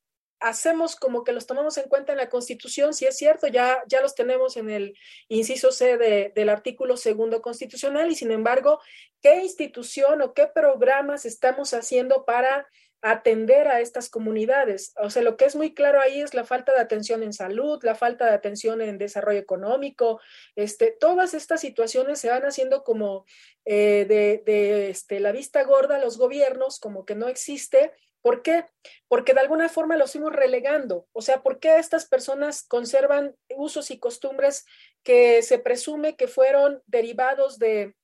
hacemos 0.43 0.97
como 0.97 1.23
que 1.23 1.31
los 1.31 1.47
tomamos 1.47 1.77
en 1.77 1.87
cuenta 1.87 2.11
en 2.11 2.17
la 2.17 2.29
Constitución, 2.29 2.93
si 2.93 3.05
es 3.05 3.17
cierto, 3.17 3.47
ya, 3.47 3.81
ya 3.87 4.01
los 4.01 4.13
tenemos 4.13 4.57
en 4.57 4.69
el 4.69 4.93
inciso 5.29 5.71
C 5.71 5.97
del 6.35 6.49
artículo 6.49 6.97
segundo 6.97 7.41
constitucional 7.41 8.11
y 8.11 8.15
sin 8.15 8.29
embargo, 8.29 8.79
¿qué 9.21 9.41
institución 9.41 10.21
o 10.21 10.33
qué 10.33 10.47
programas 10.47 11.25
estamos 11.25 11.73
haciendo 11.73 12.25
para 12.25 12.67
atender 13.05 13.67
a 13.67 13.81
estas 13.81 14.09
comunidades. 14.09 14.93
O 14.95 15.09
sea, 15.09 15.23
lo 15.23 15.35
que 15.35 15.43
es 15.43 15.57
muy 15.57 15.73
claro 15.73 15.99
ahí 15.99 16.21
es 16.21 16.33
la 16.33 16.45
falta 16.45 16.73
de 16.73 16.79
atención 16.79 17.21
en 17.21 17.33
salud, 17.33 17.83
la 17.83 17.95
falta 17.95 18.25
de 18.25 18.31
atención 18.31 18.81
en 18.81 18.97
desarrollo 18.97 19.39
económico. 19.39 20.21
Este, 20.55 20.95
todas 20.97 21.33
estas 21.33 21.59
situaciones 21.59 22.19
se 22.19 22.29
van 22.29 22.43
haciendo 22.43 22.85
como 22.85 23.25
eh, 23.65 24.05
de, 24.07 24.41
de 24.45 24.89
este, 24.89 25.19
la 25.19 25.33
vista 25.33 25.65
gorda 25.65 25.97
a 25.97 25.99
los 25.99 26.17
gobiernos, 26.17 26.79
como 26.79 27.05
que 27.05 27.15
no 27.15 27.27
existe 27.27 27.91
¿Por 28.23 28.41
qué? 28.41 28.65
Porque 29.09 29.33
de 29.33 29.41
alguna 29.41 29.67
forma 29.67 29.97
los 29.97 30.13
fuimos 30.13 30.31
relegando. 30.31 31.07
O 31.11 31.21
sea, 31.21 31.43
¿por 31.43 31.59
qué 31.59 31.77
estas 31.77 32.05
personas 32.05 32.63
conservan 32.63 33.35
usos 33.49 33.91
y 33.91 33.99
costumbres 33.99 34.65
que 35.03 35.43
se 35.43 35.59
presume 35.59 36.15
que 36.15 36.29
fueron 36.29 36.81
derivados 36.87 37.59
de 37.59 37.95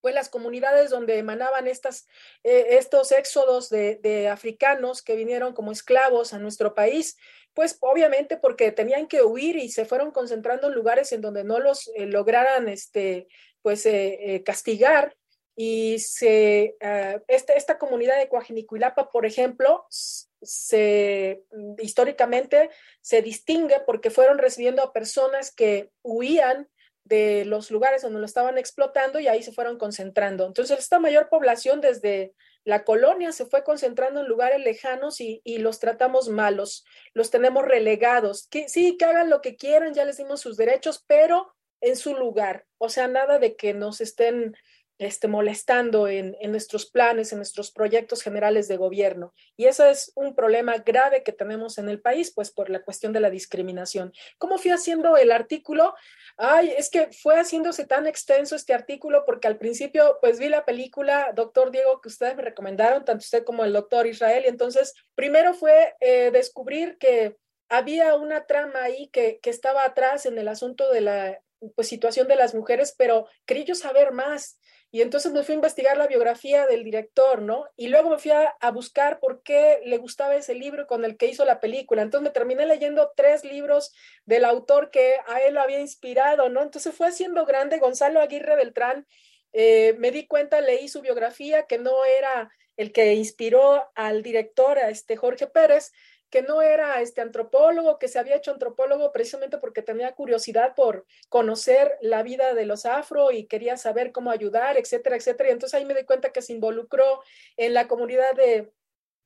pues, 0.00 0.14
las 0.14 0.30
comunidades 0.30 0.88
donde 0.88 1.18
emanaban 1.18 1.68
estas, 1.68 2.08
eh, 2.42 2.78
estos 2.78 3.12
éxodos 3.12 3.68
de, 3.68 4.28
africanos 4.32 5.02
que 5.02 5.14
vinieron 5.14 5.52
como 5.52 5.72
esclavos 5.72 6.32
a 6.32 6.38
nuestro 6.38 6.74
país? 6.74 7.18
Pues 7.52 7.76
obviamente 7.80 8.38
porque 8.38 8.72
tenían 8.72 9.08
que 9.08 9.20
huir 9.20 9.56
y 9.56 9.68
se 9.68 9.84
fueron 9.84 10.10
concentrando 10.10 10.68
en 10.68 10.74
lugares 10.74 11.12
en 11.12 11.20
donde 11.20 11.44
no 11.44 11.58
los 11.58 11.88
eh, 11.88 12.06
lograran 12.06 12.66
este, 12.70 13.28
pues, 13.60 13.84
eh, 13.84 14.42
castigar 14.42 15.14
y 15.62 15.98
se, 15.98 16.78
uh, 16.80 17.22
esta, 17.28 17.76
comunidad 17.76 18.16
de 18.16 18.30
Coajinicuilapa, 18.30 19.10
por 19.10 19.26
ejemplo, 19.26 19.84
se, 19.90 21.42
históricamente 21.76 22.70
se 23.02 23.20
distingue 23.20 23.78
porque 23.84 24.08
fueron 24.08 24.38
recibiendo 24.38 24.82
a 24.82 24.94
personas 24.94 25.54
que 25.54 25.90
huían 26.02 26.66
de 27.04 27.44
los 27.44 27.70
lugares 27.70 28.00
donde 28.00 28.20
lo 28.20 28.24
estaban 28.24 28.56
explotando 28.56 29.20
y 29.20 29.28
ahí 29.28 29.42
se 29.42 29.52
fueron 29.52 29.76
concentrando. 29.76 30.46
Entonces, 30.46 30.78
esta 30.78 30.98
mayor 30.98 31.28
población 31.28 31.82
desde 31.82 32.32
la 32.64 32.82
colonia 32.84 33.30
se 33.30 33.44
fue 33.44 33.62
concentrando 33.62 34.20
en 34.20 34.28
lugares 34.28 34.60
lejanos 34.60 35.20
y, 35.20 35.42
y 35.44 35.58
los 35.58 35.78
tratamos 35.78 36.30
malos, 36.30 36.86
los 37.12 37.30
tenemos 37.30 37.66
relegados. 37.66 38.48
Que, 38.48 38.70
sí, 38.70 38.96
que 38.96 39.04
hagan 39.04 39.28
lo 39.28 39.42
que 39.42 39.56
quieran, 39.56 39.92
ya 39.92 40.06
les 40.06 40.16
dimos 40.16 40.40
sus 40.40 40.56
derechos, 40.56 41.04
pero 41.06 41.54
en 41.82 41.96
su 41.96 42.16
lugar. 42.16 42.64
O 42.78 42.88
sea, 42.88 43.08
nada 43.08 43.38
de 43.38 43.56
que 43.56 43.74
nos 43.74 44.00
estén 44.00 44.56
este, 45.00 45.28
molestando 45.28 46.08
en, 46.08 46.36
en, 46.40 46.50
nuestros 46.50 46.84
planes, 46.84 47.32
en 47.32 47.38
nuestros 47.38 47.70
proyectos 47.70 48.20
generales 48.22 48.68
de 48.68 48.76
gobierno. 48.76 49.32
Y 49.56 49.64
eso 49.64 49.86
es 49.86 50.12
un 50.14 50.34
problema 50.34 50.76
grave 50.76 51.22
que 51.22 51.32
tenemos 51.32 51.78
en 51.78 51.88
el 51.88 52.02
país, 52.02 52.32
pues 52.34 52.50
por 52.50 52.68
la 52.68 52.82
cuestión 52.82 53.14
de 53.14 53.20
la 53.20 53.30
discriminación. 53.30 54.12
¿Cómo 54.36 54.58
fui 54.58 54.72
haciendo 54.72 55.16
el 55.16 55.32
artículo? 55.32 55.94
Ay, 56.36 56.74
es 56.76 56.90
que 56.90 57.08
fue 57.12 57.40
haciéndose 57.40 57.86
tan 57.86 58.06
extenso 58.06 58.54
este 58.54 58.74
artículo 58.74 59.24
porque 59.24 59.48
al 59.48 59.56
principio 59.56 60.18
pues 60.20 60.38
vi 60.38 60.50
la 60.50 60.66
película, 60.66 61.32
doctor 61.34 61.70
Diego, 61.70 62.02
que 62.02 62.08
ustedes 62.08 62.36
me 62.36 62.42
recomendaron, 62.42 63.02
tanto 63.02 63.22
usted 63.22 63.42
como 63.42 63.64
el 63.64 63.72
doctor 63.72 64.06
Israel, 64.06 64.44
y 64.44 64.48
entonces 64.48 64.92
primero 65.14 65.54
fue 65.54 65.94
eh, 66.00 66.30
descubrir 66.30 66.98
que 66.98 67.38
había 67.70 68.16
una 68.16 68.44
trama 68.44 68.82
ahí 68.82 69.08
que, 69.08 69.40
que 69.40 69.48
estaba 69.48 69.84
atrás 69.84 70.26
en 70.26 70.36
el 70.36 70.48
asunto 70.48 70.92
de 70.92 71.00
la 71.00 71.40
pues, 71.74 71.88
situación 71.88 72.28
de 72.28 72.36
las 72.36 72.54
mujeres, 72.54 72.94
pero 72.96 73.26
quería 73.46 73.64
yo 73.64 73.74
saber 73.74 74.12
más. 74.12 74.58
Y 74.92 75.02
entonces 75.02 75.32
me 75.32 75.44
fui 75.44 75.52
a 75.52 75.56
investigar 75.56 75.96
la 75.96 76.08
biografía 76.08 76.66
del 76.66 76.82
director, 76.82 77.42
¿no? 77.42 77.66
Y 77.76 77.88
luego 77.88 78.10
me 78.10 78.18
fui 78.18 78.32
a, 78.32 78.70
buscar 78.72 79.20
por 79.20 79.42
qué 79.42 79.80
le 79.84 79.98
gustaba 79.98 80.34
ese 80.34 80.54
libro 80.54 80.86
con 80.88 81.04
el 81.04 81.16
que 81.16 81.26
hizo 81.26 81.44
la 81.44 81.60
película. 81.60 82.02
Entonces 82.02 82.24
me 82.24 82.30
terminé 82.32 82.66
leyendo 82.66 83.12
tres 83.14 83.44
libros 83.44 83.92
del 84.24 84.44
autor 84.44 84.90
que 84.90 85.14
a 85.28 85.40
él 85.42 85.54
lo 85.54 85.60
había 85.60 85.78
inspirado, 85.78 86.48
¿no? 86.48 86.62
Entonces 86.62 86.94
fue 86.94 87.06
haciendo 87.06 87.46
grande 87.46 87.78
Gonzalo 87.78 88.20
Aguirre 88.20 88.56
Beltrán. 88.56 89.06
Eh, 89.52 89.94
me 89.98 90.10
di 90.10 90.26
cuenta, 90.26 90.60
leí 90.60 90.88
su 90.88 91.02
biografía, 91.02 91.66
que 91.66 91.78
no 91.78 92.04
era 92.04 92.50
el 92.76 92.92
que 92.92 93.14
inspiró 93.14 93.90
al 93.94 94.22
director, 94.22 94.78
a 94.78 94.88
este 94.88 95.16
Jorge 95.16 95.46
Pérez, 95.46 95.92
que 96.30 96.42
no 96.42 96.62
era 96.62 97.00
este 97.00 97.20
antropólogo, 97.20 97.98
que 97.98 98.08
se 98.08 98.18
había 98.18 98.36
hecho 98.36 98.52
antropólogo 98.52 99.12
precisamente 99.12 99.58
porque 99.58 99.82
tenía 99.82 100.14
curiosidad 100.14 100.74
por 100.74 101.04
conocer 101.28 101.98
la 102.00 102.22
vida 102.22 102.54
de 102.54 102.66
los 102.66 102.86
afro 102.86 103.32
y 103.32 103.46
quería 103.46 103.76
saber 103.76 104.12
cómo 104.12 104.30
ayudar, 104.30 104.76
etcétera, 104.78 105.16
etcétera. 105.16 105.50
Y 105.50 105.52
entonces 105.52 105.78
ahí 105.78 105.84
me 105.84 105.94
di 105.94 106.04
cuenta 106.04 106.32
que 106.32 106.42
se 106.42 106.52
involucró 106.52 107.22
en 107.56 107.74
la 107.74 107.88
comunidad 107.88 108.32
de 108.34 108.72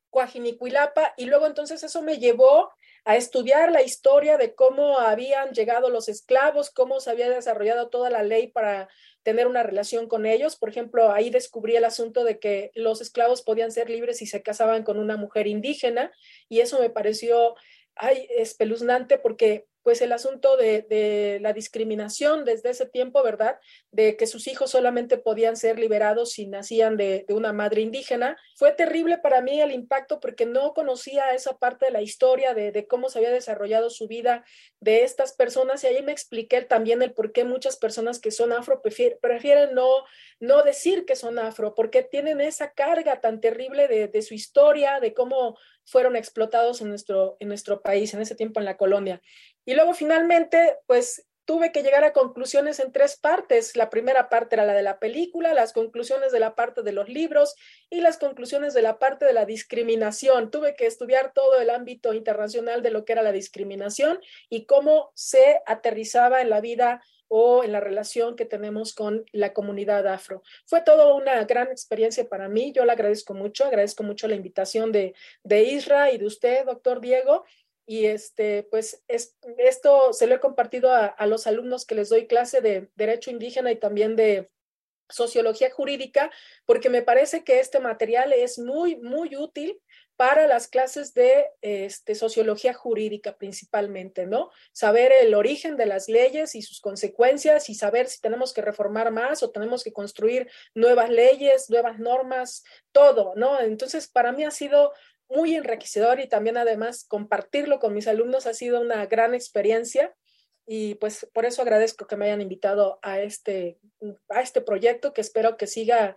Coajinicuilapa 0.09 1.13
y 1.17 1.25
luego 1.25 1.45
entonces 1.45 1.83
eso 1.83 2.01
me 2.01 2.17
llevó 2.17 2.71
a 3.05 3.15
estudiar 3.15 3.71
la 3.71 3.83
historia 3.83 4.37
de 4.37 4.55
cómo 4.55 4.99
habían 4.99 5.51
llegado 5.51 5.89
los 5.89 6.09
esclavos, 6.09 6.71
cómo 6.71 6.99
se 6.99 7.11
había 7.11 7.29
desarrollado 7.29 7.89
toda 7.89 8.09
la 8.09 8.23
ley 8.23 8.47
para 8.47 8.89
tener 9.21 9.45
una 9.45 9.61
relación 9.61 10.07
con 10.07 10.25
ellos. 10.25 10.55
Por 10.55 10.69
ejemplo, 10.69 11.11
ahí 11.11 11.29
descubrí 11.29 11.75
el 11.75 11.85
asunto 11.85 12.23
de 12.23 12.39
que 12.39 12.71
los 12.73 13.01
esclavos 13.01 13.43
podían 13.43 13.71
ser 13.71 13.91
libres 13.91 14.17
si 14.17 14.25
se 14.25 14.41
casaban 14.41 14.83
con 14.83 14.97
una 14.97 15.17
mujer 15.17 15.45
indígena 15.45 16.11
y 16.49 16.61
eso 16.61 16.79
me 16.79 16.89
pareció 16.89 17.55
ay, 17.95 18.27
espeluznante 18.37 19.19
porque 19.19 19.67
pues 19.85 20.01
el 20.01 20.13
asunto 20.13 20.57
de, 20.57 21.37
la 21.41 21.53
discriminación 21.53 22.43
desde 22.43 22.71
ese 22.71 22.87
tiempo, 22.87 23.21
¿verdad? 23.21 23.59
De 23.91 24.17
que 24.17 24.25
sus 24.25 24.47
hijos 24.47 24.71
solamente 24.71 25.19
podían 25.19 25.55
ser 25.55 25.77
liberados 25.77 26.31
si 26.31 26.47
nacían 26.47 26.97
de, 26.97 27.23
una 27.29 27.53
madre 27.53 27.81
indígena. 27.81 28.35
Fue 28.55 28.71
terrible 28.71 29.19
para 29.19 29.41
mí 29.41 29.61
el 29.61 29.71
impacto 29.71 30.19
porque 30.19 30.47
no 30.47 30.73
conocía 30.73 31.35
esa 31.35 31.59
parte 31.59 31.85
de 31.85 31.91
la 31.91 32.01
historia, 32.01 32.55
de, 32.55 32.87
cómo 32.87 33.09
se 33.09 33.19
había 33.19 33.29
desarrollado 33.29 33.91
su 33.91 34.07
vida 34.07 34.43
de 34.79 35.03
estas 35.03 35.33
personas 35.33 35.83
y 35.83 35.87
ahí 35.87 36.01
me 36.01 36.13
expliqué 36.13 36.63
también 36.63 37.03
el 37.03 37.13
por 37.13 37.31
qué 37.31 37.43
muchas 37.43 37.77
personas 37.77 38.19
que 38.19 38.31
son 38.31 38.53
afro 38.53 38.81
prefieren, 38.81 39.75
no, 39.75 40.03
no 40.39 40.63
decir 40.63 41.05
que 41.05 41.15
son 41.15 41.37
afro, 41.37 41.75
porque 41.75 42.01
tienen 42.01 42.41
esa 42.41 42.71
carga 42.71 43.21
tan 43.21 43.39
terrible 43.39 43.87
de, 43.87 44.07
de 44.07 44.21
su 44.23 44.33
historia, 44.33 44.99
de 44.99 45.13
cómo 45.13 45.59
fueron 45.85 46.15
explotados 46.15 46.81
en 46.81 46.89
nuestro, 46.89 47.37
en 47.39 47.47
nuestro 47.47 47.81
país, 47.81 48.13
en 48.13 48.21
ese 48.21 48.35
tiempo 48.35 48.59
en 48.59 48.65
la 48.65 48.77
colonia. 48.77 49.21
Y 49.65 49.73
luego 49.73 49.93
finalmente, 49.93 50.77
pues 50.85 51.25
tuve 51.45 51.71
que 51.71 51.83
llegar 51.83 52.03
a 52.03 52.13
conclusiones 52.13 52.79
en 52.79 52.91
tres 52.91 53.17
partes. 53.17 53.75
La 53.75 53.89
primera 53.89 54.29
parte 54.29 54.55
era 54.55 54.65
la 54.65 54.73
de 54.73 54.81
la 54.81 54.99
película, 54.99 55.53
las 55.53 55.73
conclusiones 55.73 56.31
de 56.31 56.39
la 56.39 56.55
parte 56.55 56.81
de 56.81 56.91
los 56.91 57.07
libros 57.07 57.55
y 57.89 58.01
las 58.01 58.17
conclusiones 58.17 58.73
de 58.73 58.81
la 58.81 58.97
parte 58.99 59.25
de 59.25 59.33
la 59.33 59.45
discriminación. 59.45 60.51
Tuve 60.51 60.75
que 60.75 60.87
estudiar 60.87 61.31
todo 61.33 61.61
el 61.61 61.69
ámbito 61.69 62.13
internacional 62.13 62.81
de 62.81 62.91
lo 62.91 63.05
que 63.05 63.13
era 63.13 63.21
la 63.21 63.31
discriminación 63.31 64.19
y 64.49 64.65
cómo 64.65 65.11
se 65.13 65.61
aterrizaba 65.67 66.41
en 66.41 66.49
la 66.49 66.61
vida 66.61 67.01
o 67.27 67.63
en 67.63 67.71
la 67.71 67.79
relación 67.79 68.35
que 68.35 68.45
tenemos 68.45 68.93
con 68.93 69.25
la 69.31 69.53
comunidad 69.53 70.07
afro. 70.07 70.43
Fue 70.65 70.81
todo 70.81 71.15
una 71.15 71.43
gran 71.45 71.69
experiencia 71.69 72.27
para 72.27 72.49
mí. 72.49 72.71
Yo 72.71 72.85
le 72.85 72.91
agradezco 72.91 73.33
mucho, 73.33 73.65
agradezco 73.65 74.03
mucho 74.03 74.27
la 74.27 74.35
invitación 74.35 74.91
de, 74.91 75.13
de 75.43 75.63
Isra 75.63 76.11
y 76.11 76.17
de 76.17 76.25
usted, 76.25 76.65
doctor 76.65 77.01
Diego. 77.01 77.43
Y 77.85 78.05
este, 78.05 78.63
pues 78.63 79.03
es, 79.07 79.37
esto 79.57 80.11
se 80.13 80.27
lo 80.27 80.35
he 80.35 80.39
compartido 80.39 80.91
a, 80.91 81.25
los 81.27 81.45
alumnos 81.47 81.85
que 81.85 81.95
les 81.95 82.09
doy 82.09 82.27
clase 82.27 82.61
de 82.61 82.89
Derecho 82.95 83.31
Indígena 83.31 83.71
y 83.71 83.75
también 83.75 84.15
de 84.15 84.49
sociología 85.09 85.69
jurídica, 85.69 86.31
porque 86.65 86.89
me 86.89 87.03
parece 87.03 87.43
que 87.43 87.59
este 87.59 87.79
material 87.79 88.33
es 88.33 88.57
muy, 88.57 88.95
muy 88.95 89.35
útil 89.35 89.79
para 90.15 90.47
las 90.47 90.67
clases 90.67 91.13
de 91.13 91.45
este, 91.61 92.15
sociología 92.15 92.73
jurídica 92.73 93.37
principalmente, 93.37 94.25
¿no? 94.25 94.49
Saber 94.71 95.11
el 95.11 95.35
origen 95.35 95.75
de 95.75 95.85
las 95.85 96.07
leyes 96.07 96.55
y 96.55 96.61
sus 96.61 96.79
consecuencias 96.79 97.69
y 97.69 97.75
saber 97.75 98.07
si 98.07 98.21
tenemos 98.21 98.53
que 98.53 98.61
reformar 98.61 99.11
más 99.11 99.43
o 99.43 99.51
tenemos 99.51 99.83
que 99.83 99.91
construir 99.91 100.49
nuevas 100.73 101.09
leyes, 101.09 101.69
nuevas 101.69 101.99
normas, 101.99 102.63
todo, 102.91 103.33
¿no? 103.35 103.59
Entonces, 103.59 104.07
para 104.07 104.31
mí 104.31 104.45
ha 104.45 104.51
sido 104.51 104.93
muy 105.29 105.55
enriquecedor 105.55 106.19
y 106.19 106.27
también 106.27 106.57
además 106.57 107.05
compartirlo 107.07 107.79
con 107.79 107.93
mis 107.93 108.07
alumnos 108.07 108.47
ha 108.47 108.53
sido 108.53 108.81
una 108.81 109.05
gran 109.05 109.33
experiencia. 109.33 110.15
Y 110.67 110.95
pues 110.95 111.29
por 111.33 111.45
eso 111.45 111.61
agradezco 111.61 112.07
que 112.07 112.15
me 112.15 112.25
hayan 112.25 112.41
invitado 112.41 112.99
a 113.03 113.19
este, 113.19 113.77
a 114.29 114.41
este 114.41 114.61
proyecto 114.61 115.13
que 115.13 115.21
espero 115.21 115.57
que 115.57 115.67
siga 115.67 116.15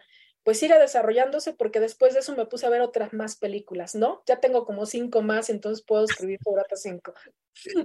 pues 0.49 0.61
siga 0.61 0.79
desarrollándose 0.79 1.53
porque 1.53 1.79
después 1.79 2.15
de 2.15 2.21
eso 2.21 2.35
me 2.35 2.47
puse 2.47 2.65
a 2.65 2.71
ver 2.71 2.81
otras 2.81 3.13
más 3.13 3.37
películas, 3.37 3.95
¿no? 3.95 4.23
Ya 4.27 4.41
tengo 4.41 4.65
como 4.65 4.87
cinco 4.87 5.21
más, 5.21 5.51
entonces 5.51 5.85
puedo 5.85 6.05
escribir 6.07 6.39
por 6.43 6.59
otras 6.59 6.81
cinco. 6.81 7.13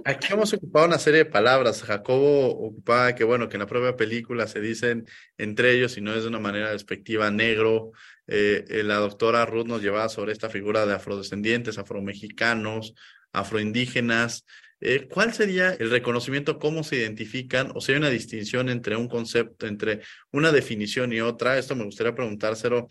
Aquí 0.06 0.32
hemos 0.32 0.50
ocupado 0.54 0.86
una 0.86 0.98
serie 0.98 1.24
de 1.24 1.30
palabras. 1.30 1.82
Jacobo 1.82 2.48
ocupaba 2.48 3.14
que, 3.14 3.22
bueno, 3.22 3.50
que 3.50 3.56
en 3.56 3.60
la 3.60 3.66
propia 3.66 3.96
película 3.96 4.46
se 4.46 4.62
dicen 4.62 5.06
entre 5.36 5.72
ellos 5.72 5.98
y 5.98 6.00
no 6.00 6.14
es 6.14 6.22
de 6.22 6.30
una 6.30 6.40
manera 6.40 6.70
despectiva 6.70 7.30
negro. 7.30 7.92
Eh, 8.28 8.64
eh, 8.66 8.82
la 8.82 8.96
doctora 8.96 9.44
Ruth 9.44 9.66
nos 9.66 9.82
llevaba 9.82 10.08
sobre 10.08 10.32
esta 10.32 10.48
figura 10.48 10.86
de 10.86 10.94
afrodescendientes, 10.94 11.76
afromexicanos, 11.76 12.94
afroindígenas. 13.30 14.46
Eh, 14.86 15.08
¿Cuál 15.08 15.32
sería 15.32 15.70
el 15.72 15.90
reconocimiento? 15.90 16.58
¿Cómo 16.58 16.84
se 16.84 16.96
identifican? 16.96 17.72
O 17.74 17.80
si 17.80 17.92
hay 17.92 17.98
una 17.98 18.10
distinción 18.10 18.68
entre 18.68 18.96
un 18.96 19.08
concepto, 19.08 19.66
entre 19.66 20.02
una 20.30 20.52
definición 20.52 21.10
y 21.14 21.22
otra. 21.22 21.56
Esto 21.58 21.74
me 21.74 21.84
gustaría 21.84 22.14
preguntárselo 22.14 22.88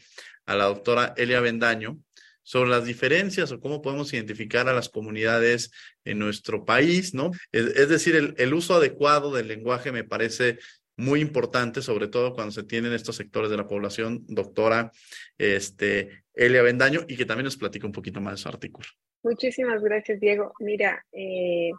a 0.47 0.55
la 0.55 0.65
doctora 0.65 1.13
Elia 1.17 1.39
Bendaño 1.39 1.99
sobre 2.41 2.71
las 2.71 2.85
diferencias 2.85 3.51
o 3.51 3.59
cómo 3.59 3.83
podemos 3.83 4.11
identificar 4.11 4.67
a 4.67 4.73
las 4.73 4.89
comunidades 4.89 5.71
en 6.03 6.17
nuestro 6.17 6.65
país, 6.65 7.13
¿no? 7.13 7.29
Es, 7.51 7.87
decir, 7.87 8.15
el, 8.15 8.33
el, 8.39 8.55
uso 8.55 8.73
adecuado 8.73 9.31
del 9.31 9.47
lenguaje 9.47 9.91
me 9.91 10.03
parece 10.03 10.57
muy 10.97 11.21
importante, 11.21 11.83
sobre 11.83 12.07
todo 12.07 12.33
cuando 12.33 12.51
se 12.51 12.63
tienen 12.63 12.93
estos 12.93 13.17
sectores 13.17 13.51
de 13.51 13.57
la 13.57 13.67
población, 13.67 14.23
doctora 14.27 14.91
este, 15.37 16.23
Elia 16.33 16.63
Bendaño, 16.63 17.05
y 17.07 17.17
que 17.17 17.25
también 17.25 17.45
nos 17.45 17.57
platica 17.57 17.85
un 17.85 17.93
poquito 17.93 18.19
más 18.19 18.33
de 18.33 18.41
su 18.41 18.49
artículo. 18.49 18.87
Muchísimas 19.23 19.81
gracias, 19.81 20.19
Diego. 20.19 20.53
Mira, 20.59 21.05
eh, 21.13 21.71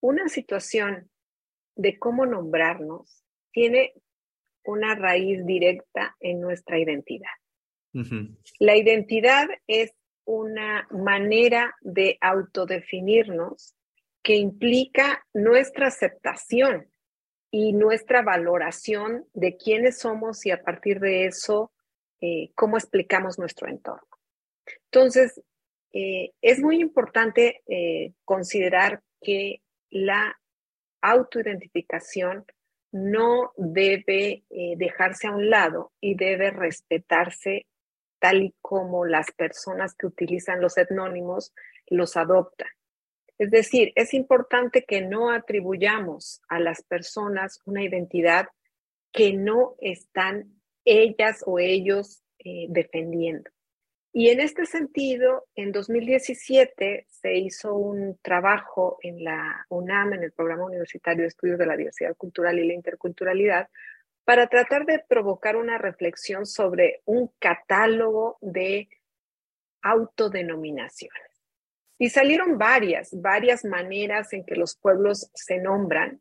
una 0.00 0.28
situación 0.28 1.10
de 1.74 1.98
cómo 1.98 2.24
nombrarnos 2.24 3.24
tiene 3.52 3.94
una 4.64 4.94
raíz 4.94 5.44
directa 5.44 6.16
en 6.20 6.40
nuestra 6.40 6.78
identidad. 6.78 7.30
La 8.60 8.76
identidad 8.76 9.48
es 9.66 9.92
una 10.24 10.86
manera 10.90 11.74
de 11.80 12.16
autodefinirnos 12.20 13.74
que 14.22 14.36
implica 14.36 15.26
nuestra 15.32 15.88
aceptación 15.88 16.88
y 17.50 17.72
nuestra 17.72 18.22
valoración 18.22 19.26
de 19.32 19.56
quiénes 19.56 19.98
somos 19.98 20.44
y 20.44 20.50
a 20.50 20.62
partir 20.62 21.00
de 21.00 21.24
eso, 21.24 21.72
eh, 22.20 22.50
cómo 22.54 22.76
explicamos 22.76 23.38
nuestro 23.38 23.68
entorno. 23.68 24.06
Entonces, 24.84 25.40
eh, 25.92 26.32
es 26.42 26.60
muy 26.60 26.80
importante 26.80 27.62
eh, 27.66 28.12
considerar 28.24 29.02
que 29.22 29.62
la 29.90 30.38
autoidentificación 31.00 32.44
no 32.92 33.52
debe 33.56 34.44
eh, 34.50 34.74
dejarse 34.76 35.28
a 35.28 35.32
un 35.32 35.50
lado 35.50 35.92
y 36.00 36.14
debe 36.14 36.50
respetarse 36.50 37.66
tal 38.18 38.42
y 38.42 38.54
como 38.60 39.06
las 39.06 39.30
personas 39.32 39.94
que 39.94 40.06
utilizan 40.06 40.60
los 40.60 40.76
etnónimos 40.76 41.52
los 41.86 42.16
adoptan. 42.16 42.68
Es 43.38 43.50
decir, 43.50 43.92
es 43.94 44.14
importante 44.14 44.84
que 44.84 45.00
no 45.00 45.30
atribuyamos 45.30 46.42
a 46.48 46.58
las 46.58 46.82
personas 46.82 47.60
una 47.64 47.84
identidad 47.84 48.48
que 49.12 49.32
no 49.32 49.76
están 49.80 50.60
ellas 50.84 51.44
o 51.46 51.60
ellos 51.60 52.22
defendiendo. 52.68 53.50
Y 54.12 54.30
en 54.30 54.40
este 54.40 54.66
sentido, 54.66 55.46
en 55.54 55.70
2017 55.70 57.06
se 57.08 57.34
hizo 57.34 57.74
un 57.74 58.18
trabajo 58.22 58.98
en 59.02 59.22
la 59.22 59.66
UNAM, 59.68 60.14
en 60.14 60.22
el 60.24 60.32
Programa 60.32 60.64
Universitario 60.64 61.22
de 61.22 61.28
Estudios 61.28 61.58
de 61.58 61.66
la 61.66 61.76
Diversidad 61.76 62.16
Cultural 62.16 62.58
y 62.58 62.66
la 62.66 62.74
Interculturalidad, 62.74 63.68
para 64.24 64.46
tratar 64.46 64.86
de 64.86 64.98
provocar 64.98 65.56
una 65.56 65.78
reflexión 65.78 66.46
sobre 66.46 67.00
un 67.04 67.30
catálogo 67.38 68.38
de 68.40 68.88
autodenominaciones. 69.82 71.28
Y 71.98 72.10
salieron 72.10 72.58
varias, 72.58 73.10
varias 73.20 73.64
maneras 73.64 74.32
en 74.32 74.44
que 74.44 74.54
los 74.54 74.76
pueblos 74.76 75.30
se 75.34 75.58
nombran 75.58 76.20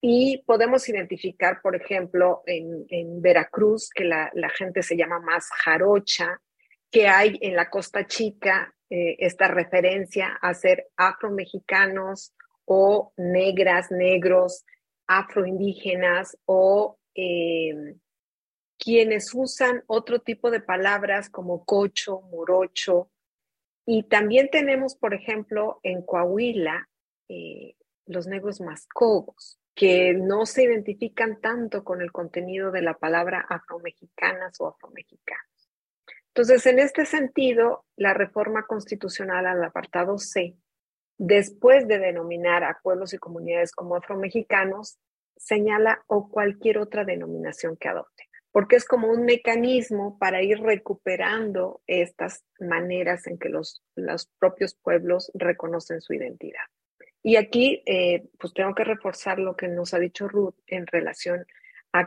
y 0.00 0.42
podemos 0.46 0.88
identificar, 0.88 1.60
por 1.62 1.76
ejemplo, 1.76 2.42
en, 2.46 3.22
Veracruz, 3.22 3.90
que 3.94 4.04
la, 4.04 4.30
gente 4.56 4.82
se 4.82 4.96
llama 4.96 5.20
más 5.20 5.48
jarocha, 5.50 6.40
que 6.92 7.08
hay 7.08 7.38
en 7.40 7.56
la 7.56 7.70
Costa 7.70 8.06
Chica 8.06 8.72
eh, 8.90 9.16
esta 9.18 9.48
referencia 9.48 10.38
a 10.42 10.52
ser 10.52 10.88
afromexicanos 10.96 12.34
o 12.66 13.14
negras, 13.16 13.90
negros, 13.90 14.64
afroindígenas 15.06 16.36
o 16.44 16.98
em, 17.14 17.98
quienes 18.78 19.32
usan 19.34 19.82
otro 19.86 20.20
tipo 20.20 20.50
de 20.50 20.60
palabras 20.60 21.30
como 21.30 21.64
cocho, 21.64 22.20
morocho. 22.30 23.10
Y 23.86 24.04
también 24.04 24.50
tenemos, 24.50 24.94
por 24.94 25.14
ejemplo, 25.14 25.80
en 25.82 26.02
Coahuila, 26.02 26.90
eh, 27.28 27.74
los 28.06 28.26
negros 28.26 28.60
mascogos, 28.60 29.58
que 29.74 30.12
no 30.12 30.44
se 30.44 30.64
identifican 30.64 31.40
tanto 31.40 31.84
con 31.84 32.02
el 32.02 32.12
contenido 32.12 32.70
de 32.70 32.82
la 32.82 32.98
palabra 32.98 33.46
afromexicanas 33.48 34.60
o 34.60 34.68
afromexicanos. 34.68 35.51
Entonces, 36.34 36.64
en 36.64 36.78
este 36.78 37.04
sentido, 37.04 37.84
la 37.94 38.14
reforma 38.14 38.64
constitucional 38.66 39.46
al 39.46 39.62
apartado 39.62 40.16
C, 40.16 40.56
después 41.18 41.86
de 41.86 41.98
denominar 41.98 42.64
a 42.64 42.78
pueblos 42.82 43.12
y 43.12 43.18
comunidades 43.18 43.72
como 43.72 43.96
afromexicanos, 43.96 44.98
señala 45.36 46.02
o 46.06 46.30
cualquier 46.30 46.78
otra 46.78 47.04
denominación 47.04 47.76
que 47.76 47.88
adopte, 47.88 48.30
porque 48.50 48.76
es 48.76 48.86
como 48.86 49.08
un 49.08 49.26
mecanismo 49.26 50.18
para 50.18 50.42
ir 50.42 50.60
recuperando 50.60 51.82
estas 51.86 52.44
maneras 52.58 53.26
en 53.26 53.38
que 53.38 53.50
los, 53.50 53.82
los 53.94 54.30
propios 54.38 54.74
pueblos 54.74 55.30
reconocen 55.34 56.00
su 56.00 56.14
identidad. 56.14 56.64
Y 57.22 57.36
aquí, 57.36 57.82
eh, 57.84 58.24
pues 58.38 58.54
tengo 58.54 58.74
que 58.74 58.84
reforzar 58.84 59.38
lo 59.38 59.54
que 59.54 59.68
nos 59.68 59.92
ha 59.92 59.98
dicho 59.98 60.28
Ruth 60.28 60.56
en 60.66 60.86
relación 60.86 61.40
a 61.40 61.61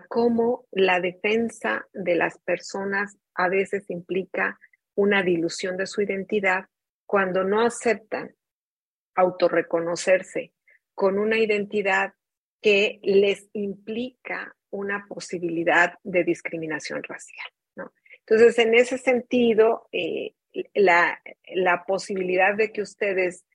cómo 0.08 0.66
la 0.72 1.00
defensa 1.00 1.88
de 1.94 2.16
las 2.16 2.40
personas 2.40 3.18
a 3.36 3.50
veces 3.50 3.90
implica 3.90 4.60
una 4.96 5.22
dilución 5.22 5.78
de 5.78 5.86
su 5.86 6.02
identidad 6.02 6.66
cuando 7.06 7.44
no 7.44 7.62
aceptan 7.62 8.36
autorreconocerse 9.16 10.54
con 10.96 11.20
una 11.20 11.38
identidad 11.38 12.14
que 12.62 13.00
les 13.04 13.48
implica 13.54 14.56
una 14.72 15.06
posibilidad 15.08 15.94
de 16.04 16.24
discriminación 16.24 17.04
racial. 17.04 17.48
Entonces, 18.28 18.58
en 18.58 18.74
ese 18.74 18.98
sentido, 18.98 19.88
eh, 19.92 20.34
la, 20.74 21.22
la 21.54 21.84
posibilidad 21.86 22.56
de 22.56 22.72
que 22.72 22.82
ustedes 22.82 23.46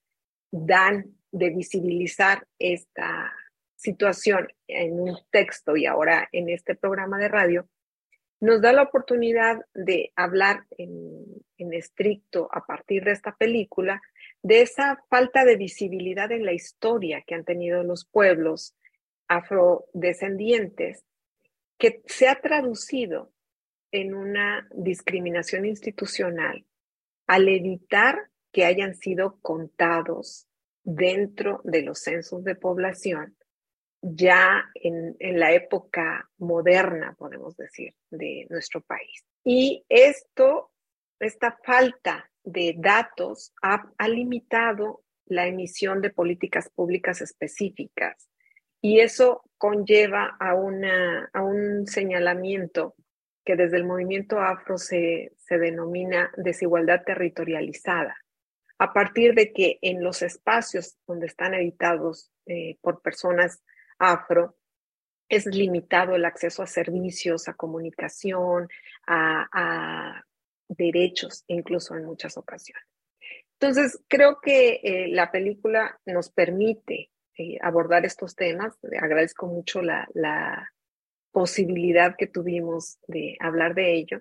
dan 0.53 1.17
de 1.33 1.51
visibilizar 1.51 2.47
esta 2.59 3.33
situación 3.81 4.49
en 4.69 5.01
un 5.01 5.17
texto 5.31 5.77
y 5.77 5.87
ahora 5.87 6.29
en 6.33 6.51
este 6.51 6.75
programa 6.75 7.19
de 7.19 7.29
radio, 7.29 7.69
nos 8.41 8.61
da 8.61 8.73
la 8.73 8.83
oportunidad 8.83 9.65
de 9.75 10.13
hablar 10.17 10.67
en, 10.79 11.25
en, 11.59 11.73
estricto 11.73 12.49
a 12.53 12.65
partir 12.65 13.05
de 13.05 13.13
esta 13.13 13.37
película 13.37 14.01
de 14.43 14.63
esa 14.63 15.03
falta 15.11 15.45
de 15.45 15.57
visibilidad 15.57 16.33
en 16.33 16.47
la 16.47 16.53
historia 16.53 17.23
que 17.27 17.35
han 17.35 17.45
tenido 17.45 17.83
los 17.83 18.07
pueblos 18.07 18.75
afrodescendientes, 19.29 21.05
que 21.79 22.03
se 22.07 22.29
ha 22.29 22.41
traducido 22.41 23.33
en 23.93 24.15
una 24.15 24.69
discriminación 24.75 25.67
institucional 25.67 26.65
al 27.27 27.49
evitar 27.49 28.31
que 28.53 28.65
hayan 28.65 28.95
sido 28.95 29.39
contados 29.41 30.47
dentro 30.83 31.61
de 31.65 31.83
los 31.83 32.01
censos 32.01 32.43
de 32.43 32.55
población 32.55 33.37
ya 34.03 34.65
en, 34.75 35.17
en, 35.19 35.39
la 35.39 35.53
época 35.53 36.29
moderna, 36.39 37.15
podemos 37.19 37.57
decir, 37.57 37.95
de 38.11 38.47
nuestro 38.49 38.81
país. 38.81 39.25
Y 39.45 39.85
esto, 39.89 40.71
esta 41.19 41.59
falta 41.65 42.31
de 42.43 42.75
datos 42.79 43.53
ha, 43.63 43.91
ha 43.99 44.09
limitado 44.09 45.03
la 45.27 45.47
emisión 45.47 46.01
de 46.01 46.11
políticas 46.11 46.71
públicas 46.71 47.21
específicas 47.21 48.29
y 48.81 49.01
eso 49.01 49.43
conlleva 49.59 50.37
a, 50.41 50.55
una, 50.55 51.31
a 51.33 51.43
un 51.43 51.87
señalamiento 51.87 52.95
que 53.45 53.57
desde 53.57 53.77
el 53.77 53.85
movimiento 53.85 54.41
afro 54.41 54.79
se, 54.79 55.33
se 55.37 55.59
denomina 55.59 56.31
desigualdad 56.37 57.03
territorializada, 57.05 58.17
a 58.79 58.93
partir 58.93 59.35
de 59.35 59.53
que 59.53 59.79
en 59.83 60.03
los 60.03 60.23
espacios 60.23 60.97
donde 61.07 61.27
están 61.27 61.55
editados 61.55 62.31
eh, 62.47 62.79
por 62.81 63.03
personas 63.03 63.63
afro, 64.01 64.57
es 65.29 65.47
limitado 65.47 66.17
el 66.17 66.25
acceso 66.25 66.63
a 66.63 66.67
servicios, 66.67 67.47
a 67.47 67.55
comunicación, 67.55 68.69
a, 69.07 70.25
derechos, 70.69 71.45
incluso 71.49 71.97
en 71.97 72.05
muchas 72.05 72.37
ocasiones. 72.37 72.85
Entonces, 73.59 74.01
creo 74.09 74.39
que 74.41 74.81
eh, 74.83 75.09
la 75.09 75.31
película 75.31 76.01
nos 76.07 76.31
permite 76.31 77.11
eh, 77.37 77.59
abordar 77.61 78.05
estos 78.05 78.35
temas. 78.37 78.79
Agradezco 79.01 79.47
mucho 79.47 79.83
la, 79.83 80.09
la, 80.15 80.73
posibilidad 81.33 82.17
que 82.17 82.27
tuvimos 82.27 82.99
de 83.07 83.37
hablar 83.41 83.75
de 83.75 83.95
ello. 83.95 84.21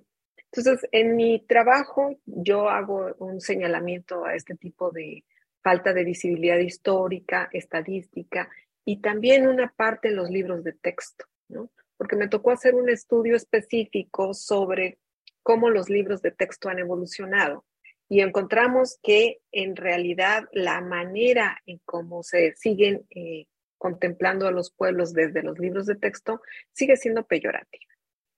Entonces, 0.51 0.87
en 0.91 1.15
mi 1.15 1.39
trabajo 1.39 2.15
yo 2.25 2.69
hago 2.69 3.15
un 3.19 3.41
señalamiento 3.41 4.25
a 4.25 4.35
este 4.35 4.55
tipo 4.55 4.91
de 4.91 5.23
falta 5.63 5.93
de 5.93 6.03
visibilidad 6.03 6.57
histórica, 6.57 7.49
estadística 7.51 8.49
y 8.85 9.01
también 9.01 9.47
una 9.47 9.73
parte 9.75 10.09
en 10.09 10.15
los 10.15 10.29
libros 10.29 10.63
de 10.63 10.73
texto, 10.73 11.25
¿no? 11.47 11.71
Porque 11.97 12.15
me 12.15 12.27
tocó 12.27 12.51
hacer 12.51 12.75
un 12.75 12.89
estudio 12.89 13.35
específico 13.35 14.33
sobre 14.33 14.99
cómo 15.43 15.69
los 15.69 15.89
libros 15.89 16.21
de 16.21 16.31
texto 16.31 16.69
han 16.69 16.79
evolucionado 16.79 17.65
y 18.09 18.21
encontramos 18.21 18.97
que 19.03 19.39
en 19.51 19.75
realidad 19.75 20.45
la 20.51 20.81
manera 20.81 21.61
en 21.65 21.79
cómo 21.85 22.23
se 22.23 22.55
siguen 22.55 23.05
eh, 23.11 23.45
contemplando 23.77 24.47
a 24.47 24.51
los 24.51 24.71
pueblos 24.71 25.13
desde 25.13 25.43
los 25.43 25.59
libros 25.59 25.85
de 25.85 25.95
texto 25.95 26.41
sigue 26.73 26.97
siendo 26.97 27.25
peyorativa. 27.25 27.93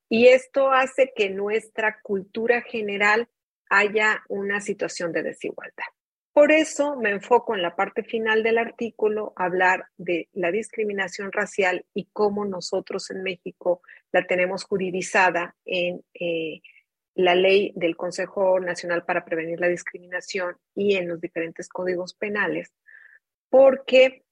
Y 0.10 0.28
esto 0.28 0.72
hace 0.72 1.14
que 1.16 1.30
nuestra 1.30 2.00
cultura 2.04 2.62
general 2.62 3.30
haya 3.70 4.24
una 4.28 4.60
situación 4.60 5.14
de 5.14 5.24
desigualdad. 5.24 5.86
Por 6.34 6.54
eso 6.54 6.96
me 6.96 7.10
enfoco 7.10 7.56
en 7.56 7.62
la 7.62 7.76
parte 7.76 8.04
final 8.04 8.42
del 8.42 8.58
artículo 8.58 9.34
hablar 9.36 9.88
de 9.98 10.30
la 10.32 10.50
discriminación 10.50 11.32
racial 11.32 11.86
y 11.94 12.08
cómo 12.14 12.46
nosotros 12.46 13.12
en 13.12 13.22
México 13.22 13.82
la 14.14 14.26
tenemos 14.26 14.64
juridizada 14.64 15.56
en 15.66 16.04
eh, 16.14 16.62
la 17.16 17.36
ley 17.36 17.74
del 17.76 17.98
Consejo 17.98 18.62
Nacional 18.62 19.04
para 19.04 19.26
Prevenir 19.26 19.60
la 19.60 19.68
Discriminación 19.68 20.56
y 20.74 20.96
en 20.96 21.10
los 21.10 21.20
diferentes 21.20 21.68
códigos 21.68 22.14
penales, 22.14 22.72
porque 23.50 24.24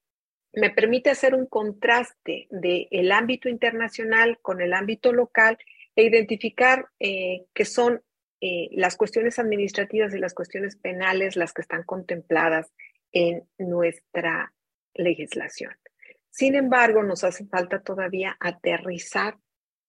me 0.54 0.70
permite 0.70 1.10
hacer 1.10 1.36
un 1.36 1.46
contraste 1.48 2.48
del 2.50 2.88
el 2.92 3.12
ámbito 3.12 3.50
internacional 3.50 4.40
con 4.42 4.62
el 4.62 4.74
ámbito 4.74 5.12
local 5.12 5.58
e 5.96 6.04
identificar 6.04 6.88
eh, 7.00 7.46
que 7.54 7.66
son 7.66 8.02
eh, 8.42 8.70
las 8.72 8.96
cuestiones 8.96 9.40
administrativas 9.40 10.14
y 10.14 10.20
las 10.20 10.34
cuestiones 10.34 10.76
penales 10.76 11.36
las 11.36 11.54
que 11.54 11.62
están 11.62 11.84
contempladas 11.84 12.72
en 13.12 13.44
nuestra 13.58 14.54
legislación. 14.94 15.74
Sin 16.30 16.56
embargo, 16.56 17.04
nos 17.04 17.24
hace 17.24 17.46
falta 17.46 17.82
todavía 17.82 18.38
aterrizar 18.40 19.38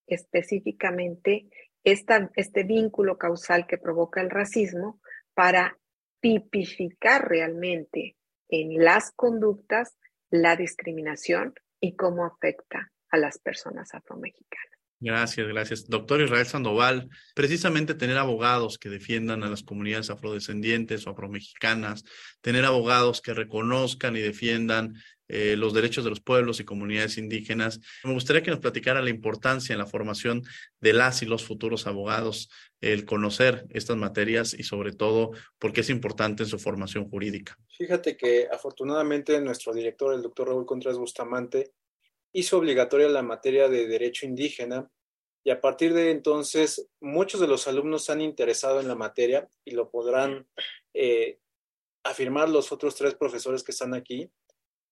específicamente 0.06 1.46
esta, 1.84 2.30
este 2.34 2.64
vínculo 2.64 3.18
causal 3.18 3.66
que 3.66 3.78
provoca 3.78 4.20
el 4.20 4.30
racismo 4.30 5.00
para 5.34 5.78
tipificar 6.20 7.28
realmente 7.28 8.16
en 8.48 8.82
las 8.82 9.12
conductas 9.12 9.96
la 10.30 10.56
discriminación 10.56 11.54
y 11.80 11.96
cómo 11.96 12.24
afecta 12.24 12.92
a 13.10 13.16
las 13.16 13.38
personas 13.38 13.94
afromexicanas. 13.94 14.79
Gracias, 15.02 15.48
gracias. 15.48 15.88
Doctor 15.88 16.20
Israel 16.20 16.46
Sandoval, 16.46 17.08
precisamente 17.34 17.94
tener 17.94 18.18
abogados 18.18 18.76
que 18.76 18.90
defiendan 18.90 19.42
a 19.42 19.48
las 19.48 19.62
comunidades 19.62 20.10
afrodescendientes 20.10 21.06
o 21.06 21.10
afromexicanas, 21.10 22.04
tener 22.42 22.66
abogados 22.66 23.22
que 23.22 23.32
reconozcan 23.32 24.14
y 24.16 24.20
defiendan 24.20 24.94
eh, 25.32 25.56
los 25.56 25.72
derechos 25.72 26.04
de 26.04 26.10
los 26.10 26.20
pueblos 26.20 26.60
y 26.60 26.64
comunidades 26.64 27.16
indígenas. 27.16 27.80
Me 28.04 28.12
gustaría 28.12 28.42
que 28.42 28.50
nos 28.50 28.60
platicara 28.60 29.00
la 29.00 29.08
importancia 29.10 29.72
en 29.72 29.78
la 29.78 29.86
formación 29.86 30.42
de 30.80 30.92
las 30.92 31.22
y 31.22 31.26
los 31.26 31.44
futuros 31.44 31.86
abogados, 31.86 32.50
el 32.82 33.06
conocer 33.06 33.64
estas 33.70 33.96
materias 33.96 34.52
y 34.52 34.64
sobre 34.64 34.92
todo 34.92 35.30
por 35.58 35.72
qué 35.72 35.80
es 35.80 35.88
importante 35.88 36.42
en 36.42 36.48
su 36.48 36.58
formación 36.58 37.08
jurídica. 37.08 37.56
Fíjate 37.78 38.16
que 38.16 38.48
afortunadamente 38.52 39.40
nuestro 39.40 39.72
director, 39.72 40.12
el 40.12 40.22
doctor 40.22 40.48
Raúl 40.48 40.66
Contreras 40.66 40.98
Bustamante, 40.98 41.72
hizo 42.32 42.58
obligatoria 42.58 43.08
la 43.08 43.22
materia 43.22 43.68
de 43.68 43.86
derecho 43.86 44.26
indígena 44.26 44.90
y 45.42 45.50
a 45.50 45.60
partir 45.60 45.94
de 45.94 46.10
entonces 46.10 46.88
muchos 47.00 47.40
de 47.40 47.46
los 47.46 47.66
alumnos 47.66 48.10
han 48.10 48.20
interesado 48.20 48.80
en 48.80 48.88
la 48.88 48.94
materia 48.94 49.48
y 49.64 49.72
lo 49.72 49.90
podrán 49.90 50.46
eh, 50.94 51.38
afirmar 52.04 52.48
los 52.48 52.72
otros 52.72 52.94
tres 52.94 53.14
profesores 53.14 53.62
que 53.62 53.72
están 53.72 53.94
aquí 53.94 54.30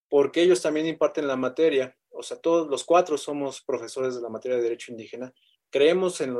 porque 0.09 0.43
ellos 0.43 0.63
también 0.63 0.87
imparten 0.87 1.27
la 1.27 1.37
materia, 1.37 1.97
o 2.11 2.23
sea, 2.23 2.39
todos 2.39 2.69
los 2.69 2.85
cuatro 2.85 3.19
somos 3.19 3.63
profesores 3.63 4.15
de 4.15 4.23
la 4.23 4.29
materia 4.29 4.57
de 4.57 4.63
derecho 4.63 4.91
indígena, 4.91 5.33
creemos 5.71 6.21
en 6.21 6.37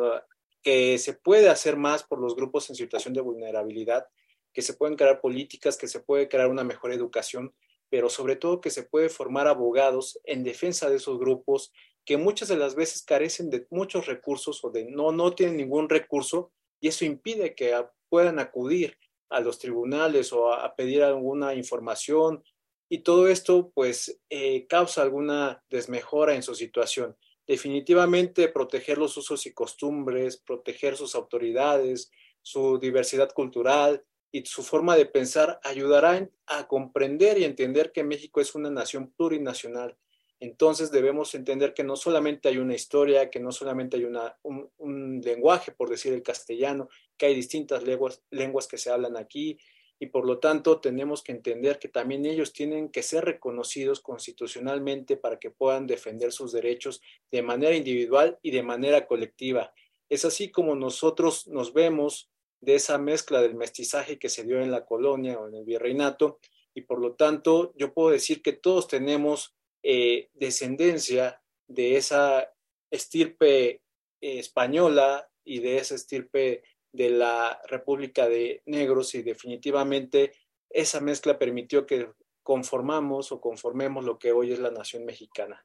que 0.63 0.99
se 0.99 1.15
puede 1.15 1.49
hacer 1.49 1.77
más 1.77 2.03
por 2.03 2.19
los 2.21 2.35
grupos 2.35 2.69
en 2.71 2.77
situación 2.77 3.15
de 3.15 3.21
vulnerabilidad, 3.21 4.07
que 4.53 4.63
se 4.63 4.75
pueden 4.75 4.97
crear 4.97 5.21
políticas, 5.21 5.77
que 5.77 5.87
se 5.87 6.01
puede 6.01 6.29
crear 6.29 6.49
una 6.49 6.65
mejor 6.65 6.93
educación, 6.93 7.55
pero 7.91 8.09
sobre 8.09 8.37
todo 8.37 8.61
que 8.61 8.71
se 8.71 8.83
puede 8.83 9.09
formar 9.09 9.47
abogados 9.47 10.19
en 10.25 10.45
defensa 10.45 10.89
de 10.91 10.97
esos 10.97 11.19
grupos 11.19 11.73
que 12.05 12.17
muchas 12.17 12.49
de 12.49 12.57
las 12.57 12.75
veces 12.75 13.03
carecen 13.03 13.51
de 13.51 13.67
muchos 13.71 14.07
recursos 14.07 14.65
o 14.65 14.71
de 14.71 14.85
no, 14.87 15.13
no 15.13 15.35
tienen 15.35 15.57
ningún 15.59 15.89
recurso 15.89 16.53
y 16.81 16.89
eso 16.89 17.05
impide 17.05 17.55
que 17.55 17.75
puedan 18.09 18.39
acudir 18.39 18.97
a 19.29 19.41
los 19.41 19.59
tribunales 19.59 20.33
o 20.33 20.53
a 20.53 20.75
pedir 20.75 21.03
alguna 21.03 21.55
información 21.55 22.43
y 22.89 23.01
todo 23.01 23.29
esto 23.29 23.71
pues 23.75 24.21
eh, 24.31 24.67
causa 24.67 25.03
alguna 25.03 25.63
desmejora 25.69 26.35
en 26.35 26.43
su 26.43 26.55
situación. 26.55 27.15
Definitivamente 27.47 28.49
proteger 28.49 28.99
los 28.99 29.17
usos 29.17 29.45
y 29.47 29.53
costumbres, 29.53 30.39
proteger 30.39 30.97
sus 30.97 31.15
autoridades, 31.15 32.11
su 32.43 32.79
diversidad 32.79 33.33
cultural 33.33 34.05
y 34.31 34.45
su 34.45 34.63
forma 34.63 34.97
de 34.97 35.07
pensar 35.07 35.61
ayudará 35.63 36.29
a 36.47 36.67
comprender 36.69 37.39
y 37.39 37.45
entender 37.45 37.93
que 37.93 38.05
México 38.05 38.41
es 38.41 38.55
una 38.55 38.71
nación 38.71 39.13
plurinacional. 39.17 39.97
Entonces 40.41 40.93
debemos 40.93 41.35
entender 41.35 41.75
que 41.75 41.83
no 41.83 41.97
solamente 41.97 42.49
hay 42.49 42.59
una 42.59 42.75
historia, 42.75 43.29
que 43.29 43.41
no 43.41 43.51
solamente 43.51 43.97
hay 43.97 44.05
una, 44.05 44.39
un, 44.43 45.21
lenguaje, 45.25 45.73
por 45.73 45.91
decir 45.91 46.13
el 46.13 46.23
castellano, 46.23 46.89
que 47.17 47.27
hay 47.27 47.35
distintas 47.35 47.83
lenguas, 47.83 48.23
lenguas 48.31 48.69
que 48.69 48.79
se 48.79 48.91
hablan 48.91 49.17
aquí, 49.17 49.59
y 49.99 50.07
por 50.07 50.25
lo 50.25 50.39
tanto 50.39 50.81
tenemos 50.81 51.25
que 51.25 51.33
entender 51.33 51.81
que 51.81 51.89
también 51.89 52.25
ellos 52.25 52.53
tienen 52.53 52.89
que 52.89 53.03
ser 53.03 53.25
reconocidos 53.25 54.01
constitucionalmente 54.01 55.17
para 55.17 55.41
que 55.41 55.51
puedan 55.51 55.89
defender 55.89 56.33
sus 56.33 56.53
derechos 56.53 57.01
de 57.33 57.43
manera 57.43 57.75
individual 57.75 58.39
y 58.41 58.53
de 58.53 58.63
manera 58.63 59.07
colectiva. 59.09 59.73
Es 60.09 60.25
así 60.25 60.53
como 60.53 60.77
nosotros 60.77 61.49
nos 61.49 61.73
vemos 61.73 62.31
de 62.61 62.75
esa 62.75 62.99
mezcla 62.99 63.41
del 63.41 63.55
mestizaje 63.55 64.19
que 64.19 64.29
se 64.29 64.45
dio 64.45 64.61
en 64.61 64.71
la 64.71 64.85
colonia 64.85 65.39
o 65.39 65.49
en 65.49 65.55
el 65.55 65.65
virreinato 65.65 66.39
y 66.75 66.83
por 66.83 67.01
lo 67.01 67.15
tanto 67.15 67.73
yo 67.77 67.93
puedo 67.93 68.11
decir 68.11 68.43
que 68.43 68.53
todos 68.53 68.89
tenemos 68.89 69.55
eh, 69.83 70.29
descendencia 70.35 71.41
de 71.67 71.97
esa 71.97 72.49
estirpe 72.91 73.69
eh, 73.69 73.81
española 74.21 75.29
y 75.45 75.61
de 75.61 75.79
esa 75.79 75.95
estirpe 75.95 76.63
de 76.93 77.11
la 77.11 77.61
República 77.69 78.29
de 78.29 78.63
Negros 78.67 79.15
y 79.15 79.23
definitivamente 79.23 80.33
esa 80.71 81.01
mezcla 81.01 81.39
permitió 81.39 81.87
que 81.87 82.11
conformamos 82.43 83.31
o 83.33 83.41
conformemos 83.41 84.05
lo 84.05 84.19
que 84.19 84.33
hoy 84.33 84.53
es 84.53 84.59
la 84.59 84.71
nación 84.71 85.05
mexicana. 85.05 85.65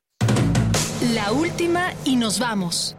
La 1.13 1.31
última 1.31 1.93
y 2.05 2.15
nos 2.15 2.39
vamos. 2.39 2.95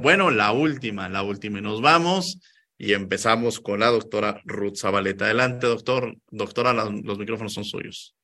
Bueno, 0.00 0.30
la 0.30 0.52
última, 0.52 1.08
la 1.08 1.22
última 1.22 1.58
y 1.58 1.62
nos 1.62 1.80
vamos. 1.80 2.40
Y 2.78 2.94
empezamos 2.94 3.58
con 3.58 3.80
la 3.80 3.88
doctora 3.88 4.40
Ruth 4.44 4.76
Zabaleta. 4.76 5.24
Adelante, 5.24 5.66
doctor. 5.66 6.16
Doctora, 6.30 6.72
los 6.72 7.18
micrófonos 7.18 7.52
son 7.52 7.64
suyos. 7.64 8.14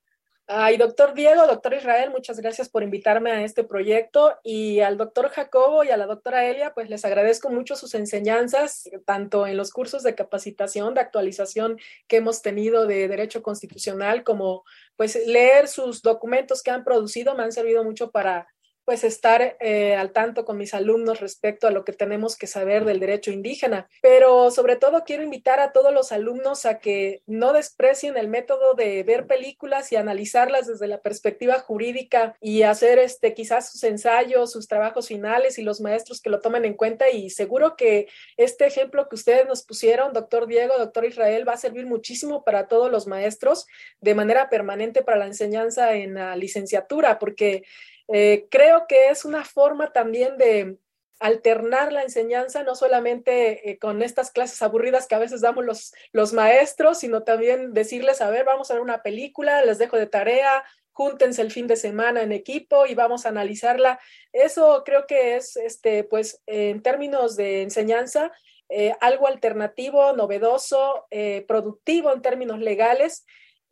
Ay, 0.46 0.76
doctor 0.76 1.14
Diego, 1.14 1.46
doctor 1.46 1.72
Israel, 1.72 2.10
muchas 2.10 2.38
gracias 2.38 2.68
por 2.68 2.82
invitarme 2.82 3.32
a 3.32 3.42
este 3.44 3.64
proyecto 3.64 4.38
y 4.42 4.80
al 4.80 4.98
doctor 4.98 5.30
Jacobo 5.30 5.84
y 5.84 5.88
a 5.88 5.96
la 5.96 6.04
doctora 6.04 6.44
Elia, 6.44 6.74
pues 6.74 6.90
les 6.90 7.06
agradezco 7.06 7.48
mucho 7.48 7.76
sus 7.76 7.94
enseñanzas, 7.94 8.90
tanto 9.06 9.46
en 9.46 9.56
los 9.56 9.70
cursos 9.70 10.02
de 10.02 10.14
capacitación, 10.14 10.92
de 10.92 11.00
actualización 11.00 11.78
que 12.08 12.16
hemos 12.16 12.42
tenido 12.42 12.86
de 12.86 13.08
Derecho 13.08 13.42
Constitucional, 13.42 14.22
como 14.22 14.64
pues 14.96 15.18
leer 15.26 15.66
sus 15.66 16.02
documentos 16.02 16.62
que 16.62 16.70
han 16.70 16.84
producido, 16.84 17.34
me 17.34 17.42
han 17.42 17.52
servido 17.52 17.82
mucho 17.82 18.10
para 18.10 18.46
pues 18.84 19.04
estar 19.04 19.56
eh, 19.60 19.96
al 19.96 20.12
tanto 20.12 20.44
con 20.44 20.58
mis 20.58 20.74
alumnos 20.74 21.20
respecto 21.20 21.66
a 21.66 21.70
lo 21.70 21.84
que 21.84 21.92
tenemos 21.92 22.36
que 22.36 22.46
saber 22.46 22.84
del 22.84 23.00
derecho 23.00 23.30
indígena. 23.30 23.88
Pero 24.02 24.50
sobre 24.50 24.76
todo 24.76 25.04
quiero 25.04 25.22
invitar 25.22 25.60
a 25.60 25.72
todos 25.72 25.92
los 25.92 26.12
alumnos 26.12 26.66
a 26.66 26.78
que 26.78 27.22
no 27.26 27.52
desprecien 27.52 28.16
el 28.16 28.28
método 28.28 28.74
de 28.74 29.02
ver 29.02 29.26
películas 29.26 29.92
y 29.92 29.96
analizarlas 29.96 30.66
desde 30.66 30.86
la 30.86 31.00
perspectiva 31.00 31.58
jurídica 31.60 32.36
y 32.40 32.62
hacer 32.62 32.98
este 32.98 33.34
quizás 33.34 33.70
sus 33.70 33.84
ensayos, 33.84 34.52
sus 34.52 34.68
trabajos 34.68 35.08
finales 35.08 35.58
y 35.58 35.62
los 35.62 35.80
maestros 35.80 36.20
que 36.20 36.30
lo 36.30 36.40
tomen 36.40 36.64
en 36.64 36.74
cuenta 36.74 37.10
y 37.10 37.30
seguro 37.30 37.76
que 37.76 38.08
este 38.36 38.66
ejemplo 38.66 39.08
que 39.08 39.14
ustedes 39.14 39.46
nos 39.46 39.64
pusieron, 39.64 40.12
doctor 40.12 40.46
Diego, 40.46 40.76
doctor 40.78 41.04
Israel, 41.04 41.48
va 41.48 41.54
a 41.54 41.58
servir 41.58 41.86
muchísimo 41.86 42.44
para 42.44 42.68
todos 42.68 42.90
los 42.90 43.06
maestros 43.06 43.66
de 44.00 44.14
manera 44.14 44.48
permanente 44.50 45.02
para 45.02 45.18
la 45.18 45.26
enseñanza 45.26 45.94
en 45.94 46.14
la 46.14 46.36
licenciatura, 46.36 47.18
porque 47.18 47.64
eh, 48.08 48.46
creo 48.50 48.86
que 48.86 49.08
es 49.08 49.24
una 49.24 49.44
forma 49.44 49.92
también 49.92 50.36
de 50.36 50.78
alternar 51.20 51.92
la 51.92 52.02
enseñanza, 52.02 52.64
no 52.64 52.74
solamente 52.74 53.70
eh, 53.70 53.78
con 53.78 54.02
estas 54.02 54.30
clases 54.30 54.60
aburridas 54.62 55.06
que 55.06 55.14
a 55.14 55.20
veces 55.20 55.40
damos 55.40 55.64
los, 55.64 55.94
los 56.12 56.32
maestros, 56.32 56.98
sino 56.98 57.22
también 57.22 57.72
decirles, 57.72 58.20
a 58.20 58.30
ver, 58.30 58.44
vamos 58.44 58.70
a 58.70 58.74
ver 58.74 58.82
una 58.82 59.02
película, 59.02 59.64
les 59.64 59.78
dejo 59.78 59.96
de 59.96 60.06
tarea, 60.06 60.64
júntense 60.92 61.40
el 61.40 61.50
fin 61.50 61.66
de 61.66 61.76
semana 61.76 62.22
en 62.22 62.32
equipo 62.32 62.86
y 62.86 62.94
vamos 62.94 63.24
a 63.24 63.30
analizarla. 63.30 63.98
Eso 64.32 64.82
creo 64.84 65.06
que 65.06 65.36
es, 65.36 65.56
este, 65.56 66.04
pues, 66.04 66.42
en 66.46 66.82
términos 66.82 67.36
de 67.36 67.62
enseñanza, 67.62 68.32
eh, 68.68 68.94
algo 69.00 69.26
alternativo, 69.26 70.12
novedoso, 70.14 71.06
productivo 71.46 72.12
en 72.12 72.22
términos 72.22 72.58
legales 72.58 73.24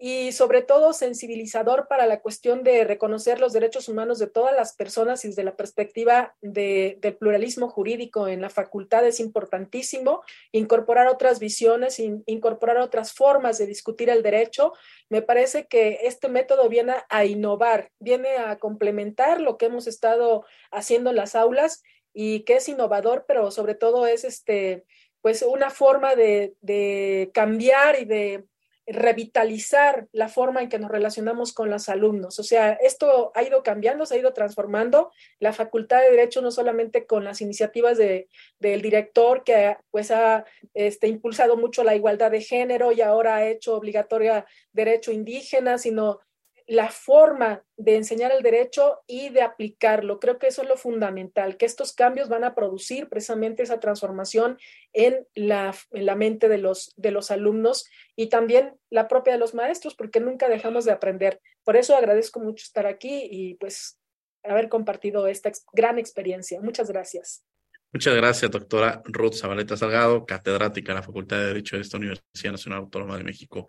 y 0.05 0.33
sobre 0.33 0.63
todo 0.63 0.93
sensibilizador 0.95 1.87
para 1.87 2.07
la 2.07 2.19
cuestión 2.19 2.65
de 2.65 2.83
reconocer 2.83 3.39
los 3.39 3.53
derechos 3.53 3.89
humanos 3.89 4.19
de 4.19 4.27
todas 4.27 4.53
las 4.53 4.75
personas 4.75 5.25
y 5.25 5.29
desde 5.29 5.45
la 5.45 5.55
perspectiva 5.55 6.35
de, 6.41 6.99
del 7.01 7.15
pluralismo 7.15 7.69
jurídico 7.69 8.27
en 8.27 8.41
la 8.41 8.51
facultad 8.51 9.07
es 9.07 9.21
importantísimo, 9.21 10.25
incorporar 10.51 11.07
otras 11.07 11.39
visiones, 11.39 12.01
incorporar 12.01 12.79
otras 12.79 13.13
formas 13.13 13.59
de 13.59 13.67
discutir 13.67 14.11
el 14.11 14.25
derecho. 14.25 14.73
Me 15.09 15.23
parece 15.23 15.69
que 15.69 16.01
este 16.03 16.29
método 16.29 16.69
viene 16.69 16.95
a 17.09 17.25
innovar, 17.25 17.93
viene 18.01 18.39
a 18.39 18.59
complementar 18.59 19.41
lo 19.41 19.57
que 19.57 19.67
hemos 19.67 19.87
estado 19.87 20.45
haciendo 20.73 21.11
en 21.11 21.17
las 21.17 21.37
aulas 21.37 21.85
y 22.13 22.41
que 22.41 22.57
es 22.57 22.69
innovador, 22.69 23.25
pero 23.29 23.53
sobre 23.53 23.77
todo 23.77 24.09
es 24.09 24.25
este 24.25 24.85
pues 25.21 25.43
una 25.43 25.71
forma 25.71 26.17
de 26.17 27.31
cambiar 27.33 28.01
y 28.01 28.05
de 28.05 28.45
revitalizar 28.87 30.09
la 30.13 30.29
forma 30.29 30.61
en 30.61 30.69
que 30.69 30.79
nos 30.79 30.91
relacionamos 30.91 31.53
con 31.53 31.71
los 31.71 31.89
alumnos. 31.89 32.39
O 32.39 32.43
sea, 32.43 32.73
esto 32.73 33.31
ha 33.35 33.43
ido 33.43 33.63
cambiando, 33.63 34.07
se 34.07 34.17
ha 34.17 34.19
ido 34.19 34.33
transformando. 34.33 35.13
La 35.39 35.53
Facultad 35.53 36.01
de 36.01 36.11
Derecho 36.11 36.43
no 36.43 36.51
solamente 36.51 37.07
con 37.07 37.25
las 37.25 37.41
iniciativas 37.41 37.97
de, 37.97 38.29
del 38.59 38.83
director 38.83 39.45
que 39.45 39.77
pues 39.91 40.11
ha 40.11 40.45
este, 40.75 41.07
impulsado 41.07 41.57
mucho 41.57 41.85
la 41.85 41.95
igualdad 41.95 42.31
de 42.31 42.41
género 42.41 42.93
y 42.93 43.01
ahora 43.01 43.37
ha 43.37 43.49
hecho 43.49 43.77
obligatoria 43.77 44.47
derecho 44.73 45.13
indígena, 45.13 45.79
sino 45.79 46.21
la 46.73 46.89
forma 46.89 47.63
de 47.77 47.97
enseñar 47.97 48.33
el 48.33 48.43
derecho 48.43 49.03
y 49.07 49.29
de 49.29 49.43
aplicarlo. 49.43 50.19
Creo 50.19 50.39
que 50.39 50.47
eso 50.47 50.63
es 50.63 50.69
lo 50.69 50.79
fundamental, 50.79 51.59
que 51.59 51.67
estos 51.67 51.93
cambios 51.93 52.31
van 52.31 52.45
a 52.45 52.55
producir 52.55 53.11
precisamente 53.11 53.63
esa 53.63 53.79
transformación 53.79 54.57
en 54.95 55.27
la, 55.35 55.75
en 55.91 56.07
la 56.07 56.17
mente 56.17 56.49
de 56.49 56.57
los, 56.57 56.95
de 56.97 57.11
los 57.11 57.31
alumnos 57.31 57.91
y 58.17 58.31
también 58.31 58.73
la 58.89 59.07
propia 59.07 59.35
de 59.35 59.39
los 59.39 59.53
maestros, 59.53 59.95
porque 59.95 60.19
nunca 60.19 60.49
dejamos 60.49 60.87
de 60.87 60.93
aprender. 60.93 61.43
Por 61.63 61.77
eso 61.77 61.95
agradezco 61.95 62.41
mucho 62.41 62.63
estar 62.63 62.87
aquí 62.87 63.29
y 63.31 63.55
pues 63.57 63.99
haber 64.43 64.71
compartido 64.71 65.27
esta 65.27 65.53
gran 65.75 65.99
experiencia. 65.99 66.59
Muchas 66.63 66.89
gracias. 66.89 67.45
Muchas 67.93 68.15
gracias, 68.15 68.51
doctora 68.51 69.03
Ruth 69.05 69.35
Zabaleta 69.35 69.77
Salgado, 69.77 70.25
catedrática 70.25 70.93
de 70.93 71.01
la 71.01 71.03
Facultad 71.03 71.37
de 71.37 71.49
Derecho 71.49 71.77
de 71.77 71.83
esta 71.83 71.99
Universidad 71.99 72.53
Nacional 72.53 72.79
Autónoma 72.79 73.19
de 73.19 73.25
México. 73.25 73.69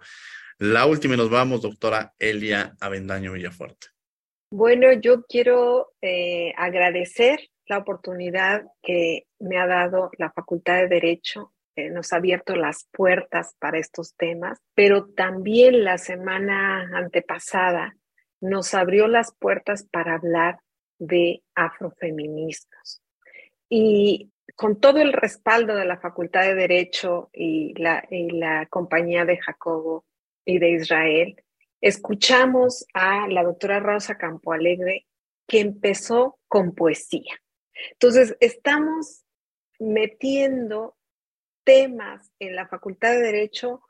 La 0.60 0.86
última 0.86 1.16
y 1.16 1.18
nos 1.18 1.30
vamos, 1.30 1.62
doctora 1.62 2.14
Elia 2.20 2.76
Avendaño 2.80 3.34
Villafuerte. 3.34 3.88
Bueno, 4.52 4.94
yo 4.94 5.24
quiero 5.24 5.94
eh, 6.02 6.54
agradecer 6.58 7.40
la 7.66 7.80
oportunidad 7.80 8.66
que 8.82 9.26
me 9.40 9.58
ha 9.58 9.66
dado 9.66 10.12
la 10.18 10.32
Facultad 10.32 10.76
de 10.76 10.88
Derecho. 10.88 11.54
Eh, 11.76 11.90
nos 11.90 12.14
ha 12.14 12.18
abierto 12.18 12.56
las 12.56 12.88
puertas 12.92 13.56
para 13.60 13.80
estos 13.80 14.16
temas, 14.16 14.60
pero 14.76 15.08
también 15.08 15.84
la 15.84 15.98
semana 15.98 16.88
antepasada 16.94 17.96
nos 18.42 18.74
abrió 18.74 19.08
las 19.08 19.34
puertas 19.34 19.88
para 19.92 20.16
hablar 20.16 20.60
de 21.00 21.42
afrofeminismos. 21.56 23.02
Y 23.70 24.32
con 24.56 24.80
todo 24.80 25.00
el 25.00 25.14
respaldo 25.14 25.76
de 25.76 25.86
la 25.86 26.00
Facultad 26.00 26.42
de 26.42 26.54
Derecho 26.54 27.30
y 27.34 27.74
la, 27.82 28.06
y 28.10 28.30
la 28.32 28.68
compañía 28.68 29.26
de 29.26 29.38
Jacobo, 29.38 30.06
y 30.46 30.60
de 30.60 30.72
Israel, 30.72 31.44
escuchamos 31.82 32.86
a 32.94 33.28
la 33.28 33.44
doctora 33.44 33.80
Rosa 33.80 34.18
Campoalegre 34.18 35.08
que 35.48 35.60
empezó 35.60 36.40
con 36.48 36.74
poesía. 36.74 37.42
Entonces, 37.92 38.38
estamos 38.40 39.24
metiendo 39.80 40.96
temas 41.64 42.32
en 42.40 42.56
la 42.56 42.68
Facultad 42.68 43.12
de 43.12 43.22
Derecho 43.22 43.82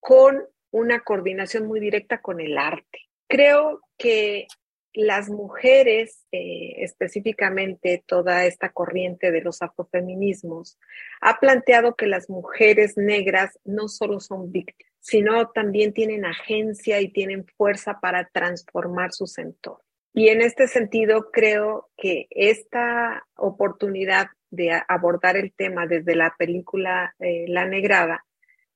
con 0.00 0.46
una 0.70 1.00
coordinación 1.00 1.66
muy 1.66 1.80
directa 1.80 2.20
con 2.20 2.40
el 2.40 2.58
arte. 2.58 3.00
Creo 3.28 3.80
que 3.96 4.46
las 4.94 5.28
mujeres, 5.28 6.24
eh, 6.30 6.76
específicamente 6.78 8.02
toda 8.06 8.46
esta 8.46 8.70
corriente 8.70 9.32
de 9.32 9.42
los 9.42 9.60
afrofeminismos, 9.60 10.78
ha 11.20 11.40
planteado 11.40 11.96
que 11.96 12.06
las 12.06 12.30
mujeres 12.30 12.96
negras 12.96 13.58
no 13.64 13.88
solo 13.88 14.20
son 14.20 14.52
víctimas, 14.52 14.92
sino 15.00 15.50
también 15.50 15.92
tienen 15.92 16.24
agencia 16.24 17.00
y 17.00 17.08
tienen 17.12 17.44
fuerza 17.56 17.98
para 18.00 18.28
transformar 18.32 19.12
sus 19.12 19.36
entornos. 19.38 19.84
Y 20.12 20.28
en 20.28 20.42
este 20.42 20.68
sentido, 20.68 21.30
creo 21.32 21.90
que 21.96 22.28
esta 22.30 23.26
oportunidad 23.36 24.28
de 24.50 24.80
abordar 24.86 25.36
el 25.36 25.52
tema 25.52 25.88
desde 25.88 26.14
la 26.14 26.36
película 26.38 27.16
eh, 27.18 27.46
La 27.48 27.66
Negrada 27.66 28.24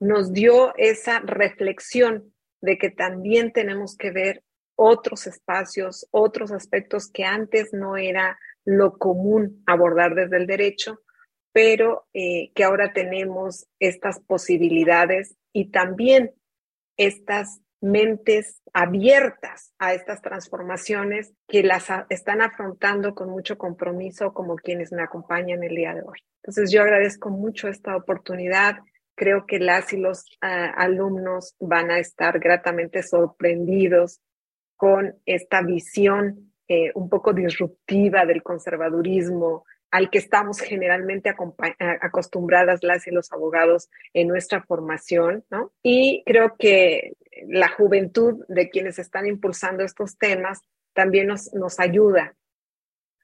nos 0.00 0.32
dio 0.32 0.74
esa 0.76 1.20
reflexión 1.20 2.34
de 2.60 2.76
que 2.76 2.90
también 2.90 3.52
tenemos 3.52 3.96
que 3.96 4.10
ver 4.10 4.42
otros 4.80 5.26
espacios, 5.26 6.06
otros 6.12 6.52
aspectos 6.52 7.10
que 7.10 7.24
antes 7.24 7.72
no 7.72 7.96
era 7.96 8.38
lo 8.64 8.96
común 8.96 9.64
abordar 9.66 10.14
desde 10.14 10.36
el 10.36 10.46
derecho, 10.46 11.00
pero 11.52 12.06
eh, 12.14 12.52
que 12.54 12.62
ahora 12.62 12.92
tenemos 12.92 13.66
estas 13.80 14.20
posibilidades 14.20 15.34
y 15.52 15.72
también 15.72 16.32
estas 16.96 17.60
mentes 17.80 18.62
abiertas 18.72 19.72
a 19.80 19.94
estas 19.94 20.22
transformaciones 20.22 21.32
que 21.48 21.64
las 21.64 21.88
están 22.08 22.40
afrontando 22.40 23.16
con 23.16 23.30
mucho 23.30 23.58
compromiso 23.58 24.32
como 24.32 24.54
quienes 24.54 24.92
me 24.92 25.02
acompañan 25.02 25.64
el 25.64 25.74
día 25.74 25.92
de 25.92 26.02
hoy. 26.02 26.20
Entonces 26.44 26.70
yo 26.70 26.82
agradezco 26.82 27.30
mucho 27.30 27.66
esta 27.66 27.96
oportunidad. 27.96 28.76
Creo 29.16 29.44
que 29.44 29.58
las 29.58 29.92
y 29.92 29.96
los 29.96 30.24
ah, 30.40 30.72
alumnos 30.76 31.56
van 31.58 31.90
a 31.90 31.98
estar 31.98 32.38
gratamente 32.38 33.02
sorprendidos 33.02 34.20
con 34.78 35.16
esta 35.26 35.60
visión 35.60 36.52
eh, 36.68 36.92
un 36.94 37.10
poco 37.10 37.32
disruptiva 37.34 38.24
del 38.24 38.42
conservadurismo 38.42 39.64
al 39.90 40.10
que 40.10 40.18
estamos 40.18 40.60
generalmente 40.60 41.34
acostumbradas 42.00 42.82
las 42.82 43.06
y 43.06 43.10
los 43.10 43.32
abogados 43.32 43.88
en 44.12 44.28
nuestra 44.28 44.62
formación, 44.62 45.44
¿no? 45.50 45.72
Y 45.82 46.22
creo 46.26 46.56
que 46.58 47.14
la 47.48 47.68
juventud 47.68 48.44
de 48.48 48.68
quienes 48.68 48.98
están 48.98 49.26
impulsando 49.26 49.82
estos 49.82 50.18
temas 50.18 50.60
también 50.92 51.28
nos, 51.28 51.52
nos 51.54 51.80
ayuda 51.80 52.36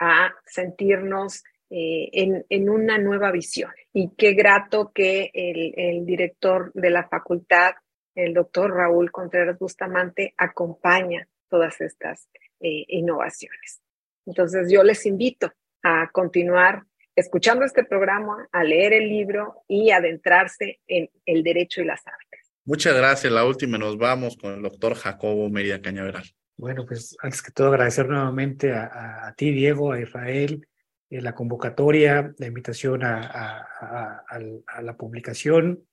a 0.00 0.34
sentirnos 0.46 1.44
eh, 1.70 2.08
en, 2.12 2.46
en, 2.48 2.70
una 2.70 2.98
nueva 2.98 3.30
visión. 3.30 3.70
Y 3.92 4.12
qué 4.16 4.32
grato 4.32 4.90
que 4.94 5.30
el, 5.34 5.74
el, 5.76 6.06
director 6.06 6.72
de 6.72 6.90
la 6.90 7.06
facultad, 7.08 7.74
el 8.14 8.32
doctor 8.32 8.72
Raúl 8.72 9.10
Contreras 9.10 9.58
Bustamante, 9.58 10.34
acompaña 10.38 11.28
todas 11.54 11.80
estas 11.80 12.28
eh, 12.58 12.84
innovaciones. 12.88 13.80
Entonces 14.26 14.68
yo 14.72 14.82
les 14.82 15.06
invito 15.06 15.52
a 15.84 16.10
continuar 16.10 16.82
escuchando 17.14 17.64
este 17.64 17.84
programa, 17.84 18.48
a 18.50 18.64
leer 18.64 18.92
el 18.92 19.08
libro 19.08 19.62
y 19.68 19.92
adentrarse 19.92 20.80
en 20.88 21.08
el 21.26 21.44
derecho 21.44 21.80
y 21.80 21.84
las 21.84 22.04
artes. 22.04 22.40
Muchas 22.64 22.96
gracias. 22.96 23.32
La 23.32 23.44
última 23.44 23.78
nos 23.78 23.96
vamos 23.96 24.36
con 24.36 24.54
el 24.54 24.62
doctor 24.62 24.94
Jacobo 24.94 25.48
Mérida 25.48 25.80
Cañaveral. 25.80 26.24
Bueno, 26.56 26.84
pues 26.84 27.16
antes 27.22 27.40
que 27.40 27.52
todo 27.52 27.68
agradecer 27.68 28.08
nuevamente 28.08 28.72
a, 28.72 29.28
a 29.28 29.34
ti, 29.34 29.52
Diego, 29.52 29.92
a 29.92 30.00
Israel, 30.00 30.66
eh, 31.08 31.20
la 31.20 31.36
convocatoria, 31.36 32.34
la 32.36 32.46
invitación 32.46 33.04
a, 33.04 33.68
a, 33.80 34.24
a, 34.66 34.82
la 34.82 34.96
publicación. 34.96 35.84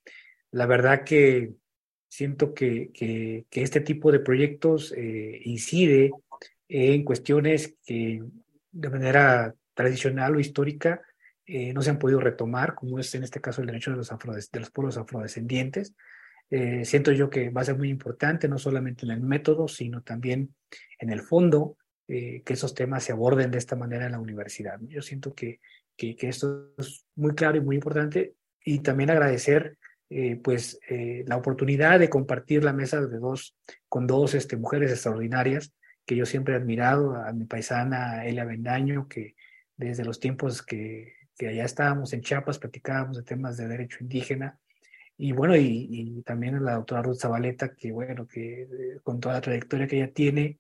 La 0.50 0.66
verdad 0.66 1.04
que 1.04 1.52
siento 2.12 2.54
que, 2.54 2.92
que, 2.92 3.46
que 3.50 3.62
este 3.62 3.80
tipo 3.80 4.12
de 4.12 4.20
proyectos 4.20 4.94
eh, 4.98 5.40
incide 5.46 6.12
en 6.68 7.06
cuestiones 7.06 7.76
que 7.86 8.22
de 8.70 8.90
manera 8.90 9.56
tradicional 9.74 10.36
o 10.36 10.40
histórica 10.42 11.02
eh, 11.46 11.74
no 11.74 11.82
se 11.82 11.90
han 11.90 12.00
podido 12.00 12.20
retomar, 12.20 12.76
como 12.76 13.00
es 13.00 13.16
en 13.16 13.24
este 13.24 13.40
caso 13.40 13.62
el 13.62 13.68
derecho 13.68 13.92
de 13.92 13.98
los, 13.98 14.10
de 14.10 14.60
los 14.60 14.72
pueblos 14.72 14.98
afrodescendientes. 14.98 15.96
Eh, 16.50 16.84
siento 16.84 17.14
yo 17.14 17.30
que 17.30 17.50
va 17.50 17.62
a 17.62 17.66
ser 17.66 17.78
muy 17.78 17.90
importante, 17.90 18.50
no 18.50 18.58
solamente 18.58 19.06
en 19.06 19.12
el 19.14 19.22
método, 19.22 19.70
sino 19.70 20.02
también 20.02 20.54
en 21.00 21.12
el 21.12 21.22
fondo, 21.22 21.78
eh, 22.10 22.42
que 22.44 22.54
esos 22.54 22.76
temas 22.76 23.06
se 23.06 23.14
aborden 23.14 23.52
de 23.52 23.58
esta 23.58 23.78
manera 23.78 24.06
en 24.06 24.12
la 24.12 24.20
universidad. 24.20 24.82
Yo 24.82 25.02
siento 25.02 25.34
que, 25.34 25.62
que, 25.96 26.18
que 26.18 26.28
esto 26.28 26.74
es 26.78 27.06
muy 27.16 27.36
claro 27.36 27.56
y 27.56 27.62
muy 27.62 27.76
importante 27.78 28.36
y 28.66 28.80
también 28.80 29.12
agradecer 29.12 29.78
eh, 30.12 30.40
pues 30.44 30.80
la 31.26 31.38
oportunidad 31.38 32.00
de 32.00 32.10
compartir 32.10 32.64
la 32.64 32.74
mesa 32.74 33.02
de 33.02 33.18
dos, 33.18 33.56
con 33.90 34.06
dos 34.06 34.36
este, 34.36 34.58
mujeres 34.58 34.92
extraordinarias 34.92 35.74
que 36.06 36.16
yo 36.16 36.26
siempre 36.26 36.54
he 36.54 36.58
admirado, 36.58 37.16
a 37.16 37.32
mi 37.32 37.46
paisana 37.46 38.26
Elia 38.26 38.46
Bendaño, 38.46 39.08
que 39.08 39.36
desde 39.78 40.04
los 40.04 40.20
tiempos 40.20 40.62
que, 40.62 41.14
que 41.38 41.48
allá 41.48 41.66
estábamos 41.66 42.14
en 42.14 42.22
Chiapas, 42.22 42.60
platicábamos 42.60 43.18
de 43.18 43.24
temas 43.24 43.58
de 43.58 43.68
derecho 43.68 43.98
indígena, 44.02 44.60
y 45.18 45.34
bueno, 45.34 45.56
y, 45.56 46.24
también 46.26 46.56
a 46.56 46.60
la 46.60 46.76
doctora 46.76 47.04
Ruth 47.04 47.20
Zabaleta, 47.20 47.76
que 47.76 47.92
bueno, 47.92 48.28
que 48.28 48.64
eh, 48.64 48.68
con 49.04 49.20
toda 49.20 49.36
la 49.36 49.42
trayectoria 49.42 49.88
que 49.88 49.98
ella 49.98 50.12
tiene, 50.12 50.60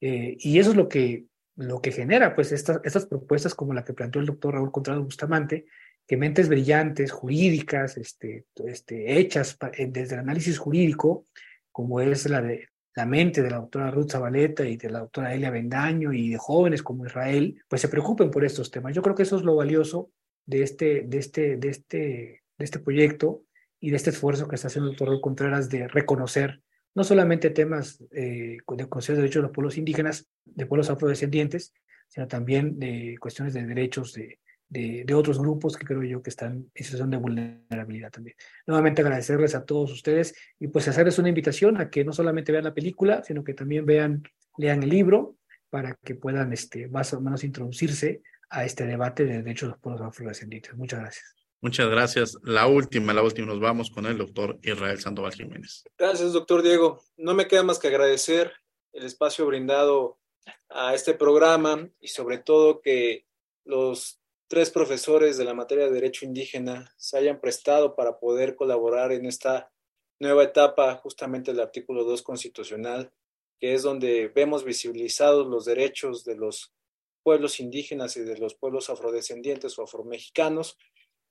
eh, 0.00 0.36
y 0.38 0.58
eso 0.58 0.70
es 0.70 0.76
lo 0.76 0.88
que, 0.88 1.26
lo 1.56 1.82
que 1.82 1.92
genera, 1.92 2.34
pues, 2.34 2.52
estas, 2.52 2.80
estas 2.84 3.06
propuestas 3.06 3.54
como 3.54 3.74
la 3.74 3.84
que 3.84 3.92
planteó 3.92 4.20
el 4.20 4.26
doctor 4.26 4.54
Raúl 4.54 4.72
Contrado 4.72 5.02
Bustamante, 5.02 5.66
que 6.08 6.16
mentes 6.16 6.48
brillantes, 6.48 7.12
jurídicas, 7.12 7.98
este, 7.98 8.46
este, 8.64 9.18
hechas 9.18 9.58
desde 9.90 10.14
el 10.14 10.20
análisis 10.20 10.58
jurídico, 10.58 11.26
como 11.70 12.00
es 12.00 12.28
la 12.30 12.40
de 12.40 12.68
la 12.96 13.04
mente 13.04 13.42
de 13.42 13.50
la 13.50 13.58
doctora 13.58 13.90
Ruth 13.90 14.10
Zabaleta 14.10 14.66
y 14.66 14.76
de 14.76 14.90
la 14.90 15.00
doctora 15.00 15.34
Elia 15.34 15.50
Bendaño 15.50 16.12
y 16.12 16.30
de 16.30 16.38
jóvenes 16.38 16.82
como 16.82 17.06
Israel, 17.06 17.62
pues 17.68 17.82
se 17.82 17.88
preocupen 17.88 18.30
por 18.30 18.44
estos 18.44 18.70
temas. 18.70 18.94
Yo 18.94 19.02
creo 19.02 19.14
que 19.14 19.22
eso 19.22 19.36
es 19.36 19.42
lo 19.42 19.54
valioso 19.54 20.10
de 20.46 20.62
este, 20.62 21.02
de 21.02 21.18
este, 21.18 21.56
de 21.58 21.68
este, 21.68 21.98
de 22.56 22.64
este 22.64 22.78
proyecto 22.80 23.44
y 23.78 23.90
de 23.90 23.96
este 23.96 24.10
esfuerzo 24.10 24.48
que 24.48 24.56
está 24.56 24.68
haciendo 24.68 24.90
el 24.90 24.96
doctor 24.96 25.20
Contreras 25.20 25.68
de 25.68 25.86
reconocer 25.86 26.62
no 26.94 27.04
solamente 27.04 27.50
temas 27.50 28.02
eh, 28.12 28.56
de 28.66 28.88
conocer 28.88 29.14
de 29.14 29.22
derechos 29.22 29.42
de 29.42 29.46
los 29.48 29.54
pueblos 29.54 29.76
indígenas, 29.76 30.26
de 30.46 30.66
pueblos 30.66 30.90
afrodescendientes, 30.90 31.74
sino 32.08 32.26
también 32.26 32.80
de 32.80 33.16
cuestiones 33.20 33.54
de 33.54 33.66
derechos 33.66 34.14
de, 34.14 34.40
de, 34.68 35.04
de, 35.06 35.14
otros 35.14 35.38
grupos 35.38 35.76
que 35.76 35.86
creo 35.86 36.02
yo 36.02 36.22
que 36.22 36.30
están 36.30 36.70
en 36.74 36.84
situación 36.84 37.10
de 37.10 37.16
vulnerabilidad 37.16 38.10
también. 38.10 38.36
Nuevamente 38.66 39.02
agradecerles 39.02 39.54
a 39.54 39.64
todos 39.64 39.90
ustedes 39.92 40.34
y 40.58 40.68
pues 40.68 40.86
hacerles 40.88 41.18
una 41.18 41.28
invitación 41.28 41.80
a 41.80 41.88
que 41.90 42.04
no 42.04 42.12
solamente 42.12 42.52
vean 42.52 42.64
la 42.64 42.74
película, 42.74 43.22
sino 43.24 43.44
que 43.44 43.54
también 43.54 43.86
vean, 43.86 44.22
lean 44.58 44.82
el 44.82 44.90
libro 44.90 45.36
para 45.70 45.94
que 46.04 46.14
puedan 46.14 46.52
este, 46.52 46.88
más 46.88 47.12
o 47.14 47.20
menos 47.20 47.44
introducirse 47.44 48.22
a 48.50 48.64
este 48.64 48.86
debate 48.86 49.24
de 49.24 49.42
derechos 49.42 49.68
de 49.68 49.72
los 49.72 49.80
pueblos 49.80 50.02
afrodescendientes. 50.02 50.74
Muchas 50.74 51.00
gracias. 51.00 51.34
Muchas 51.60 51.88
gracias. 51.88 52.38
La 52.44 52.66
última, 52.68 53.12
la 53.12 53.22
última, 53.22 53.48
nos 53.48 53.60
vamos 53.60 53.90
con 53.90 54.06
el 54.06 54.16
doctor 54.16 54.58
Israel 54.62 55.00
Sandoval 55.00 55.34
Jiménez. 55.34 55.82
Gracias, 55.98 56.32
doctor 56.32 56.62
Diego. 56.62 57.02
No 57.16 57.34
me 57.34 57.48
queda 57.48 57.64
más 57.64 57.78
que 57.78 57.88
agradecer 57.88 58.52
el 58.92 59.04
espacio 59.04 59.44
brindado 59.46 60.18
a 60.68 60.94
este 60.94 61.14
programa 61.14 61.88
y 62.00 62.08
sobre 62.08 62.38
todo 62.38 62.80
que 62.80 63.26
los 63.64 64.17
tres 64.48 64.70
profesores 64.70 65.36
de 65.36 65.44
la 65.44 65.54
materia 65.54 65.84
de 65.84 65.92
Derecho 65.92 66.24
Indígena 66.24 66.94
se 66.96 67.18
hayan 67.18 67.38
prestado 67.38 67.94
para 67.94 68.18
poder 68.18 68.56
colaborar 68.56 69.12
en 69.12 69.26
esta 69.26 69.70
nueva 70.18 70.42
etapa 70.42 70.96
justamente 70.96 71.52
del 71.52 71.60
artículo 71.60 72.02
2 72.04 72.22
constitucional, 72.22 73.12
que 73.60 73.74
es 73.74 73.82
donde 73.82 74.28
vemos 74.28 74.64
visibilizados 74.64 75.46
los 75.46 75.66
derechos 75.66 76.24
de 76.24 76.36
los 76.36 76.72
pueblos 77.22 77.60
indígenas 77.60 78.16
y 78.16 78.22
de 78.22 78.38
los 78.38 78.54
pueblos 78.54 78.88
afrodescendientes 78.88 79.78
o 79.78 79.82
afromexicanos. 79.82 80.78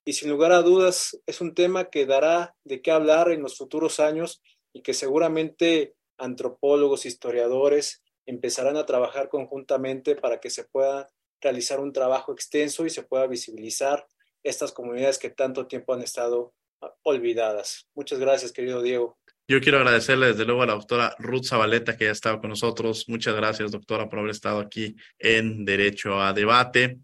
Y 0.04 0.12
sin 0.12 0.30
lugar 0.30 0.52
a 0.52 0.62
dudas 0.62 1.20
es 1.26 1.40
un 1.40 1.54
tema 1.54 1.90
que 1.90 2.06
dará 2.06 2.56
de 2.64 2.80
qué 2.80 2.92
hablar 2.92 3.32
en 3.32 3.42
los 3.42 3.58
futuros 3.58 3.98
años 3.98 4.40
y 4.72 4.82
que 4.82 4.94
seguramente 4.94 5.96
antropólogos, 6.18 7.04
historiadores 7.04 8.02
empezarán 8.26 8.76
a 8.76 8.86
trabajar 8.86 9.28
conjuntamente 9.28 10.14
para 10.14 10.38
que 10.38 10.50
se 10.50 10.64
pueda 10.64 11.08
realizar 11.40 11.80
un 11.80 11.92
trabajo 11.92 12.32
extenso 12.32 12.86
y 12.86 12.90
se 12.90 13.02
pueda 13.02 13.26
visibilizar 13.26 14.06
estas 14.42 14.72
comunidades 14.72 15.18
que 15.18 15.30
tanto 15.30 15.66
tiempo 15.66 15.94
han 15.94 16.02
estado 16.02 16.54
olvidadas. 17.02 17.88
Muchas 17.94 18.18
gracias, 18.18 18.52
querido 18.52 18.82
Diego. 18.82 19.18
Yo 19.48 19.60
quiero 19.60 19.78
agradecerle 19.78 20.26
desde 20.28 20.44
luego 20.44 20.62
a 20.62 20.66
la 20.66 20.74
doctora 20.74 21.14
Ruth 21.18 21.46
Zabaleta 21.46 21.96
que 21.96 22.04
ya 22.04 22.10
estado 22.10 22.40
con 22.40 22.50
nosotros. 22.50 23.08
Muchas 23.08 23.34
gracias, 23.34 23.72
doctora, 23.72 24.08
por 24.08 24.18
haber 24.18 24.30
estado 24.30 24.60
aquí 24.60 24.94
en 25.18 25.64
Derecho 25.64 26.20
a 26.20 26.32
Debate 26.34 26.98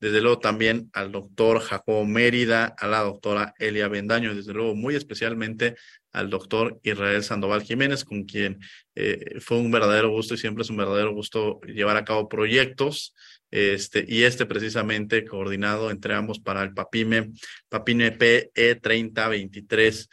desde 0.00 0.22
luego 0.22 0.38
también 0.38 0.90
al 0.94 1.12
doctor 1.12 1.60
Jacobo 1.60 2.06
Mérida, 2.06 2.74
a 2.78 2.88
la 2.88 3.00
doctora 3.00 3.54
Elia 3.58 3.86
Bendaño, 3.88 4.34
desde 4.34 4.54
luego 4.54 4.74
muy 4.74 4.94
especialmente 4.96 5.76
al 6.10 6.30
doctor 6.30 6.80
Israel 6.82 7.22
Sandoval 7.22 7.62
Jiménez, 7.62 8.04
con 8.04 8.24
quien 8.24 8.58
eh, 8.94 9.38
fue 9.40 9.58
un 9.58 9.70
verdadero 9.70 10.10
gusto 10.10 10.34
y 10.34 10.38
siempre 10.38 10.62
es 10.62 10.70
un 10.70 10.78
verdadero 10.78 11.12
gusto 11.12 11.60
llevar 11.66 11.98
a 11.98 12.04
cabo 12.04 12.28
proyectos, 12.28 13.14
este, 13.50 14.04
y 14.06 14.22
este 14.22 14.46
precisamente 14.46 15.24
coordinado 15.24 15.90
entre 15.90 16.14
ambos 16.14 16.38
para 16.38 16.62
el 16.62 16.72
PAPIME, 16.72 17.32
PAPIME 17.68 18.12
PE 18.12 18.74
3023 18.76 20.08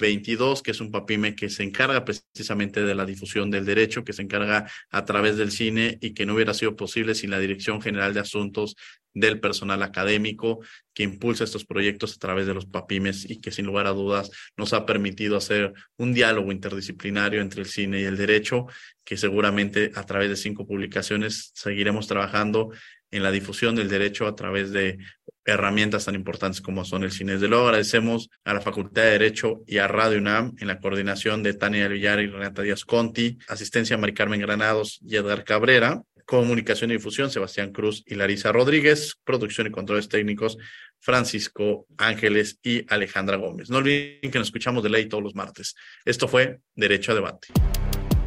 22, 0.00 0.62
que 0.62 0.72
es 0.72 0.80
un 0.80 0.90
papime 0.90 1.34
que 1.34 1.48
se 1.48 1.62
encarga 1.62 2.04
precisamente 2.04 2.82
de 2.82 2.94
la 2.94 3.06
difusión 3.06 3.50
del 3.50 3.64
derecho, 3.64 4.04
que 4.04 4.12
se 4.12 4.22
encarga 4.22 4.68
a 4.90 5.04
través 5.04 5.36
del 5.36 5.52
cine 5.52 5.98
y 6.00 6.14
que 6.14 6.26
no 6.26 6.34
hubiera 6.34 6.54
sido 6.54 6.74
posible 6.74 7.14
sin 7.14 7.30
la 7.30 7.38
Dirección 7.38 7.80
General 7.80 8.12
de 8.12 8.20
Asuntos 8.20 8.74
del 9.12 9.40
Personal 9.40 9.82
Académico, 9.82 10.60
que 10.94 11.02
impulsa 11.02 11.44
estos 11.44 11.64
proyectos 11.64 12.14
a 12.14 12.18
través 12.18 12.46
de 12.46 12.54
los 12.54 12.66
papimes 12.66 13.28
y 13.28 13.40
que 13.40 13.50
sin 13.50 13.66
lugar 13.66 13.86
a 13.86 13.90
dudas 13.90 14.30
nos 14.56 14.72
ha 14.72 14.86
permitido 14.86 15.36
hacer 15.36 15.72
un 15.96 16.14
diálogo 16.14 16.52
interdisciplinario 16.52 17.40
entre 17.40 17.62
el 17.62 17.66
cine 17.66 18.00
y 18.00 18.04
el 18.04 18.16
derecho, 18.16 18.66
que 19.04 19.16
seguramente 19.16 19.90
a 19.94 20.04
través 20.06 20.28
de 20.28 20.36
cinco 20.36 20.66
publicaciones 20.66 21.50
seguiremos 21.54 22.06
trabajando 22.06 22.70
en 23.10 23.22
la 23.22 23.30
difusión 23.30 23.74
del 23.74 23.88
derecho 23.88 24.26
a 24.26 24.34
través 24.34 24.70
de 24.70 24.98
herramientas 25.44 26.04
tan 26.04 26.14
importantes 26.14 26.60
como 26.60 26.84
son 26.84 27.04
el 27.04 27.12
cine. 27.12 27.32
Desde 27.32 27.48
luego 27.48 27.66
agradecemos 27.66 28.30
a 28.44 28.54
la 28.54 28.60
Facultad 28.60 29.02
de 29.02 29.10
Derecho 29.10 29.62
y 29.66 29.78
a 29.78 29.88
Radio 29.88 30.18
UNAM 30.18 30.54
en 30.58 30.66
la 30.68 30.78
coordinación 30.78 31.42
de 31.42 31.54
Tania 31.54 31.88
Villar 31.88 32.20
y 32.20 32.26
Renata 32.26 32.62
Díaz 32.62 32.84
Conti, 32.84 33.38
asistencia 33.48 33.96
a 33.96 33.98
Mari 33.98 34.14
Carmen 34.14 34.40
Granados 34.40 35.00
y 35.02 35.16
Edgar 35.16 35.44
Cabrera, 35.44 36.02
comunicación 36.24 36.90
y 36.90 36.94
difusión 36.94 37.30
Sebastián 37.30 37.72
Cruz 37.72 38.04
y 38.06 38.14
Larisa 38.14 38.52
Rodríguez, 38.52 39.16
producción 39.24 39.66
y 39.66 39.70
controles 39.70 40.08
técnicos 40.08 40.58
Francisco 41.00 41.86
Ángeles 41.96 42.58
y 42.62 42.84
Alejandra 42.92 43.36
Gómez. 43.36 43.70
No 43.70 43.78
olviden 43.78 44.30
que 44.30 44.38
nos 44.38 44.48
escuchamos 44.48 44.82
de 44.84 44.90
ley 44.90 45.06
todos 45.06 45.24
los 45.24 45.34
martes. 45.34 45.74
Esto 46.04 46.28
fue 46.28 46.60
Derecho 46.76 47.12
a 47.12 47.14
Debate. 47.16 47.48